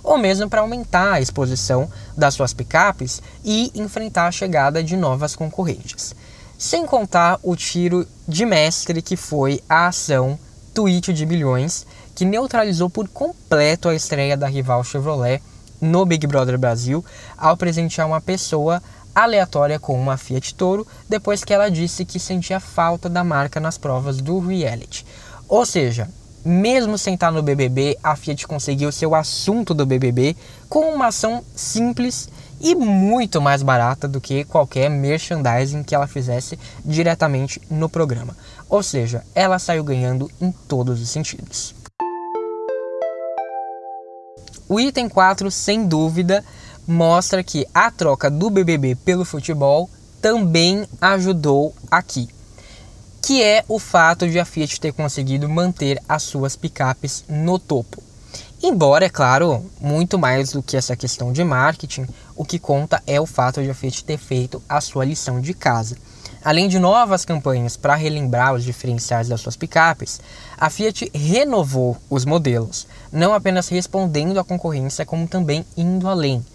ou 0.01 0.17
mesmo 0.17 0.49
para 0.49 0.61
aumentar 0.61 1.15
a 1.15 1.19
exposição 1.19 1.89
das 2.15 2.33
suas 2.33 2.53
picapes 2.53 3.21
e 3.43 3.69
enfrentar 3.75 4.27
a 4.27 4.31
chegada 4.31 4.81
de 4.81 4.95
novas 4.95 5.35
concorrentes. 5.35 6.15
Sem 6.57 6.85
contar 6.85 7.37
o 7.43 7.53
tiro 7.53 8.07
de 8.25 8.45
mestre 8.45 9.01
que 9.01 9.17
foi 9.17 9.61
a 9.67 9.87
ação 9.87 10.39
Tweet 10.73 11.11
de 11.11 11.25
Bilhões, 11.25 11.85
que 12.15 12.23
neutralizou 12.25 12.89
por 12.89 13.07
completo 13.09 13.89
a 13.89 13.95
estreia 13.95 14.37
da 14.37 14.47
rival 14.47 14.83
Chevrolet 14.83 15.41
no 15.81 16.05
Big 16.05 16.25
Brother 16.25 16.57
Brasil 16.57 17.03
ao 17.37 17.57
presentear 17.57 18.07
uma 18.07 18.21
pessoa 18.21 18.81
aleatória 19.13 19.79
com 19.79 19.99
uma 19.99 20.17
Fiat 20.17 20.55
Toro 20.55 20.87
depois 21.07 21.43
que 21.43 21.53
ela 21.53 21.69
disse 21.69 22.05
que 22.05 22.19
sentia 22.19 22.59
falta 22.59 23.09
da 23.09 23.23
marca 23.23 23.59
nas 23.59 23.77
provas 23.77 24.21
do 24.21 24.39
reality. 24.39 25.05
Ou 25.47 25.65
seja, 25.65 26.09
mesmo 26.43 26.97
sem 26.97 27.15
estar 27.15 27.31
no 27.31 27.41
BBB, 27.41 27.97
a 28.03 28.15
Fiat 28.15 28.47
conseguiu 28.47 28.91
seu 28.91 29.13
assunto 29.13 29.73
do 29.73 29.85
BBB 29.85 30.35
com 30.69 30.93
uma 30.93 31.07
ação 31.07 31.43
simples 31.55 32.29
e 32.59 32.75
muito 32.75 33.41
mais 33.41 33.61
barata 33.61 34.07
do 34.07 34.21
que 34.21 34.43
qualquer 34.45 34.89
merchandising 34.89 35.83
que 35.83 35.93
ela 35.93 36.07
fizesse 36.07 36.57
diretamente 36.83 37.61
no 37.69 37.89
programa. 37.89 38.35
Ou 38.69 38.81
seja, 38.81 39.23
ela 39.33 39.59
saiu 39.59 39.83
ganhando 39.83 40.29
em 40.39 40.51
todos 40.51 41.01
os 41.01 41.09
sentidos. 41.09 41.84
O 44.67 44.79
item 44.79 45.07
4, 45.07 45.51
sem 45.51 45.87
dúvida, 45.87 46.43
mostra 46.87 47.43
que 47.43 47.67
a 47.73 47.91
troca 47.91 48.31
do 48.31 48.49
BBB 48.49 48.95
pelo 48.95 49.23
futebol 49.23 49.89
também 50.19 50.87
ajudou 50.99 51.73
aqui, 51.89 52.27
que 53.21 53.43
é 53.43 53.63
o 53.67 53.77
fato 53.77 54.27
de 54.27 54.39
a 54.39 54.45
Fiat 54.45 54.79
ter 54.79 54.91
conseguido 54.91 55.47
manter 55.47 56.01
as 56.09 56.23
suas 56.23 56.55
picapes 56.55 57.23
no 57.29 57.59
topo. 57.59 58.01
Embora, 58.63 59.05
é 59.05 59.09
claro, 59.09 59.63
muito 59.79 60.17
mais 60.17 60.51
do 60.51 60.63
que 60.63 60.75
essa 60.75 60.95
questão 60.95 61.31
de 61.31 61.43
marketing, 61.43 62.07
o 62.35 62.43
que 62.43 62.57
conta 62.57 63.03
é 63.05 63.21
o 63.21 63.27
fato 63.27 63.61
de 63.61 63.69
a 63.69 63.75
Fiat 63.75 64.03
ter 64.03 64.17
feito 64.17 64.63
a 64.67 64.81
sua 64.81 65.05
lição 65.05 65.39
de 65.39 65.53
casa. 65.53 65.95
Além 66.45 66.67
de 66.67 66.77
novas 66.77 67.25
campanhas 67.25 67.75
para 67.75 67.95
relembrar 67.95 68.53
os 68.53 68.63
diferenciais 68.63 69.27
das 69.27 69.41
suas 69.41 69.55
picapes, 69.55 70.21
a 70.55 70.69
Fiat 70.69 71.09
renovou 71.11 71.97
os 72.07 72.23
modelos, 72.23 72.85
não 73.11 73.33
apenas 73.33 73.67
respondendo 73.67 74.39
à 74.39 74.43
concorrência, 74.43 75.07
como 75.07 75.27
também 75.27 75.65
indo 75.75 76.07
além. 76.07 76.45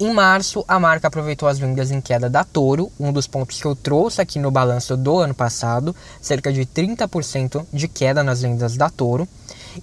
Em 0.00 0.12
março, 0.12 0.64
a 0.66 0.80
marca 0.80 1.06
aproveitou 1.06 1.48
as 1.48 1.56
vendas 1.56 1.92
em 1.92 2.00
queda 2.00 2.28
da 2.28 2.42
Toro, 2.42 2.90
um 2.98 3.12
dos 3.12 3.28
pontos 3.28 3.60
que 3.60 3.66
eu 3.68 3.76
trouxe 3.76 4.20
aqui 4.20 4.40
no 4.40 4.50
balanço 4.50 4.96
do 4.96 5.18
ano 5.18 5.34
passado, 5.34 5.94
cerca 6.20 6.52
de 6.52 6.66
30% 6.66 7.64
de 7.72 7.86
queda 7.86 8.24
nas 8.24 8.42
vendas 8.42 8.76
da 8.76 8.90
Toro, 8.90 9.28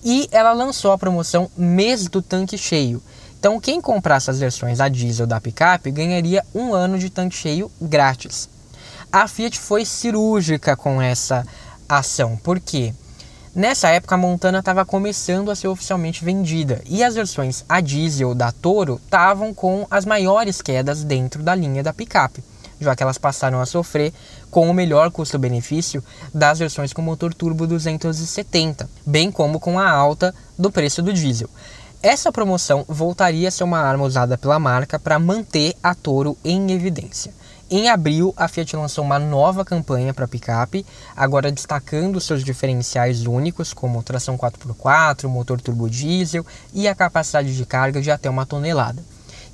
e 0.03 0.27
ela 0.33 0.51
lançou 0.51 0.91
a 0.91 0.97
promoção 0.97 1.49
Mês 1.55 2.09
do 2.09 2.21
Tanque 2.21 2.57
Cheio. 2.57 3.01
Então, 3.39 3.57
quem 3.61 3.79
comprasse 3.79 4.29
as 4.29 4.39
versões 4.39 4.81
a 4.81 4.89
diesel 4.89 5.25
da 5.25 5.39
picape 5.39 5.91
ganharia 5.91 6.43
um 6.53 6.73
ano 6.73 6.99
de 6.99 7.09
tanque 7.09 7.37
cheio 7.37 7.71
grátis. 7.79 8.53
A 9.11 9.27
Fiat 9.27 9.59
foi 9.59 9.85
cirúrgica 9.85 10.75
com 10.75 11.01
essa 11.01 11.45
ação, 11.87 12.37
porque 12.43 12.93
nessa 13.53 13.89
época 13.89 14.15
a 14.15 14.17
Montana 14.17 14.59
estava 14.59 14.83
começando 14.83 15.49
a 15.49 15.55
ser 15.55 15.67
oficialmente 15.67 16.25
vendida 16.25 16.81
e 16.85 17.03
as 17.03 17.15
versões 17.15 17.63
a 17.69 17.79
diesel 17.79 18.35
da 18.35 18.51
Toro 18.51 18.99
estavam 19.03 19.53
com 19.53 19.87
as 19.89 20.05
maiores 20.05 20.61
quedas 20.61 21.03
dentro 21.03 21.41
da 21.41 21.55
linha 21.55 21.81
da 21.81 21.93
picape, 21.93 22.43
já 22.79 22.95
que 22.95 23.03
elas 23.03 23.17
passaram 23.17 23.61
a 23.61 23.65
sofrer 23.65 24.13
com 24.51 24.69
o 24.69 24.73
melhor 24.73 25.09
custo-benefício 25.11 26.03
das 26.33 26.59
versões 26.59 26.91
com 26.91 27.01
motor 27.01 27.33
turbo 27.33 27.65
270, 27.65 28.89
bem 29.05 29.31
como 29.31 29.59
com 29.59 29.79
a 29.79 29.89
alta 29.89 30.35
do 30.57 30.71
preço 30.71 31.01
do 31.01 31.13
diesel. 31.13 31.49
Essa 32.03 32.31
promoção 32.31 32.85
voltaria 32.87 33.47
a 33.47 33.51
ser 33.51 33.63
uma 33.63 33.79
arma 33.79 34.03
usada 34.03 34.37
pela 34.37 34.59
marca 34.59 34.99
para 34.99 35.17
manter 35.17 35.73
a 35.81 35.95
Toro 35.95 36.37
em 36.43 36.71
evidência. 36.71 37.33
Em 37.67 37.89
abril, 37.89 38.31
a 38.37 38.47
Fiat 38.47 38.75
lançou 38.75 39.03
uma 39.03 39.17
nova 39.17 39.65
campanha 39.65 40.13
para 40.13 40.27
picape, 40.27 40.85
agora 41.15 41.51
destacando 41.51 42.21
seus 42.21 42.43
diferenciais 42.43 43.25
únicos, 43.25 43.73
como 43.73 44.03
tração 44.03 44.37
4x4, 44.37 45.27
motor 45.27 45.59
turbo 45.59 45.89
diesel 45.89 46.45
e 46.71 46.87
a 46.87 46.93
capacidade 46.93 47.57
de 47.57 47.65
carga 47.65 47.99
de 47.99 48.11
até 48.11 48.29
uma 48.29 48.45
tonelada. 48.45 49.03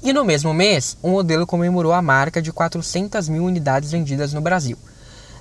E 0.04 0.12
no 0.12 0.26
mesmo 0.26 0.54
mês, 0.54 0.98
o 1.02 1.10
modelo 1.10 1.48
comemorou 1.48 1.94
a 1.94 2.02
marca 2.02 2.42
de 2.42 2.52
400 2.52 3.30
mil 3.30 3.46
unidades 3.46 3.92
vendidas 3.92 4.34
no 4.34 4.42
Brasil. 4.42 4.78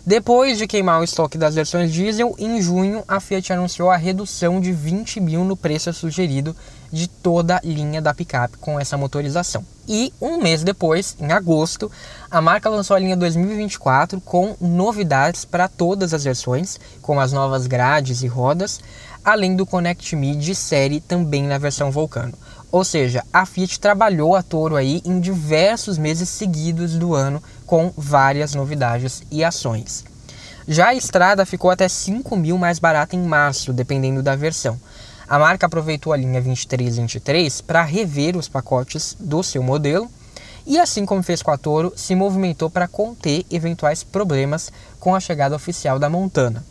Depois 0.07 0.57
de 0.57 0.69
queimar 0.69 1.01
o 1.01 1.05
estoque 1.05 1.37
das 1.37 1.57
versões 1.57 1.93
diesel, 1.93 2.37
em 2.39 2.63
junho 2.63 3.03
a 3.09 3.19
Fiat 3.19 3.53
anunciou 3.53 3.91
a 3.91 3.97
redução 3.97 4.61
de 4.61 4.71
20 4.71 5.21
mil 5.21 5.45
no 5.45 5.57
preço 5.57 5.93
sugerido 5.93 6.55
de 6.93 7.09
toda 7.09 7.57
a 7.57 7.61
linha 7.65 8.01
da 8.01 8.15
picape 8.15 8.59
com 8.59 8.79
essa 8.79 8.97
motorização. 8.97 9.65
E 9.93 10.15
um 10.21 10.39
mês 10.39 10.63
depois, 10.63 11.17
em 11.19 11.33
agosto, 11.33 11.91
a 12.31 12.41
marca 12.41 12.69
lançou 12.69 12.95
a 12.95 13.01
linha 13.01 13.17
2024 13.17 14.21
com 14.21 14.55
novidades 14.61 15.45
para 15.45 15.67
todas 15.67 16.15
as 16.15 16.23
versões, 16.23 16.79
com 17.03 17.19
as 17.19 17.33
novas 17.33 17.67
grades 17.67 18.23
e 18.23 18.29
rodas, 18.29 18.79
além 19.25 19.57
do 19.57 19.67
Connect 19.67 20.15
Me 20.15 20.37
de 20.37 20.55
série 20.55 21.01
também 21.01 21.43
na 21.43 21.59
versão 21.59 21.91
Vulcano. 21.91 22.35
Ou 22.71 22.85
seja, 22.85 23.25
a 23.33 23.45
Fiat 23.45 23.81
trabalhou 23.81 24.37
a 24.37 24.45
Toro 24.45 24.77
aí 24.77 25.03
em 25.05 25.19
diversos 25.19 25.99
meses 25.99 26.29
seguidos 26.29 26.97
do 26.97 27.13
ano 27.13 27.43
com 27.67 27.93
várias 27.97 28.55
novidades 28.55 29.25
e 29.29 29.43
ações. 29.43 30.05
Já 30.69 30.91
a 30.91 30.95
estrada 30.95 31.45
ficou 31.45 31.69
até 31.69 31.89
5 31.89 32.37
mil 32.37 32.57
mais 32.57 32.79
barata 32.79 33.17
em 33.17 33.25
março, 33.25 33.73
dependendo 33.73 34.23
da 34.23 34.37
versão. 34.37 34.79
A 35.31 35.39
marca 35.39 35.67
aproveitou 35.67 36.13
a 36.13 36.17
linha 36.17 36.43
2323 36.43 37.61
para 37.61 37.85
rever 37.85 38.37
os 38.37 38.49
pacotes 38.49 39.17
do 39.21 39.45
seu 39.45 39.63
modelo 39.63 40.11
e, 40.67 40.77
assim 40.77 41.07
como 41.07 41.23
fez 41.23 41.41
com 41.41 41.53
a 41.53 41.57
Toro, 41.57 41.93
se 41.95 42.17
movimentou 42.17 42.69
para 42.69 42.89
conter 42.89 43.47
eventuais 43.49 44.03
problemas 44.03 44.73
com 44.99 45.15
a 45.15 45.21
chegada 45.21 45.55
oficial 45.55 46.01
da 46.01 46.11
Montana. 46.11 46.65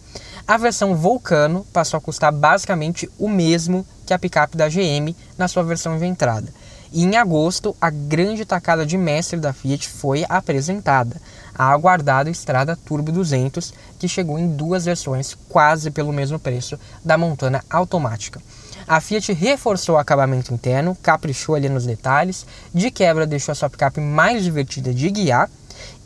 A 0.46 0.58
versão 0.58 0.94
Vulcano 0.94 1.66
passou 1.72 1.98
a 1.98 2.02
custar 2.02 2.34
basicamente 2.34 3.10
o 3.18 3.30
mesmo 3.30 3.88
que 4.06 4.14
a 4.14 4.20
picape 4.20 4.58
da 4.58 4.68
GM 4.68 5.16
na 5.38 5.48
sua 5.48 5.64
versão 5.64 5.98
de 5.98 6.06
entrada. 6.06 6.52
E 6.92 7.06
em 7.06 7.16
agosto, 7.16 7.74
a 7.80 7.90
grande 7.90 8.44
tacada 8.44 8.86
de 8.86 8.98
mestre 8.98 9.40
da 9.40 9.54
Fiat 9.54 9.88
foi 9.88 10.26
apresentada, 10.28 11.16
a 11.60 11.66
aguardada 11.66 12.30
Estrada 12.30 12.74
Turbo 12.74 13.12
200, 13.12 13.74
que 14.00 14.08
chegou 14.08 14.40
em 14.40 14.48
duas 14.48 14.86
versões 14.86 15.38
quase 15.50 15.92
pelo 15.92 16.14
mesmo 16.14 16.40
preço 16.40 16.80
da 17.04 17.18
Montana 17.18 17.62
automática. 17.70 18.42
A 18.88 19.02
Fiat 19.02 19.34
reforçou 19.34 19.96
o 19.96 19.98
acabamento 20.00 20.54
interno, 20.54 20.98
caprichou 21.04 21.56
ali 21.56 21.68
nos 21.68 21.86
detalhes, 21.86 22.46
de 22.74 22.90
quebra 22.90 23.28
deixou 23.28 23.52
a 23.52 23.56
sua 23.56 23.70
picape 23.70 24.00
mais 24.00 24.42
divertida 24.42 24.94
de 24.94 25.10
guiar 25.10 25.50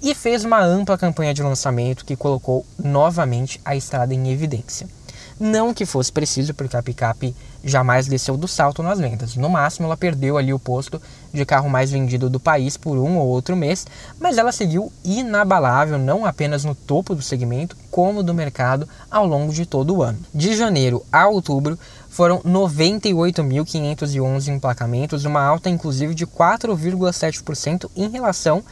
e 0.01 0.15
fez 0.15 0.43
uma 0.43 0.59
ampla 0.59 0.97
campanha 0.97 1.35
de 1.35 1.43
lançamento 1.43 2.03
que 2.03 2.15
colocou 2.15 2.65
novamente 2.83 3.61
a 3.63 3.75
estrada 3.75 4.11
em 4.11 4.31
evidência. 4.31 4.87
Não 5.39 5.73
que 5.73 5.85
fosse 5.85 6.11
preciso, 6.11 6.53
porque 6.53 6.77
a 6.77 6.83
picape 6.83 7.35
jamais 7.63 8.07
desceu 8.07 8.37
do 8.37 8.47
salto 8.47 8.83
nas 8.83 8.99
vendas. 8.99 9.35
No 9.35 9.49
máximo, 9.49 9.85
ela 9.85 9.97
perdeu 9.97 10.37
ali 10.37 10.53
o 10.53 10.59
posto 10.59 11.01
de 11.33 11.45
carro 11.45 11.69
mais 11.69 11.91
vendido 11.91 12.29
do 12.29 12.39
país 12.39 12.77
por 12.77 12.97
um 12.97 13.17
ou 13.17 13.27
outro 13.27 13.55
mês, 13.55 13.87
mas 14.19 14.37
ela 14.37 14.51
seguiu 14.51 14.91
inabalável 15.03 15.97
não 15.97 16.25
apenas 16.25 16.63
no 16.63 16.75
topo 16.75 17.15
do 17.15 17.21
segmento, 17.21 17.75
como 17.89 18.21
do 18.21 18.33
mercado 18.33 18.87
ao 19.09 19.25
longo 19.25 19.51
de 19.51 19.65
todo 19.65 19.95
o 19.95 20.03
ano. 20.03 20.19
De 20.33 20.55
janeiro 20.55 21.03
a 21.11 21.27
outubro, 21.27 21.79
foram 22.09 22.39
98.511 22.41 24.49
emplacamentos, 24.49 25.25
uma 25.25 25.43
alta 25.43 25.69
inclusive 25.69 26.13
de 26.13 26.27
4,7% 26.27 27.89
em 27.95 28.09
relação 28.09 28.63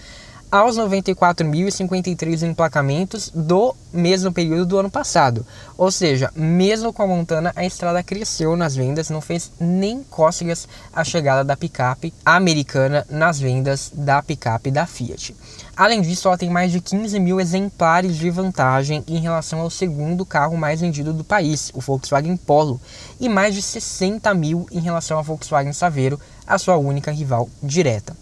aos 0.51 0.77
94.053 0.77 2.45
emplacamentos 2.45 3.31
do 3.33 3.73
mesmo 3.93 4.33
período 4.33 4.65
do 4.65 4.77
ano 4.77 4.91
passado. 4.91 5.45
Ou 5.77 5.89
seja, 5.89 6.29
mesmo 6.35 6.91
com 6.91 7.03
a 7.03 7.07
Montana, 7.07 7.53
a 7.55 7.65
estrada 7.65 8.03
cresceu 8.03 8.57
nas 8.57 8.75
vendas, 8.75 9.09
não 9.09 9.21
fez 9.21 9.49
nem 9.57 10.03
cócegas 10.03 10.67
a 10.91 11.05
chegada 11.05 11.43
da 11.43 11.55
picape 11.55 12.13
americana 12.25 13.07
nas 13.09 13.39
vendas 13.39 13.91
da 13.93 14.21
picape 14.21 14.69
da 14.69 14.85
Fiat. 14.85 15.33
Além 15.75 16.01
disso, 16.01 16.27
ela 16.27 16.37
tem 16.37 16.49
mais 16.49 16.71
de 16.73 16.81
15 16.81 17.17
mil 17.17 17.39
exemplares 17.39 18.17
de 18.17 18.29
vantagem 18.29 19.05
em 19.07 19.19
relação 19.19 19.61
ao 19.61 19.69
segundo 19.69 20.25
carro 20.25 20.57
mais 20.57 20.81
vendido 20.81 21.13
do 21.13 21.23
país, 21.23 21.71
o 21.73 21.79
Volkswagen 21.79 22.35
Polo, 22.35 22.79
e 23.21 23.29
mais 23.29 23.55
de 23.55 23.61
60 23.61 24.33
mil 24.33 24.67
em 24.69 24.81
relação 24.81 25.17
ao 25.17 25.23
Volkswagen 25.23 25.71
Saveiro, 25.71 26.19
a 26.45 26.57
sua 26.57 26.75
única 26.75 27.09
rival 27.09 27.49
direta. 27.63 28.13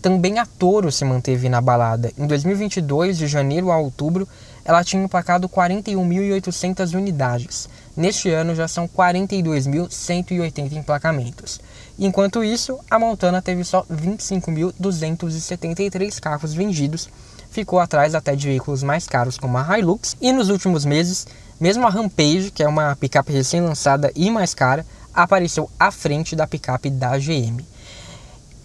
Também 0.00 0.38
a 0.38 0.46
Toro 0.46 0.92
se 0.92 1.04
manteve 1.04 1.48
na 1.48 1.60
balada. 1.60 2.12
Em 2.16 2.24
2022, 2.26 3.18
de 3.18 3.26
janeiro 3.26 3.72
a 3.72 3.78
outubro, 3.78 4.28
ela 4.64 4.84
tinha 4.84 5.02
emplacado 5.02 5.48
41.800 5.48 6.94
unidades. 6.94 7.68
Neste 7.96 8.30
ano 8.30 8.54
já 8.54 8.68
são 8.68 8.86
42.180 8.86 10.74
emplacamentos. 10.74 11.60
Enquanto 11.98 12.44
isso, 12.44 12.78
a 12.88 12.96
Montana 12.96 13.42
teve 13.42 13.64
só 13.64 13.84
25.273 13.90 16.20
carros 16.20 16.54
vendidos, 16.54 17.08
ficou 17.50 17.80
atrás 17.80 18.14
até 18.14 18.36
de 18.36 18.46
veículos 18.46 18.84
mais 18.84 19.08
caros 19.08 19.36
como 19.36 19.58
a 19.58 19.78
Hilux. 19.78 20.16
E 20.20 20.32
nos 20.32 20.48
últimos 20.48 20.84
meses, 20.84 21.26
mesmo 21.58 21.84
a 21.84 21.90
Rampage, 21.90 22.52
que 22.52 22.62
é 22.62 22.68
uma 22.68 22.94
picape 22.94 23.32
recém-lançada 23.32 24.12
e 24.14 24.30
mais 24.30 24.54
cara, 24.54 24.86
apareceu 25.12 25.68
à 25.76 25.90
frente 25.90 26.36
da 26.36 26.46
picape 26.46 26.88
da 26.88 27.18
GM. 27.18 27.66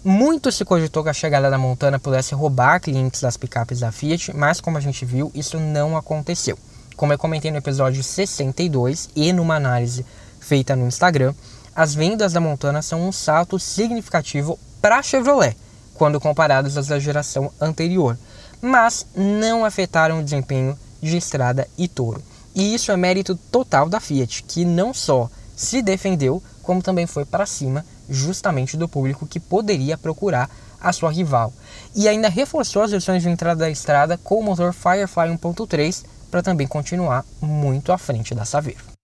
Muito 0.04 0.52
se 0.52 0.66
cogitou 0.66 1.02
que 1.02 1.08
a 1.08 1.14
chegada 1.14 1.48
da 1.48 1.56
Montana 1.56 1.98
pudesse 1.98 2.34
roubar 2.34 2.78
clientes 2.78 3.22
das 3.22 3.38
picapes 3.38 3.80
da 3.80 3.90
Fiat, 3.90 4.36
mas 4.36 4.60
como 4.60 4.76
a 4.76 4.80
gente 4.80 5.02
viu, 5.02 5.32
isso 5.34 5.58
não 5.58 5.96
aconteceu. 5.96 6.58
Como 6.94 7.14
eu 7.14 7.18
comentei 7.18 7.50
no 7.50 7.56
episódio 7.56 8.04
62 8.04 9.08
e 9.16 9.32
numa 9.32 9.56
análise 9.56 10.04
feita 10.38 10.76
no 10.76 10.86
Instagram, 10.86 11.32
as 11.74 11.94
vendas 11.94 12.34
da 12.34 12.40
Montana 12.40 12.82
são 12.82 13.08
um 13.08 13.10
salto 13.10 13.58
significativo 13.58 14.58
para 14.82 14.98
a 14.98 15.02
Chevrolet, 15.02 15.56
quando 15.94 16.20
comparadas 16.20 16.76
às 16.76 16.86
da 16.86 16.98
geração 16.98 17.50
anterior, 17.58 18.18
mas 18.60 19.06
não 19.16 19.64
afetaram 19.64 20.20
o 20.20 20.22
desempenho 20.22 20.78
de 21.00 21.16
Estrada 21.16 21.66
e 21.78 21.88
Toro. 21.88 22.22
E 22.54 22.74
isso 22.74 22.92
é 22.92 22.96
mérito 22.98 23.36
total 23.50 23.88
da 23.88 24.00
Fiat, 24.00 24.42
que 24.42 24.66
não 24.66 24.92
só 24.92 25.30
se 25.56 25.80
defendeu, 25.80 26.42
como 26.62 26.82
também 26.82 27.06
foi 27.06 27.24
para 27.24 27.46
cima 27.46 27.82
justamente 28.08 28.76
do 28.76 28.88
público 28.88 29.26
que 29.26 29.40
poderia 29.40 29.98
procurar 29.98 30.50
a 30.80 30.92
sua 30.92 31.10
rival. 31.10 31.52
E 31.94 32.08
ainda 32.08 32.28
reforçou 32.28 32.82
as 32.82 32.90
versões 32.90 33.22
de 33.22 33.28
entrada 33.28 33.60
da 33.60 33.70
estrada 33.70 34.18
com 34.18 34.38
o 34.38 34.42
motor 34.42 34.72
Firefly 34.72 35.30
1.3 35.36 36.04
para 36.30 36.42
também 36.42 36.66
continuar 36.66 37.24
muito 37.40 37.92
à 37.92 37.98
frente 37.98 38.34
da 38.34 38.44
Saveiro. 38.44 38.94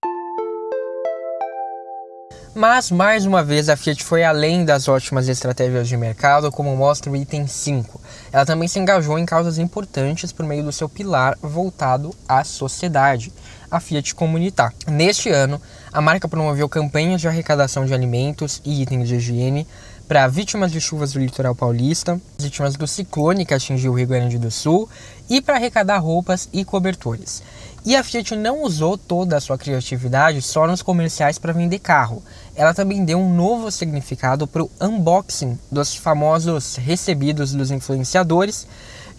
Mas 2.53 2.91
mais 2.91 3.25
uma 3.25 3.41
vez 3.41 3.69
a 3.69 3.77
Fiat 3.77 4.03
foi 4.03 4.25
além 4.25 4.65
das 4.65 4.89
ótimas 4.89 5.29
estratégias 5.29 5.87
de 5.87 5.95
mercado, 5.95 6.51
como 6.51 6.75
mostra 6.75 7.09
o 7.09 7.15
item 7.15 7.47
5. 7.47 8.01
Ela 8.29 8.45
também 8.45 8.67
se 8.67 8.77
engajou 8.77 9.17
em 9.17 9.25
causas 9.25 9.57
importantes 9.57 10.33
por 10.33 10.45
meio 10.45 10.61
do 10.61 10.71
seu 10.73 10.89
pilar 10.89 11.37
voltado 11.41 12.13
à 12.27 12.43
sociedade, 12.43 13.31
a 13.71 13.79
Fiat 13.79 14.13
Comunitar. 14.13 14.73
Neste 14.85 15.29
ano, 15.29 15.61
a 15.93 16.01
marca 16.01 16.27
promoveu 16.27 16.67
campanhas 16.67 17.21
de 17.21 17.27
arrecadação 17.27 17.85
de 17.85 17.93
alimentos 17.93 18.61
e 18.65 18.81
itens 18.81 19.07
de 19.07 19.15
higiene 19.15 19.65
para 20.07 20.27
vítimas 20.27 20.73
de 20.73 20.81
chuvas 20.81 21.13
do 21.13 21.19
litoral 21.19 21.55
paulista, 21.55 22.19
vítimas 22.37 22.75
do 22.75 22.85
ciclone 22.85 23.45
que 23.45 23.53
atingiu 23.53 23.93
o 23.93 23.95
Rio 23.95 24.07
Grande 24.07 24.37
do 24.37 24.51
Sul 24.51 24.89
e 25.29 25.41
para 25.41 25.55
arrecadar 25.55 25.99
roupas 25.99 26.49
e 26.51 26.65
cobertores. 26.65 27.41
E 27.85 27.95
a 27.95 28.03
Fiat 28.03 28.35
não 28.35 28.61
usou 28.61 28.97
toda 28.97 29.37
a 29.37 29.39
sua 29.39 29.57
criatividade 29.57 30.41
só 30.41 30.67
nos 30.67 30.81
comerciais 30.81 31.39
para 31.39 31.53
vender 31.53 31.79
carro. 31.79 32.21
Ela 32.55 32.73
também 32.73 33.05
deu 33.05 33.17
um 33.19 33.33
novo 33.33 33.71
significado 33.71 34.45
para 34.45 34.63
o 34.63 34.69
unboxing 34.81 35.57
dos 35.71 35.95
famosos 35.95 36.75
recebidos 36.75 37.53
dos 37.53 37.71
influenciadores, 37.71 38.67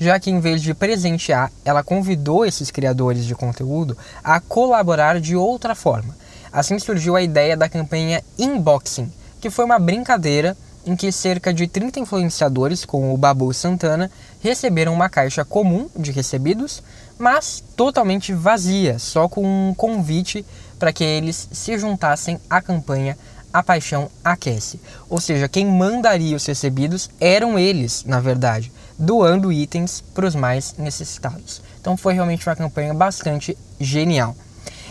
já 0.03 0.18
que 0.18 0.30
em 0.30 0.40
vez 0.40 0.61
de 0.61 0.74
presentear, 0.74 1.50
ela 1.64 1.84
convidou 1.84 2.44
esses 2.44 2.72
criadores 2.72 3.24
de 3.24 3.36
conteúdo 3.36 3.96
a 4.22 4.40
colaborar 4.40 5.20
de 5.20 5.36
outra 5.36 5.76
forma. 5.76 6.16
Assim 6.53 6.78
surgiu 6.78 7.14
a 7.14 7.22
ideia 7.22 7.57
da 7.57 7.68
campanha 7.68 8.22
Inboxing, 8.36 9.11
que 9.40 9.48
foi 9.48 9.64
uma 9.64 9.78
brincadeira 9.78 10.57
em 10.84 10.96
que 10.96 11.12
cerca 11.12 11.55
de 11.55 11.68
30 11.68 12.00
influenciadores, 12.00 12.84
com 12.84 13.14
o 13.14 13.16
Babu 13.16 13.55
Santana, 13.55 14.11
receberam 14.40 14.92
uma 14.92 15.09
caixa 15.09 15.44
comum 15.44 15.88
de 15.96 16.11
recebidos, 16.11 16.82
mas 17.16 17.62
totalmente 17.76 18.32
vazia, 18.32 18.98
só 18.98 19.28
com 19.28 19.44
um 19.44 19.72
convite 19.72 20.44
para 20.80 20.92
que 20.92 21.05
eles 21.05 21.48
se 21.53 21.78
juntassem 21.78 22.40
à 22.50 22.61
campanha 22.61 23.16
A 23.53 23.62
Paixão 23.62 24.11
Aquece. 24.24 24.80
Ou 25.09 25.20
seja, 25.20 25.48
quem 25.48 25.64
mandaria 25.64 26.34
os 26.34 26.44
recebidos 26.44 27.09
eram 27.20 27.57
eles, 27.57 28.05
na 28.05 28.18
verdade, 28.18 28.72
doando 29.03 29.50
itens 29.50 30.00
para 30.14 30.26
os 30.26 30.34
mais 30.36 30.76
necessitados. 30.78 31.61
Então 31.80 31.96
foi 31.96 32.14
realmente 32.14 32.48
uma 32.48 32.55
campanha 32.55 32.94
bastante 32.94 33.59
genial. 33.80 34.36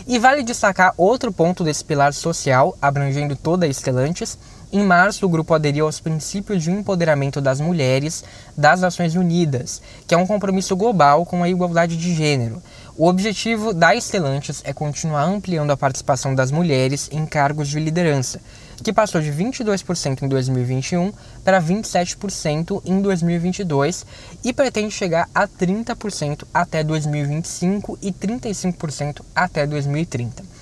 E 0.06 0.18
vale 0.18 0.42
destacar 0.42 0.92
outro 0.98 1.32
ponto 1.32 1.64
desse 1.64 1.82
pilar 1.82 2.12
social, 2.12 2.76
abrangendo 2.82 3.34
toda 3.34 3.64
a 3.64 3.68
Estelantes, 3.68 4.36
em 4.70 4.82
março, 4.82 5.26
o 5.26 5.28
grupo 5.28 5.52
aderiu 5.52 5.84
aos 5.84 6.00
princípios 6.00 6.62
de 6.62 6.70
empoderamento 6.70 7.42
das 7.42 7.60
mulheres 7.60 8.24
das 8.56 8.80
Nações 8.80 9.14
Unidas, 9.14 9.82
que 10.06 10.14
é 10.14 10.18
um 10.18 10.26
compromisso 10.26 10.74
global 10.74 11.26
com 11.26 11.42
a 11.42 11.48
igualdade 11.48 11.94
de 11.94 12.14
gênero. 12.14 12.62
O 12.96 13.06
objetivo 13.06 13.74
da 13.74 13.94
Estelantes 13.94 14.62
é 14.64 14.72
continuar 14.72 15.24
ampliando 15.24 15.70
a 15.72 15.76
participação 15.76 16.34
das 16.34 16.50
mulheres 16.50 17.08
em 17.12 17.26
cargos 17.26 17.68
de 17.68 17.78
liderança, 17.78 18.40
que 18.82 18.92
passou 18.92 19.20
de 19.20 19.30
22% 19.30 20.22
em 20.22 20.28
2021 20.28 21.12
para 21.44 21.62
27% 21.62 22.82
em 22.84 23.00
2022 23.00 24.04
e 24.44 24.52
pretende 24.52 24.90
chegar 24.90 25.28
a 25.34 25.46
30% 25.46 26.44
até 26.52 26.82
2025 26.82 27.98
e 28.02 28.12
35% 28.12 29.22
até 29.34 29.66
2030. 29.66 30.52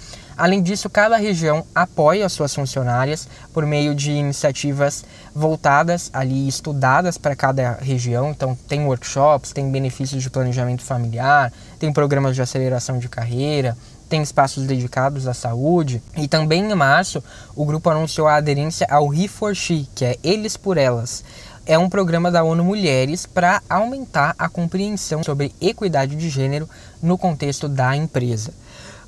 Além 0.41 0.63
disso, 0.63 0.89
cada 0.89 1.19
região 1.19 1.67
apoia 1.75 2.25
as 2.25 2.33
suas 2.33 2.55
funcionárias 2.55 3.29
por 3.53 3.67
meio 3.67 3.95
de 3.95 4.11
iniciativas 4.11 5.05
voltadas 5.35 6.09
ali, 6.15 6.49
estudadas 6.49 7.19
para 7.19 7.37
cada 7.37 7.73
região. 7.73 8.31
Então, 8.31 8.57
tem 8.67 8.87
workshops, 8.87 9.53
tem 9.53 9.71
benefícios 9.71 10.23
de 10.23 10.31
planejamento 10.31 10.83
familiar, 10.83 11.53
tem 11.79 11.93
programas 11.93 12.35
de 12.35 12.41
aceleração 12.41 12.99
de 12.99 13.07
carreira, 13.07 13.77
tem 14.11 14.21
espaços 14.21 14.67
dedicados 14.67 15.29
à 15.29 15.33
saúde. 15.33 16.03
E 16.17 16.27
também 16.27 16.69
em 16.69 16.75
março, 16.75 17.23
o 17.55 17.65
grupo 17.65 17.89
anunciou 17.89 18.27
a 18.27 18.35
aderência 18.35 18.87
ao 18.91 19.09
He4She, 19.09 19.87
que 19.95 20.05
é 20.05 20.19
Eles 20.23 20.57
por 20.57 20.77
Elas. 20.77 21.25
É 21.65 21.79
um 21.79 21.89
programa 21.89 22.31
da 22.31 22.43
ONU 22.43 22.65
Mulheres 22.65 23.25
para 23.25 23.63
aumentar 23.71 24.35
a 24.37 24.49
compreensão 24.49 25.23
sobre 25.23 25.55
equidade 25.61 26.17
de 26.17 26.29
gênero 26.29 26.69
no 27.01 27.17
contexto 27.17 27.69
da 27.69 27.97
empresa. 27.97 28.53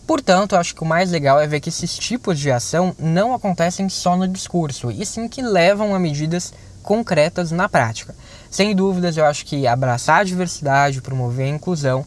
Portanto, 0.06 0.54
acho 0.56 0.74
que 0.74 0.82
o 0.82 0.86
mais 0.86 1.10
legal 1.10 1.40
é 1.40 1.46
ver 1.46 1.60
que 1.60 1.68
esses 1.68 1.96
tipos 1.96 2.38
de 2.38 2.50
ação 2.50 2.94
não 2.98 3.34
acontecem 3.34 3.88
só 3.88 4.16
no 4.16 4.28
discurso, 4.28 4.90
e 4.90 5.04
sim 5.04 5.28
que 5.28 5.42
levam 5.42 5.94
a 5.94 5.98
medidas 5.98 6.52
concretas 6.82 7.50
na 7.50 7.68
prática. 7.68 8.14
Sem 8.50 8.74
dúvidas, 8.74 9.16
eu 9.16 9.24
acho 9.24 9.44
que 9.46 9.66
abraçar 9.66 10.20
a 10.20 10.24
diversidade, 10.24 11.00
promover 11.00 11.46
a 11.46 11.56
inclusão 11.56 12.04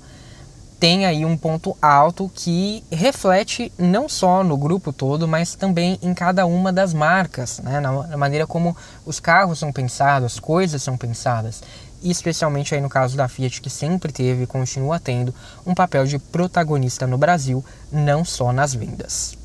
tem 0.79 1.05
aí 1.05 1.25
um 1.25 1.37
ponto 1.37 1.75
alto 1.81 2.29
que 2.33 2.83
reflete 2.91 3.71
não 3.77 4.09
só 4.09 4.43
no 4.43 4.57
grupo 4.57 4.91
todo, 4.91 5.27
mas 5.27 5.55
também 5.55 5.97
em 6.01 6.13
cada 6.13 6.45
uma 6.45 6.71
das 6.71 6.93
marcas, 6.93 7.59
né? 7.59 7.79
na, 7.79 8.17
maneira 8.17 8.45
como 8.45 8.75
os 9.05 9.19
carros 9.19 9.59
são 9.59 9.71
pensados, 9.71 10.33
as 10.33 10.39
coisas 10.39 10.83
são 10.83 10.97
pensadas. 10.97 11.63
E 12.01 12.11
especialmente 12.11 12.75
aí 12.75 12.81
no 12.81 12.89
caso 12.89 13.17
da 13.17 13.27
Fiat, 13.27 13.61
que 13.61 13.69
sempre 13.69 14.11
teve 14.11 14.43
e 14.43 14.47
continua 14.47 14.99
tendo 14.99 15.33
um 15.65 15.73
papel 15.73 16.05
de 16.05 16.19
protagonista 16.19 17.07
no 17.07 17.17
Brasil, 17.17 17.63
não 17.91 18.23
só 18.23 18.51
nas 18.51 18.73
vendas. 18.73 19.44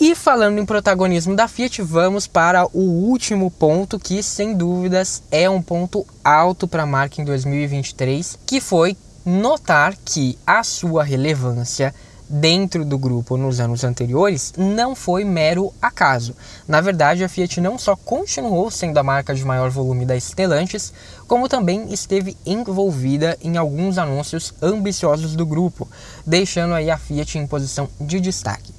E 0.00 0.14
falando 0.14 0.58
em 0.58 0.64
protagonismo 0.64 1.36
da 1.36 1.46
Fiat, 1.46 1.80
vamos 1.82 2.26
para 2.26 2.66
o 2.72 2.80
último 2.80 3.50
ponto 3.50 3.98
que, 3.98 4.22
sem 4.22 4.54
dúvidas, 4.54 5.22
é 5.30 5.48
um 5.48 5.62
ponto 5.62 6.06
alto 6.24 6.66
para 6.66 6.82
a 6.82 6.86
marca 6.86 7.20
em 7.20 7.24
2023, 7.24 8.38
que 8.44 8.60
foi 8.60 8.96
notar 9.24 9.94
que 10.04 10.36
a 10.46 10.64
sua 10.64 11.04
relevância 11.04 11.94
dentro 12.28 12.82
do 12.82 12.96
grupo 12.96 13.36
nos 13.36 13.60
anos 13.60 13.84
anteriores 13.84 14.54
não 14.56 14.94
foi 14.94 15.22
mero 15.22 15.72
acaso. 15.82 16.34
Na 16.66 16.80
verdade, 16.80 17.22
a 17.22 17.28
Fiat 17.28 17.60
não 17.60 17.78
só 17.78 17.94
continuou 17.94 18.70
sendo 18.70 18.96
a 18.98 19.02
marca 19.02 19.34
de 19.34 19.44
maior 19.44 19.70
volume 19.70 20.06
da 20.06 20.18
Stellantis, 20.18 20.92
como 21.28 21.48
também 21.48 21.92
esteve 21.92 22.36
envolvida 22.46 23.36
em 23.42 23.58
alguns 23.58 23.98
anúncios 23.98 24.54
ambiciosos 24.62 25.36
do 25.36 25.44
grupo, 25.44 25.86
deixando 26.26 26.72
aí 26.72 26.90
a 26.90 26.96
Fiat 26.96 27.38
em 27.38 27.46
posição 27.46 27.86
de 28.00 28.18
destaque. 28.18 28.72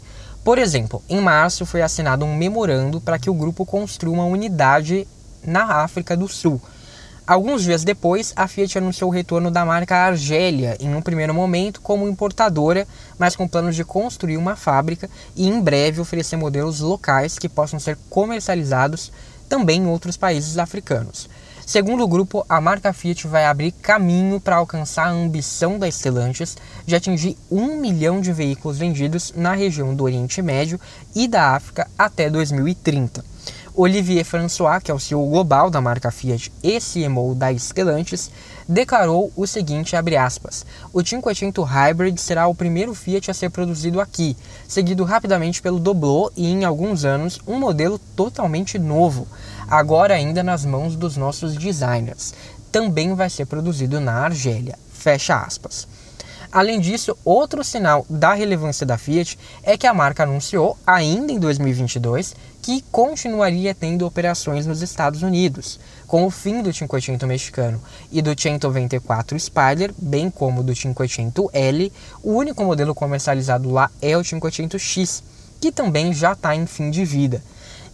Por 0.43 0.57
exemplo, 0.57 1.01
em 1.07 1.21
março 1.21 1.65
foi 1.65 1.81
assinado 1.81 2.25
um 2.25 2.35
memorando 2.35 2.99
para 2.99 3.17
que 3.17 3.29
o 3.29 3.33
grupo 3.33 3.65
construa 3.65 4.13
uma 4.13 4.25
unidade 4.25 5.07
na 5.41 5.63
África 5.83 6.17
do 6.17 6.27
Sul. 6.27 6.61
Alguns 7.25 7.63
dias 7.63 7.85
depois, 7.85 8.33
a 8.35 8.45
Fiat 8.49 8.77
anunciou 8.77 9.09
o 9.09 9.13
retorno 9.13 9.49
da 9.49 9.63
marca 9.63 9.95
Argélia, 9.95 10.75
em 10.81 10.93
um 10.93 11.01
primeiro 11.01 11.33
momento 11.33 11.79
como 11.79 12.09
importadora, 12.09 12.85
mas 13.17 13.33
com 13.33 13.47
planos 13.47 13.77
de 13.77 13.85
construir 13.85 14.35
uma 14.35 14.57
fábrica 14.57 15.09
e 15.33 15.47
em 15.47 15.61
breve 15.61 16.01
oferecer 16.01 16.35
modelos 16.35 16.81
locais 16.81 17.39
que 17.39 17.47
possam 17.47 17.79
ser 17.79 17.97
comercializados 18.09 19.13
também 19.47 19.83
em 19.83 19.87
outros 19.87 20.17
países 20.17 20.57
africanos. 20.57 21.29
Segundo 21.65 22.03
o 22.03 22.07
grupo, 22.07 22.45
a 22.49 22.59
marca 22.59 22.91
Fiat 22.91 23.25
vai 23.25 23.45
abrir 23.45 23.71
caminho 23.71 24.39
para 24.39 24.57
alcançar 24.57 25.07
a 25.07 25.11
ambição 25.11 25.79
da 25.79 25.89
Stellantis 25.89 26.57
de 26.85 26.95
atingir 26.95 27.37
um 27.49 27.79
milhão 27.79 28.19
de 28.19 28.33
veículos 28.33 28.77
vendidos 28.77 29.33
na 29.35 29.53
região 29.53 29.95
do 29.95 30.03
Oriente 30.03 30.41
Médio 30.41 30.79
e 31.15 31.25
da 31.25 31.55
África 31.55 31.87
até 31.97 32.29
2030. 32.29 33.23
Olivier 33.75 34.23
François, 34.23 34.79
que 34.83 34.91
é 34.91 34.93
o 34.93 34.99
CEO 34.99 35.27
global 35.27 35.69
da 35.69 35.81
marca 35.81 36.11
Fiat 36.11 36.51
e 36.61 36.79
CMO 36.79 37.33
da 37.33 37.51
Stellantis, 37.57 38.29
declarou 38.67 39.31
o 39.35 39.45
seguinte, 39.47 39.95
aspas, 39.95 40.65
o 40.91 41.03
500 41.03 41.65
Hybrid 41.65 42.17
será 42.19 42.47
o 42.47 42.55
primeiro 42.55 42.93
Fiat 42.93 43.31
a 43.31 43.33
ser 43.33 43.49
produzido 43.49 43.99
aqui, 43.99 44.35
seguido 44.67 45.03
rapidamente 45.03 45.61
pelo 45.61 45.79
Doblô 45.79 46.31
e, 46.35 46.47
em 46.47 46.65
alguns 46.65 47.05
anos, 47.05 47.39
um 47.47 47.59
modelo 47.59 47.99
totalmente 48.15 48.79
novo, 48.79 49.27
agora 49.67 50.13
ainda 50.13 50.43
nas 50.43 50.65
mãos 50.65 50.95
dos 50.95 51.17
nossos 51.17 51.55
designers. 51.55 52.33
Também 52.71 53.13
vai 53.13 53.29
ser 53.29 53.45
produzido 53.45 53.99
na 53.99 54.13
Argélia. 54.13 54.77
Fecha 54.91 55.35
aspas. 55.37 55.87
Além 56.53 56.79
disso, 56.79 57.17
outro 57.25 57.63
sinal 57.63 58.05
da 58.07 58.35
relevância 58.35 58.85
da 58.85 58.95
Fiat 58.95 59.39
é 59.63 59.75
que 59.75 59.87
a 59.87 59.93
marca 59.93 60.21
anunciou, 60.21 60.77
ainda 60.85 61.31
em 61.31 61.39
2022, 61.39 62.35
que 62.61 62.83
continuaria 62.91 63.73
tendo 63.73 64.05
operações 64.05 64.67
nos 64.67 64.83
Estados 64.83 65.23
Unidos. 65.23 65.79
Com 66.05 66.27
o 66.27 66.29
fim 66.29 66.61
do 66.61 66.71
500 66.71 67.27
mexicano 67.27 67.81
e 68.11 68.21
do 68.21 68.39
194 68.39 69.39
Spider, 69.39 69.95
bem 69.97 70.29
como 70.29 70.61
do 70.61 70.73
500L, 70.73 71.91
o 72.21 72.33
único 72.33 72.63
modelo 72.63 72.93
comercializado 72.93 73.71
lá 73.71 73.89
é 73.99 74.15
o 74.15 74.21
500X, 74.21 75.23
que 75.59 75.71
também 75.71 76.13
já 76.13 76.33
está 76.33 76.55
em 76.55 76.67
fim 76.67 76.91
de 76.91 77.03
vida. 77.03 77.43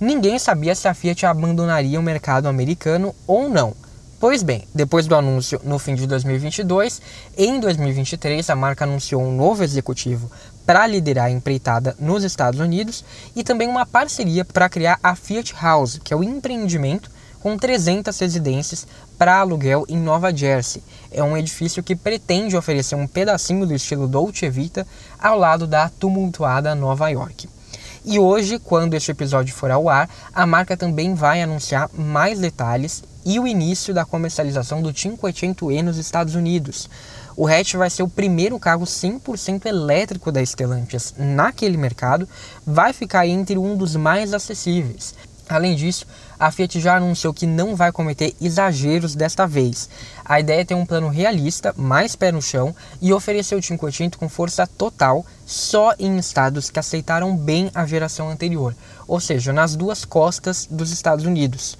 Ninguém 0.01 0.37
sabia 0.37 0.75
se 0.75 0.85
a 0.85 0.93
Fiat 0.93 1.25
abandonaria 1.25 1.97
o 1.97 2.03
mercado 2.03 2.49
americano 2.49 3.15
ou 3.25 3.47
não 3.47 3.73
Pois 4.19 4.43
bem, 4.43 4.67
depois 4.75 5.07
do 5.07 5.15
anúncio 5.15 5.61
no 5.63 5.79
fim 5.79 5.95
de 5.95 6.05
2022, 6.05 7.01
em 7.37 7.57
2023 7.57 8.49
a 8.49 8.55
marca 8.55 8.83
anunciou 8.83 9.23
um 9.23 9.33
novo 9.33 9.63
executivo 9.63 10.29
para 10.65 10.85
liderar 10.85 11.27
a 11.27 11.31
empreitada 11.31 11.95
nos 11.97 12.25
Estados 12.25 12.59
Unidos 12.59 13.05
e 13.33 13.45
também 13.45 13.69
uma 13.69 13.85
parceria 13.85 14.43
para 14.43 14.67
criar 14.67 14.99
a 15.01 15.15
Fiat 15.15 15.55
House, 15.61 16.01
que 16.03 16.13
é 16.13 16.17
o 16.17 16.23
empreendimento 16.23 17.09
com 17.39 17.57
300 17.57 18.19
residências 18.19 18.85
para 19.17 19.39
aluguel 19.39 19.85
em 19.87 19.97
Nova 19.97 20.35
Jersey. 20.35 20.83
É 21.09 21.23
um 21.23 21.37
edifício 21.37 21.81
que 21.81 21.95
pretende 21.95 22.57
oferecer 22.57 22.95
um 22.95 23.07
pedacinho 23.07 23.65
do 23.65 23.73
estilo 23.73 24.05
Dolce 24.05 24.49
Vita 24.49 24.85
ao 25.17 25.39
lado 25.39 25.65
da 25.65 25.87
tumultuada 25.87 26.75
Nova 26.75 27.07
York. 27.07 27.47
E 28.03 28.19
hoje, 28.19 28.59
quando 28.59 28.95
este 28.95 29.11
episódio 29.11 29.53
for 29.53 29.71
ao 29.71 29.87
ar, 29.87 30.09
a 30.33 30.45
marca 30.45 30.75
também 30.75 31.13
vai 31.13 31.41
anunciar 31.41 31.89
mais 31.93 32.37
detalhes 32.39 33.01
e 33.25 33.39
o 33.39 33.47
início 33.47 33.93
da 33.93 34.05
comercialização 34.05 34.81
do 34.81 34.93
500e 34.93 35.81
nos 35.81 35.97
Estados 35.97 36.35
Unidos. 36.35 36.89
O 37.35 37.47
hatch 37.47 37.75
vai 37.75 37.89
ser 37.89 38.03
o 38.03 38.09
primeiro 38.09 38.59
carro 38.59 38.85
100% 38.85 39.65
elétrico 39.65 40.31
da 40.31 40.45
Stellantis 40.45 41.13
naquele 41.17 41.77
mercado, 41.77 42.27
vai 42.65 42.91
ficar 42.91 43.25
entre 43.27 43.57
um 43.57 43.77
dos 43.77 43.95
mais 43.95 44.33
acessíveis. 44.33 45.13
Além 45.49 45.75
disso, 45.75 46.05
a 46.39 46.51
Fiat 46.51 46.79
já 46.79 46.97
anunciou 46.97 47.33
que 47.33 47.47
não 47.47 47.75
vai 47.75 47.91
cometer 47.91 48.35
exageros 48.39 49.15
desta 49.15 49.47
vez. 49.47 49.89
A 50.23 50.39
ideia 50.39 50.61
é 50.61 50.65
ter 50.65 50.75
um 50.75 50.85
plano 50.85 51.09
realista, 51.09 51.73
mais 51.75 52.15
pé 52.15 52.31
no 52.31 52.39
chão 52.39 52.75
e 53.01 53.11
oferecer 53.11 53.55
o 53.55 53.61
500 53.61 54.19
com 54.19 54.29
força 54.29 54.67
total 54.67 55.25
só 55.47 55.95
em 55.97 56.17
estados 56.19 56.69
que 56.69 56.77
aceitaram 56.77 57.35
bem 57.35 57.71
a 57.73 57.83
geração 57.87 58.29
anterior, 58.29 58.75
ou 59.07 59.19
seja, 59.19 59.51
nas 59.51 59.75
duas 59.75 60.05
costas 60.05 60.67
dos 60.69 60.91
Estados 60.91 61.25
Unidos. 61.25 61.75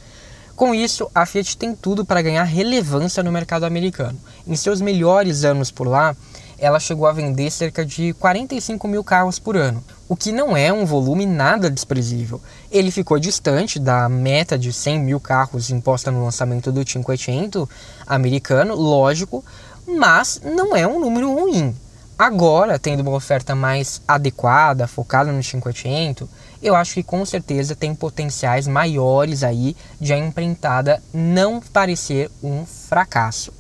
Com 0.60 0.76
isso, 0.76 1.10
a 1.16 1.26
Fiat 1.26 1.56
tem 1.56 1.74
tudo 1.74 2.04
para 2.04 2.22
ganhar 2.22 2.44
relevância 2.44 3.24
no 3.24 3.32
mercado 3.32 3.64
americano. 3.64 4.20
Em 4.46 4.58
seus 4.58 4.82
melhores 4.82 5.46
anos 5.46 5.72
por 5.72 5.88
lá, 5.88 6.14
ela 6.58 6.82
chegou 6.82 7.08
a 7.08 7.14
vender 7.14 7.50
cerca 7.50 7.86
de 7.86 8.12
45 8.16 8.86
mil 8.86 9.02
carros 9.02 9.40
por 9.40 9.56
ano, 9.56 9.82
o 10.10 10.18
que 10.18 10.34
não 10.34 10.58
é 10.58 10.74
um 10.74 10.86
volume 10.86 11.26
nada 11.26 11.72
desprezível. 11.72 12.42
Ele 12.70 12.92
ficou 12.92 13.18
distante 13.18 13.80
da 13.80 14.10
meta 14.10 14.60
de 14.60 14.74
100 14.74 15.00
mil 15.00 15.18
carros 15.18 15.70
imposta 15.70 16.12
no 16.12 16.26
lançamento 16.26 16.74
do 16.74 16.84
500 16.84 17.66
americano, 18.06 18.76
lógico, 18.76 19.46
mas 19.88 20.42
não 20.44 20.76
é 20.76 20.86
um 20.86 21.00
número 21.00 21.34
ruim. 21.34 21.74
Agora, 22.20 22.78
tendo 22.78 23.00
uma 23.00 23.14
oferta 23.14 23.56
mais 23.56 24.02
adequada, 24.06 24.88
focada 24.88 25.32
no 25.32 25.42
500, 25.42 26.28
eu 26.62 26.76
acho 26.76 26.96
que 26.96 27.04
com 27.04 27.26
certeza 27.26 27.76
tem 27.76 27.96
potenciais 27.96 28.68
maiores 28.68 29.44
aí 29.44 29.76
de 30.00 30.14
a 30.14 30.18
empreitada 30.18 31.02
não 31.14 31.62
parecer 31.62 32.30
um 32.44 32.66
fracasso. 32.66 33.54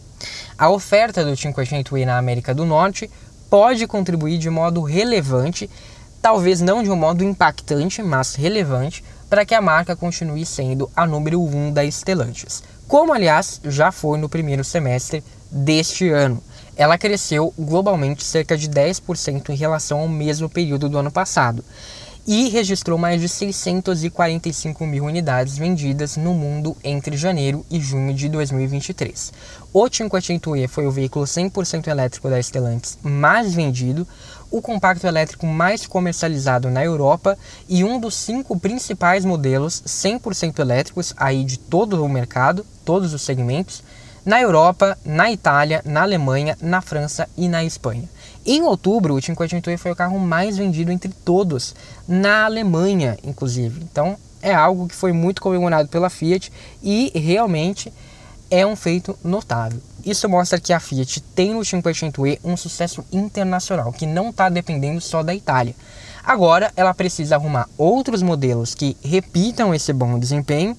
A 0.57 0.69
oferta 0.69 1.23
do 1.23 1.31
500i 1.31 2.05
na 2.05 2.17
América 2.17 2.53
do 2.53 2.65
Norte 2.65 3.09
pode 3.49 3.87
contribuir 3.87 4.37
de 4.37 4.49
modo 4.49 4.81
relevante, 4.81 5.69
talvez 6.21 6.59
não 6.59 6.83
de 6.83 6.91
um 6.91 6.95
modo 6.95 7.23
impactante, 7.23 8.03
mas 8.03 8.35
relevante, 8.35 9.03
para 9.29 9.45
que 9.45 9.55
a 9.55 9.61
marca 9.61 9.95
continue 9.95 10.45
sendo 10.45 10.89
a 10.95 11.05
número 11.05 11.41
1 11.41 11.55
um 11.55 11.71
da 11.71 11.89
Stellantis, 11.89 12.63
como 12.87 13.13
aliás 13.13 13.61
já 13.63 13.91
foi 13.91 14.17
no 14.17 14.27
primeiro 14.27 14.63
semestre 14.63 15.23
deste 15.49 16.09
ano. 16.09 16.43
Ela 16.75 16.97
cresceu 16.97 17.53
globalmente 17.57 18.23
cerca 18.23 18.57
de 18.57 18.69
10% 18.69 19.49
em 19.49 19.55
relação 19.55 19.99
ao 19.99 20.07
mesmo 20.07 20.49
período 20.49 20.89
do 20.89 20.97
ano 20.97 21.11
passado 21.11 21.63
e 22.31 22.47
registrou 22.47 22.95
mais 22.95 23.19
de 23.19 23.27
645 23.27 24.85
mil 24.85 25.05
unidades 25.05 25.57
vendidas 25.57 26.15
no 26.15 26.31
mundo 26.31 26.77
entre 26.83 27.17
janeiro 27.17 27.65
e 27.71 27.81
junho 27.81 28.13
de 28.13 28.29
2023. 28.29 29.33
O 29.73 29.85
500e 29.85 30.67
foi 30.67 30.85
o 30.85 30.91
veículo 30.91 31.25
100% 31.25 31.87
elétrico 31.87 32.29
da 32.29 32.39
Stellantis 32.39 32.99
mais 33.01 33.51
vendido, 33.51 34.07
o 34.51 34.61
compacto 34.61 35.07
elétrico 35.07 35.47
mais 35.47 35.87
comercializado 35.87 36.69
na 36.69 36.85
Europa 36.85 37.35
e 37.67 37.83
um 37.83 37.99
dos 37.99 38.13
cinco 38.13 38.59
principais 38.59 39.25
modelos 39.25 39.81
100% 39.87 40.59
elétricos 40.59 41.15
aí 41.17 41.43
de 41.43 41.57
todo 41.57 42.05
o 42.05 42.07
mercado, 42.07 42.63
todos 42.85 43.11
os 43.11 43.23
segmentos, 43.23 43.81
na 44.23 44.39
Europa, 44.39 44.95
na 45.03 45.31
Itália, 45.31 45.81
na 45.83 46.03
Alemanha, 46.03 46.55
na 46.61 46.79
França 46.79 47.27
e 47.35 47.47
na 47.47 47.63
Espanha. 47.63 48.07
Em 48.45 48.63
outubro, 48.63 49.15
o 49.15 49.19
500e 49.19 49.77
foi 49.77 49.91
o 49.91 49.95
carro 49.95 50.19
mais 50.19 50.57
vendido 50.57 50.91
entre 50.91 51.11
todos, 51.25 51.75
na 52.07 52.45
Alemanha, 52.45 53.17
inclusive. 53.23 53.81
Então, 53.83 54.17
é 54.41 54.53
algo 54.53 54.87
que 54.87 54.95
foi 54.95 55.11
muito 55.11 55.41
comemorado 55.41 55.89
pela 55.89 56.09
Fiat 56.09 56.51
e 56.81 57.11
realmente 57.13 57.91
é 58.49 58.65
um 58.65 58.75
feito 58.75 59.17
notável. 59.23 59.79
Isso 60.05 60.27
mostra 60.27 60.59
que 60.59 60.73
a 60.73 60.79
Fiat 60.79 61.21
tem 61.35 61.53
no 61.53 61.59
500e 61.59 62.39
um 62.43 62.57
sucesso 62.57 63.03
internacional, 63.11 63.91
que 63.91 64.05
não 64.05 64.29
está 64.29 64.49
dependendo 64.49 65.01
só 65.01 65.21
da 65.21 65.35
Itália. 65.35 65.75
Agora, 66.23 66.71
ela 66.75 66.93
precisa 66.93 67.35
arrumar 67.35 67.67
outros 67.77 68.21
modelos 68.21 68.73
que 68.73 68.97
repitam 69.03 69.73
esse 69.73 69.91
bom 69.93 70.17
desempenho, 70.17 70.75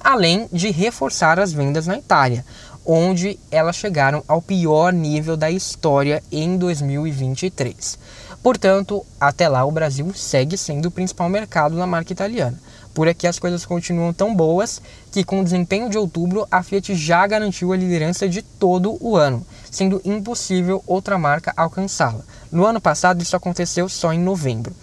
além 0.00 0.48
de 0.52 0.70
reforçar 0.70 1.38
as 1.38 1.52
vendas 1.52 1.86
na 1.86 1.96
Itália. 1.96 2.44
Onde 2.84 3.38
elas 3.50 3.76
chegaram 3.76 4.22
ao 4.26 4.42
pior 4.42 4.92
nível 4.92 5.36
da 5.36 5.50
história 5.50 6.22
em 6.30 6.56
2023. 6.56 7.98
Portanto, 8.42 9.06
até 9.20 9.48
lá 9.48 9.64
o 9.64 9.70
Brasil 9.70 10.12
segue 10.14 10.56
sendo 10.56 10.86
o 10.86 10.90
principal 10.90 11.28
mercado 11.28 11.76
da 11.76 11.86
marca 11.86 12.12
italiana. 12.12 12.58
Por 12.92 13.08
aqui 13.08 13.26
as 13.26 13.38
coisas 13.38 13.64
continuam 13.64 14.12
tão 14.12 14.34
boas 14.34 14.82
que, 15.10 15.24
com 15.24 15.40
o 15.40 15.44
desempenho 15.44 15.88
de 15.88 15.96
outubro, 15.96 16.46
a 16.50 16.62
Fiat 16.62 16.94
já 16.94 17.26
garantiu 17.26 17.72
a 17.72 17.76
liderança 17.76 18.28
de 18.28 18.42
todo 18.42 18.98
o 19.00 19.16
ano, 19.16 19.46
sendo 19.70 20.00
impossível 20.04 20.82
outra 20.86 21.16
marca 21.16 21.54
alcançá-la. 21.56 22.22
No 22.50 22.66
ano 22.66 22.80
passado, 22.80 23.22
isso 23.22 23.36
aconteceu 23.36 23.88
só 23.88 24.12
em 24.12 24.18
novembro. 24.18 24.74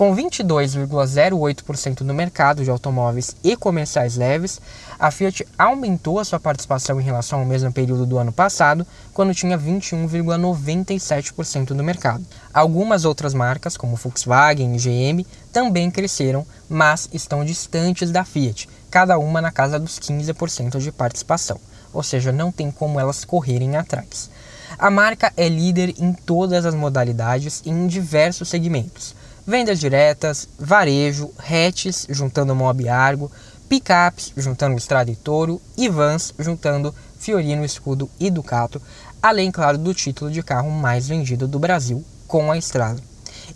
Com 0.00 0.16
22,08% 0.16 2.00
no 2.00 2.14
mercado 2.14 2.64
de 2.64 2.70
automóveis 2.70 3.36
e 3.44 3.54
comerciais 3.54 4.16
leves, 4.16 4.58
a 4.98 5.10
Fiat 5.10 5.46
aumentou 5.58 6.18
a 6.18 6.24
sua 6.24 6.40
participação 6.40 6.98
em 6.98 7.04
relação 7.04 7.40
ao 7.40 7.44
mesmo 7.44 7.70
período 7.70 8.06
do 8.06 8.16
ano 8.16 8.32
passado, 8.32 8.86
quando 9.12 9.34
tinha 9.34 9.58
21,97% 9.58 11.72
no 11.72 11.84
mercado. 11.84 12.24
Algumas 12.50 13.04
outras 13.04 13.34
marcas, 13.34 13.76
como 13.76 13.94
Volkswagen 13.94 14.74
e 14.74 14.78
GM, 14.78 15.26
também 15.52 15.90
cresceram, 15.90 16.46
mas 16.66 17.06
estão 17.12 17.44
distantes 17.44 18.10
da 18.10 18.24
Fiat, 18.24 18.70
cada 18.90 19.18
uma 19.18 19.42
na 19.42 19.52
casa 19.52 19.78
dos 19.78 19.98
15% 19.98 20.78
de 20.78 20.90
participação, 20.90 21.60
ou 21.92 22.02
seja, 22.02 22.32
não 22.32 22.50
tem 22.50 22.70
como 22.70 22.98
elas 22.98 23.26
correrem 23.26 23.76
atrás. 23.76 24.30
A 24.78 24.90
marca 24.90 25.30
é 25.36 25.46
líder 25.46 25.94
em 25.98 26.14
todas 26.14 26.64
as 26.64 26.74
modalidades 26.74 27.60
e 27.66 27.70
em 27.70 27.86
diversos 27.86 28.48
segmentos 28.48 29.19
vendas 29.46 29.78
diretas, 29.78 30.48
varejo, 30.58 31.30
hatches 31.38 32.06
juntando 32.10 32.54
Mob 32.54 32.88
Argo, 32.88 33.30
picapes 33.68 34.32
juntando 34.36 34.76
Estrada 34.76 35.10
e 35.10 35.16
Toro 35.16 35.60
e 35.76 35.88
vans 35.88 36.34
juntando 36.38 36.94
Fiorino, 37.18 37.64
Escudo 37.64 38.10
e 38.18 38.30
Ducato, 38.30 38.80
além, 39.22 39.50
claro, 39.50 39.78
do 39.78 39.94
título 39.94 40.30
de 40.30 40.42
carro 40.42 40.70
mais 40.70 41.06
vendido 41.06 41.46
do 41.46 41.58
Brasil 41.58 42.04
com 42.26 42.50
a 42.50 42.56
Estrada. 42.56 43.00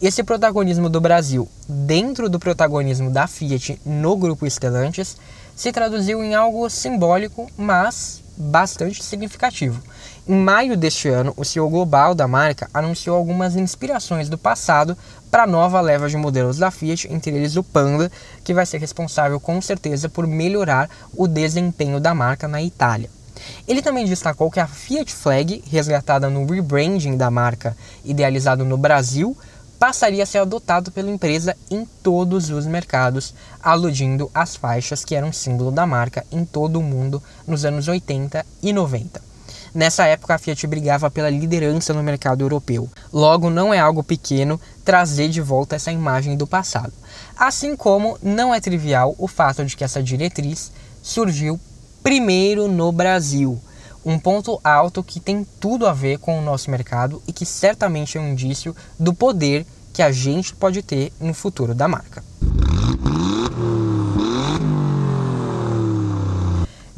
Esse 0.03 0.22
protagonismo 0.22 0.91
do 0.91 1.01
Brasil 1.01 1.49
dentro 1.68 2.28
do 2.28 2.39
protagonismo 2.39 3.11
da 3.11 3.26
Fiat 3.26 3.80
no 3.85 4.16
grupo 4.16 4.49
Stellantis 4.49 5.16
se 5.55 5.72
traduziu 5.72 6.22
em 6.22 6.35
algo 6.35 6.68
simbólico, 6.68 7.49
mas 7.57 8.22
bastante 8.37 9.03
significativo. 9.03 9.80
Em 10.27 10.37
maio 10.37 10.75
deste 10.75 11.07
ano, 11.07 11.35
o 11.37 11.45
CEO 11.45 11.68
global 11.68 12.14
da 12.14 12.27
marca 12.27 12.70
anunciou 12.72 13.14
algumas 13.14 13.57
inspirações 13.57 14.27
do 14.27 14.39
passado 14.39 14.97
para 15.31 15.43
a 15.43 15.47
nova 15.47 15.83
leva 15.83 16.09
de 16.09 16.16
modelos 16.16 16.57
da 16.57 16.70
Fiat, 16.70 17.12
entre 17.12 17.37
eles 17.37 17.57
o 17.57 17.62
Panda, 17.62 18.11
que 18.43 18.55
vai 18.55 18.64
ser 18.64 18.79
responsável 18.79 19.39
com 19.39 19.61
certeza 19.61 20.09
por 20.09 20.27
melhorar 20.27 20.89
o 21.14 21.29
desempenho 21.29 22.01
da 22.01 22.14
marca 22.14 22.49
na 22.49 22.62
Itália. 22.62 23.11
Ele 23.68 23.83
também 23.83 24.07
destacou 24.07 24.51
que 24.51 24.59
a 24.59 24.66
Fiat 24.66 25.12
Flag, 25.12 25.62
resgatada 25.70 26.31
no 26.31 26.47
rebranding 26.47 27.18
da 27.18 27.31
marca 27.31 27.77
idealizado 28.03 28.64
no 28.64 28.79
Brasil, 28.79 29.37
passaria 29.79 30.22
a 30.22 30.27
ser 30.27 30.39
adotado 30.39 30.91
pela 30.91 31.11
empresa 31.11 31.55
em 31.70 31.85
todos 32.03 32.49
os 32.49 32.64
mercados, 32.64 33.35
aludindo 33.62 34.31
às 34.33 34.57
faixas 34.57 35.05
que 35.05 35.14
eram 35.14 35.35
símbolo 35.35 35.70
da 35.70 35.87
marca 35.87 36.25
em 36.33 36.47
todo 36.47 36.77
o 36.81 36.83
mundo 36.83 37.22
nos 37.47 37.66
anos 37.66 37.89
80 37.89 38.43
e 38.62 38.72
90. 38.72 39.34
Nessa 39.75 40.07
época, 40.07 40.35
a 40.35 40.39
Fiat 40.39 40.66
brigava 40.68 41.11
pela 41.11 41.29
liderança 41.29 41.93
no 41.93 42.03
mercado 42.03 42.43
europeu. 42.43 42.89
Logo, 43.12 43.51
não 43.51 43.75
é 43.75 43.79
algo 43.81 44.05
pequeno 44.05 44.61
trazer 44.85 45.29
de 45.29 45.41
volta 45.41 45.75
essa 45.75 45.91
imagem 45.91 46.37
do 46.37 46.47
passado. 46.47 46.93
Assim 47.37 47.75
como 47.75 48.16
não 48.22 48.55
é 48.55 48.61
trivial 48.61 49.16
o 49.18 49.27
fato 49.27 49.64
de 49.64 49.77
que 49.77 49.83
essa 49.83 50.01
diretriz 50.01 50.70
surgiu 51.03 51.59
primeiro 52.05 52.68
no 52.68 52.93
Brasil. 52.93 53.61
Um 54.05 54.18
ponto 54.18 54.61
alto 54.62 55.03
que 55.03 55.18
tem 55.18 55.45
tudo 55.59 55.87
a 55.89 55.93
ver 55.93 56.18
com 56.18 56.39
o 56.39 56.43
nosso 56.43 56.70
mercado 56.70 57.20
e 57.27 57.33
que 57.33 57.45
certamente 57.45 58.16
é 58.16 58.20
um 58.20 58.29
indício 58.29 58.77
do 59.01 59.12
poder 59.12 59.66
que 59.93 60.03
a 60.03 60.12
gente 60.12 60.55
pode 60.55 60.83
ter 60.83 61.12
no 61.18 61.35
futuro 61.35 61.75
da 61.75 61.89
marca. 61.89 62.22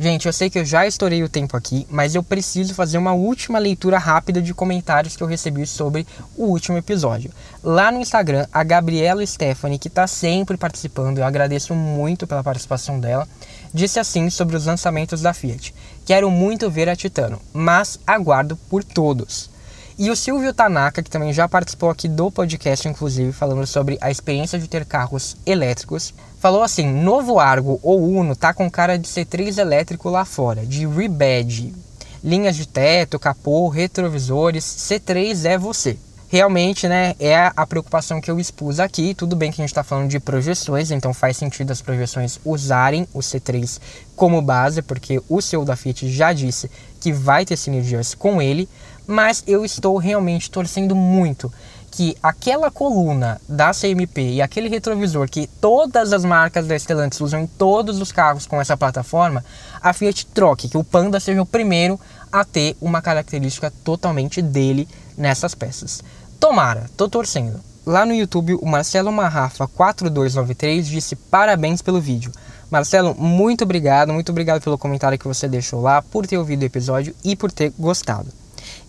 Gente, 0.07 0.27
eu 0.27 0.33
sei 0.33 0.49
que 0.49 0.57
eu 0.57 0.65
já 0.65 0.87
estourei 0.87 1.25
o 1.25 1.29
tempo 1.29 1.57
aqui, 1.57 1.85
mas 1.91 2.15
eu 2.15 2.23
preciso 2.23 2.75
fazer 2.75 2.97
uma 2.97 3.13
última 3.13 3.59
leitura 3.59 3.99
rápida 3.99 4.41
de 4.41 4.55
comentários 4.55 5.17
que 5.17 5.23
eu 5.25 5.27
recebi 5.27 5.67
sobre 5.67 6.07
o 6.37 6.45
último 6.45 6.79
episódio. 6.79 7.33
Lá 7.61 7.91
no 7.91 8.01
Instagram, 8.01 8.47
a 8.53 8.63
Gabriela 8.63 9.27
Stephanie, 9.27 9.81
que 9.81 9.89
está 9.89 10.07
sempre 10.07 10.57
participando, 10.57 11.19
eu 11.19 11.25
agradeço 11.25 11.75
muito 11.75 12.25
pela 12.25 12.45
participação 12.45 13.01
dela, 13.01 13.27
disse 13.75 13.99
assim 13.99 14.31
sobre 14.31 14.55
os 14.55 14.67
lançamentos 14.67 15.23
da 15.23 15.35
Fiat: 15.35 15.75
Quero 16.05 16.31
muito 16.31 16.71
ver 16.71 16.89
a 16.89 16.95
Titano, 16.95 17.43
mas 17.53 17.99
aguardo 18.07 18.55
por 18.71 18.85
todos. 18.85 19.51
E 19.99 20.09
o 20.09 20.15
Silvio 20.15 20.55
Tanaka, 20.55 21.03
que 21.03 21.11
também 21.11 21.33
já 21.33 21.49
participou 21.49 21.91
aqui 21.91 22.07
do 22.07 22.31
podcast, 22.31 22.87
inclusive, 22.87 23.33
falando 23.33 23.67
sobre 23.67 23.99
a 24.01 24.09
experiência 24.09 24.57
de 24.57 24.69
ter 24.69 24.85
carros 24.85 25.37
elétricos, 25.45 26.15
falou 26.47 26.63
assim: 26.63 26.87
novo 26.87 27.41
Argo 27.41 27.81
ou 27.83 28.01
Uno 28.01 28.37
tá 28.37 28.55
com 28.55 28.71
cara 28.71 28.97
de 28.97 29.09
C3 29.09 29.59
elétrico 29.59 30.09
lá 30.09 30.25
fora, 30.25 30.65
de 30.65 30.87
rebadge. 30.87 31.75
Linhas 32.23 32.55
de 32.55 32.69
teto, 32.69 33.19
capô, 33.19 33.69
retrovisores, 33.69 34.65
C3 34.65 35.45
é 35.45 35.59
você. 35.59 35.99
Realmente, 36.29 36.87
né, 36.87 37.17
é 37.19 37.51
a 37.57 37.67
preocupação 37.67 38.21
que 38.21 38.31
eu 38.31 38.39
expus 38.39 38.79
aqui. 38.79 39.13
Tudo 39.13 39.35
bem 39.35 39.51
que 39.51 39.61
a 39.61 39.65
gente 39.65 39.73
está 39.73 39.83
falando 39.83 40.09
de 40.09 40.21
projeções, 40.21 40.93
então 40.93 41.13
faz 41.13 41.37
sentido 41.37 41.73
as 41.73 41.83
projeções 41.83 42.39
usarem 42.45 43.09
o 43.13 43.19
C3 43.19 43.81
como 44.15 44.41
base, 44.41 44.83
porque 44.83 45.21
o 45.29 45.41
seu 45.41 45.65
da 45.65 45.75
Fiat 45.75 46.09
já 46.09 46.33
disse 46.33 46.71
que 47.01 47.13
vai 47.13 47.45
ter 47.45 47.57
sinergias 47.57 48.15
com 48.15 48.41
ele, 48.41 48.69
mas 49.05 49.43
eu 49.49 49.65
estou 49.65 49.97
realmente 49.97 50.49
torcendo 50.49 50.95
muito 50.95 51.53
que 51.97 52.15
aquela 52.23 52.71
coluna 52.71 53.41
da 53.49 53.71
CMP 53.71 54.35
e 54.35 54.43
aquele 54.43 54.69
retrovisor 54.69 55.31
que 55.31 55.47
todas 55.47 56.13
as 56.13 56.27
marcas 56.27 56.67
da 56.67 56.79
Stellantis 56.79 57.23
usam 57.23 57.41
em 57.41 57.47
todos 57.47 58.03
os 58.03 58.13
carros 58.13 58.45
com 58.45 58.61
essa 58.61 58.77
plataforma, 58.77 59.43
a 59.81 59.95
Fiat 59.95 60.27
troque, 60.27 60.69
que 60.69 60.77
o 60.77 60.85
Panda 60.85 61.19
seja 61.19 61.41
o 61.41 61.47
primeiro 61.47 61.99
a 62.31 62.45
ter 62.45 62.77
uma 62.83 63.01
característica 63.01 63.73
totalmente 63.83 64.43
dele 64.43 64.87
nessas 65.17 65.55
peças. 65.55 66.05
Tomara, 66.39 66.85
tô 66.99 67.09
torcendo. 67.09 67.61
Lá 67.87 68.05
no 68.05 68.13
YouTube, 68.13 68.57
o 68.57 68.67
Marcelo 68.67 69.11
Marrafa 69.11 69.67
4293 69.67 70.87
disse 70.87 71.17
parabéns 71.17 71.81
pelo 71.81 71.99
vídeo. 71.99 72.31
Marcelo, 72.71 73.15
muito 73.15 73.65
obrigado, 73.65 74.13
muito 74.13 74.29
obrigado 74.29 74.63
pelo 74.63 74.77
comentário 74.77 75.19
que 75.19 75.27
você 75.27 75.49
deixou 75.49 75.81
lá, 75.81 76.03
por 76.03 76.27
ter 76.27 76.37
ouvido 76.37 76.61
o 76.61 76.67
episódio 76.67 77.15
e 77.25 77.35
por 77.35 77.51
ter 77.51 77.73
gostado. 77.79 78.29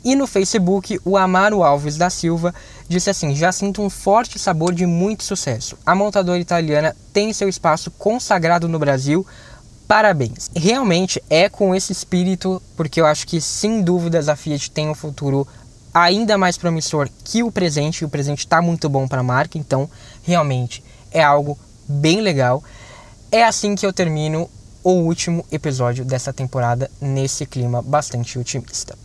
E 0.04 0.16
no 0.16 0.28
Facebook, 0.28 1.00
o 1.04 1.18
Amaro 1.18 1.64
Alves 1.64 1.98
da 1.98 2.10
Silva 2.10 2.54
disse 2.88 3.10
assim: 3.10 3.36
Já 3.36 3.52
sinto 3.52 3.82
um 3.82 3.90
forte 3.90 4.40
sabor 4.40 4.74
de 4.74 4.86
muito 4.86 5.24
sucesso. 5.24 5.78
A 5.86 5.96
montadora 5.96 6.40
italiana 6.40 6.96
tem 7.12 7.34
seu 7.34 7.50
espaço 7.50 7.92
consagrado 7.92 8.68
no 8.68 8.80
Brasil. 8.80 9.26
Parabéns. 9.88 10.50
Realmente 10.56 11.22
é 11.30 11.48
com 11.48 11.74
esse 11.74 11.92
espírito, 11.92 12.62
porque 12.76 13.00
eu 13.00 13.06
acho 13.06 13.26
que 13.26 13.40
sem 13.40 13.82
dúvidas 13.82 14.28
a 14.28 14.36
Fiat 14.36 14.70
tem 14.72 14.90
um 14.90 14.96
futuro 14.96 15.48
ainda 15.94 16.38
mais 16.38 16.58
promissor 16.58 17.10
que 17.24 17.42
o 17.42 17.52
presente, 17.52 18.02
e 18.02 18.06
o 18.06 18.10
presente 18.10 18.40
está 18.40 18.62
muito 18.62 18.90
bom 18.90 19.08
para 19.08 19.22
a 19.22 19.24
marca, 19.24 19.58
então 19.58 19.90
realmente 20.24 20.84
é 21.12 21.24
algo 21.24 21.58
bem 21.88 22.22
legal. 22.22 22.64
É 23.32 23.44
assim 23.44 23.76
que 23.76 23.86
eu 23.86 23.94
termino 23.94 24.50
o 24.84 24.92
último 24.92 25.46
episódio 25.52 26.06
dessa 26.06 26.32
temporada 26.32 26.90
nesse 27.02 27.46
clima 27.46 27.82
bastante 27.82 28.38
otimista. 28.40 28.98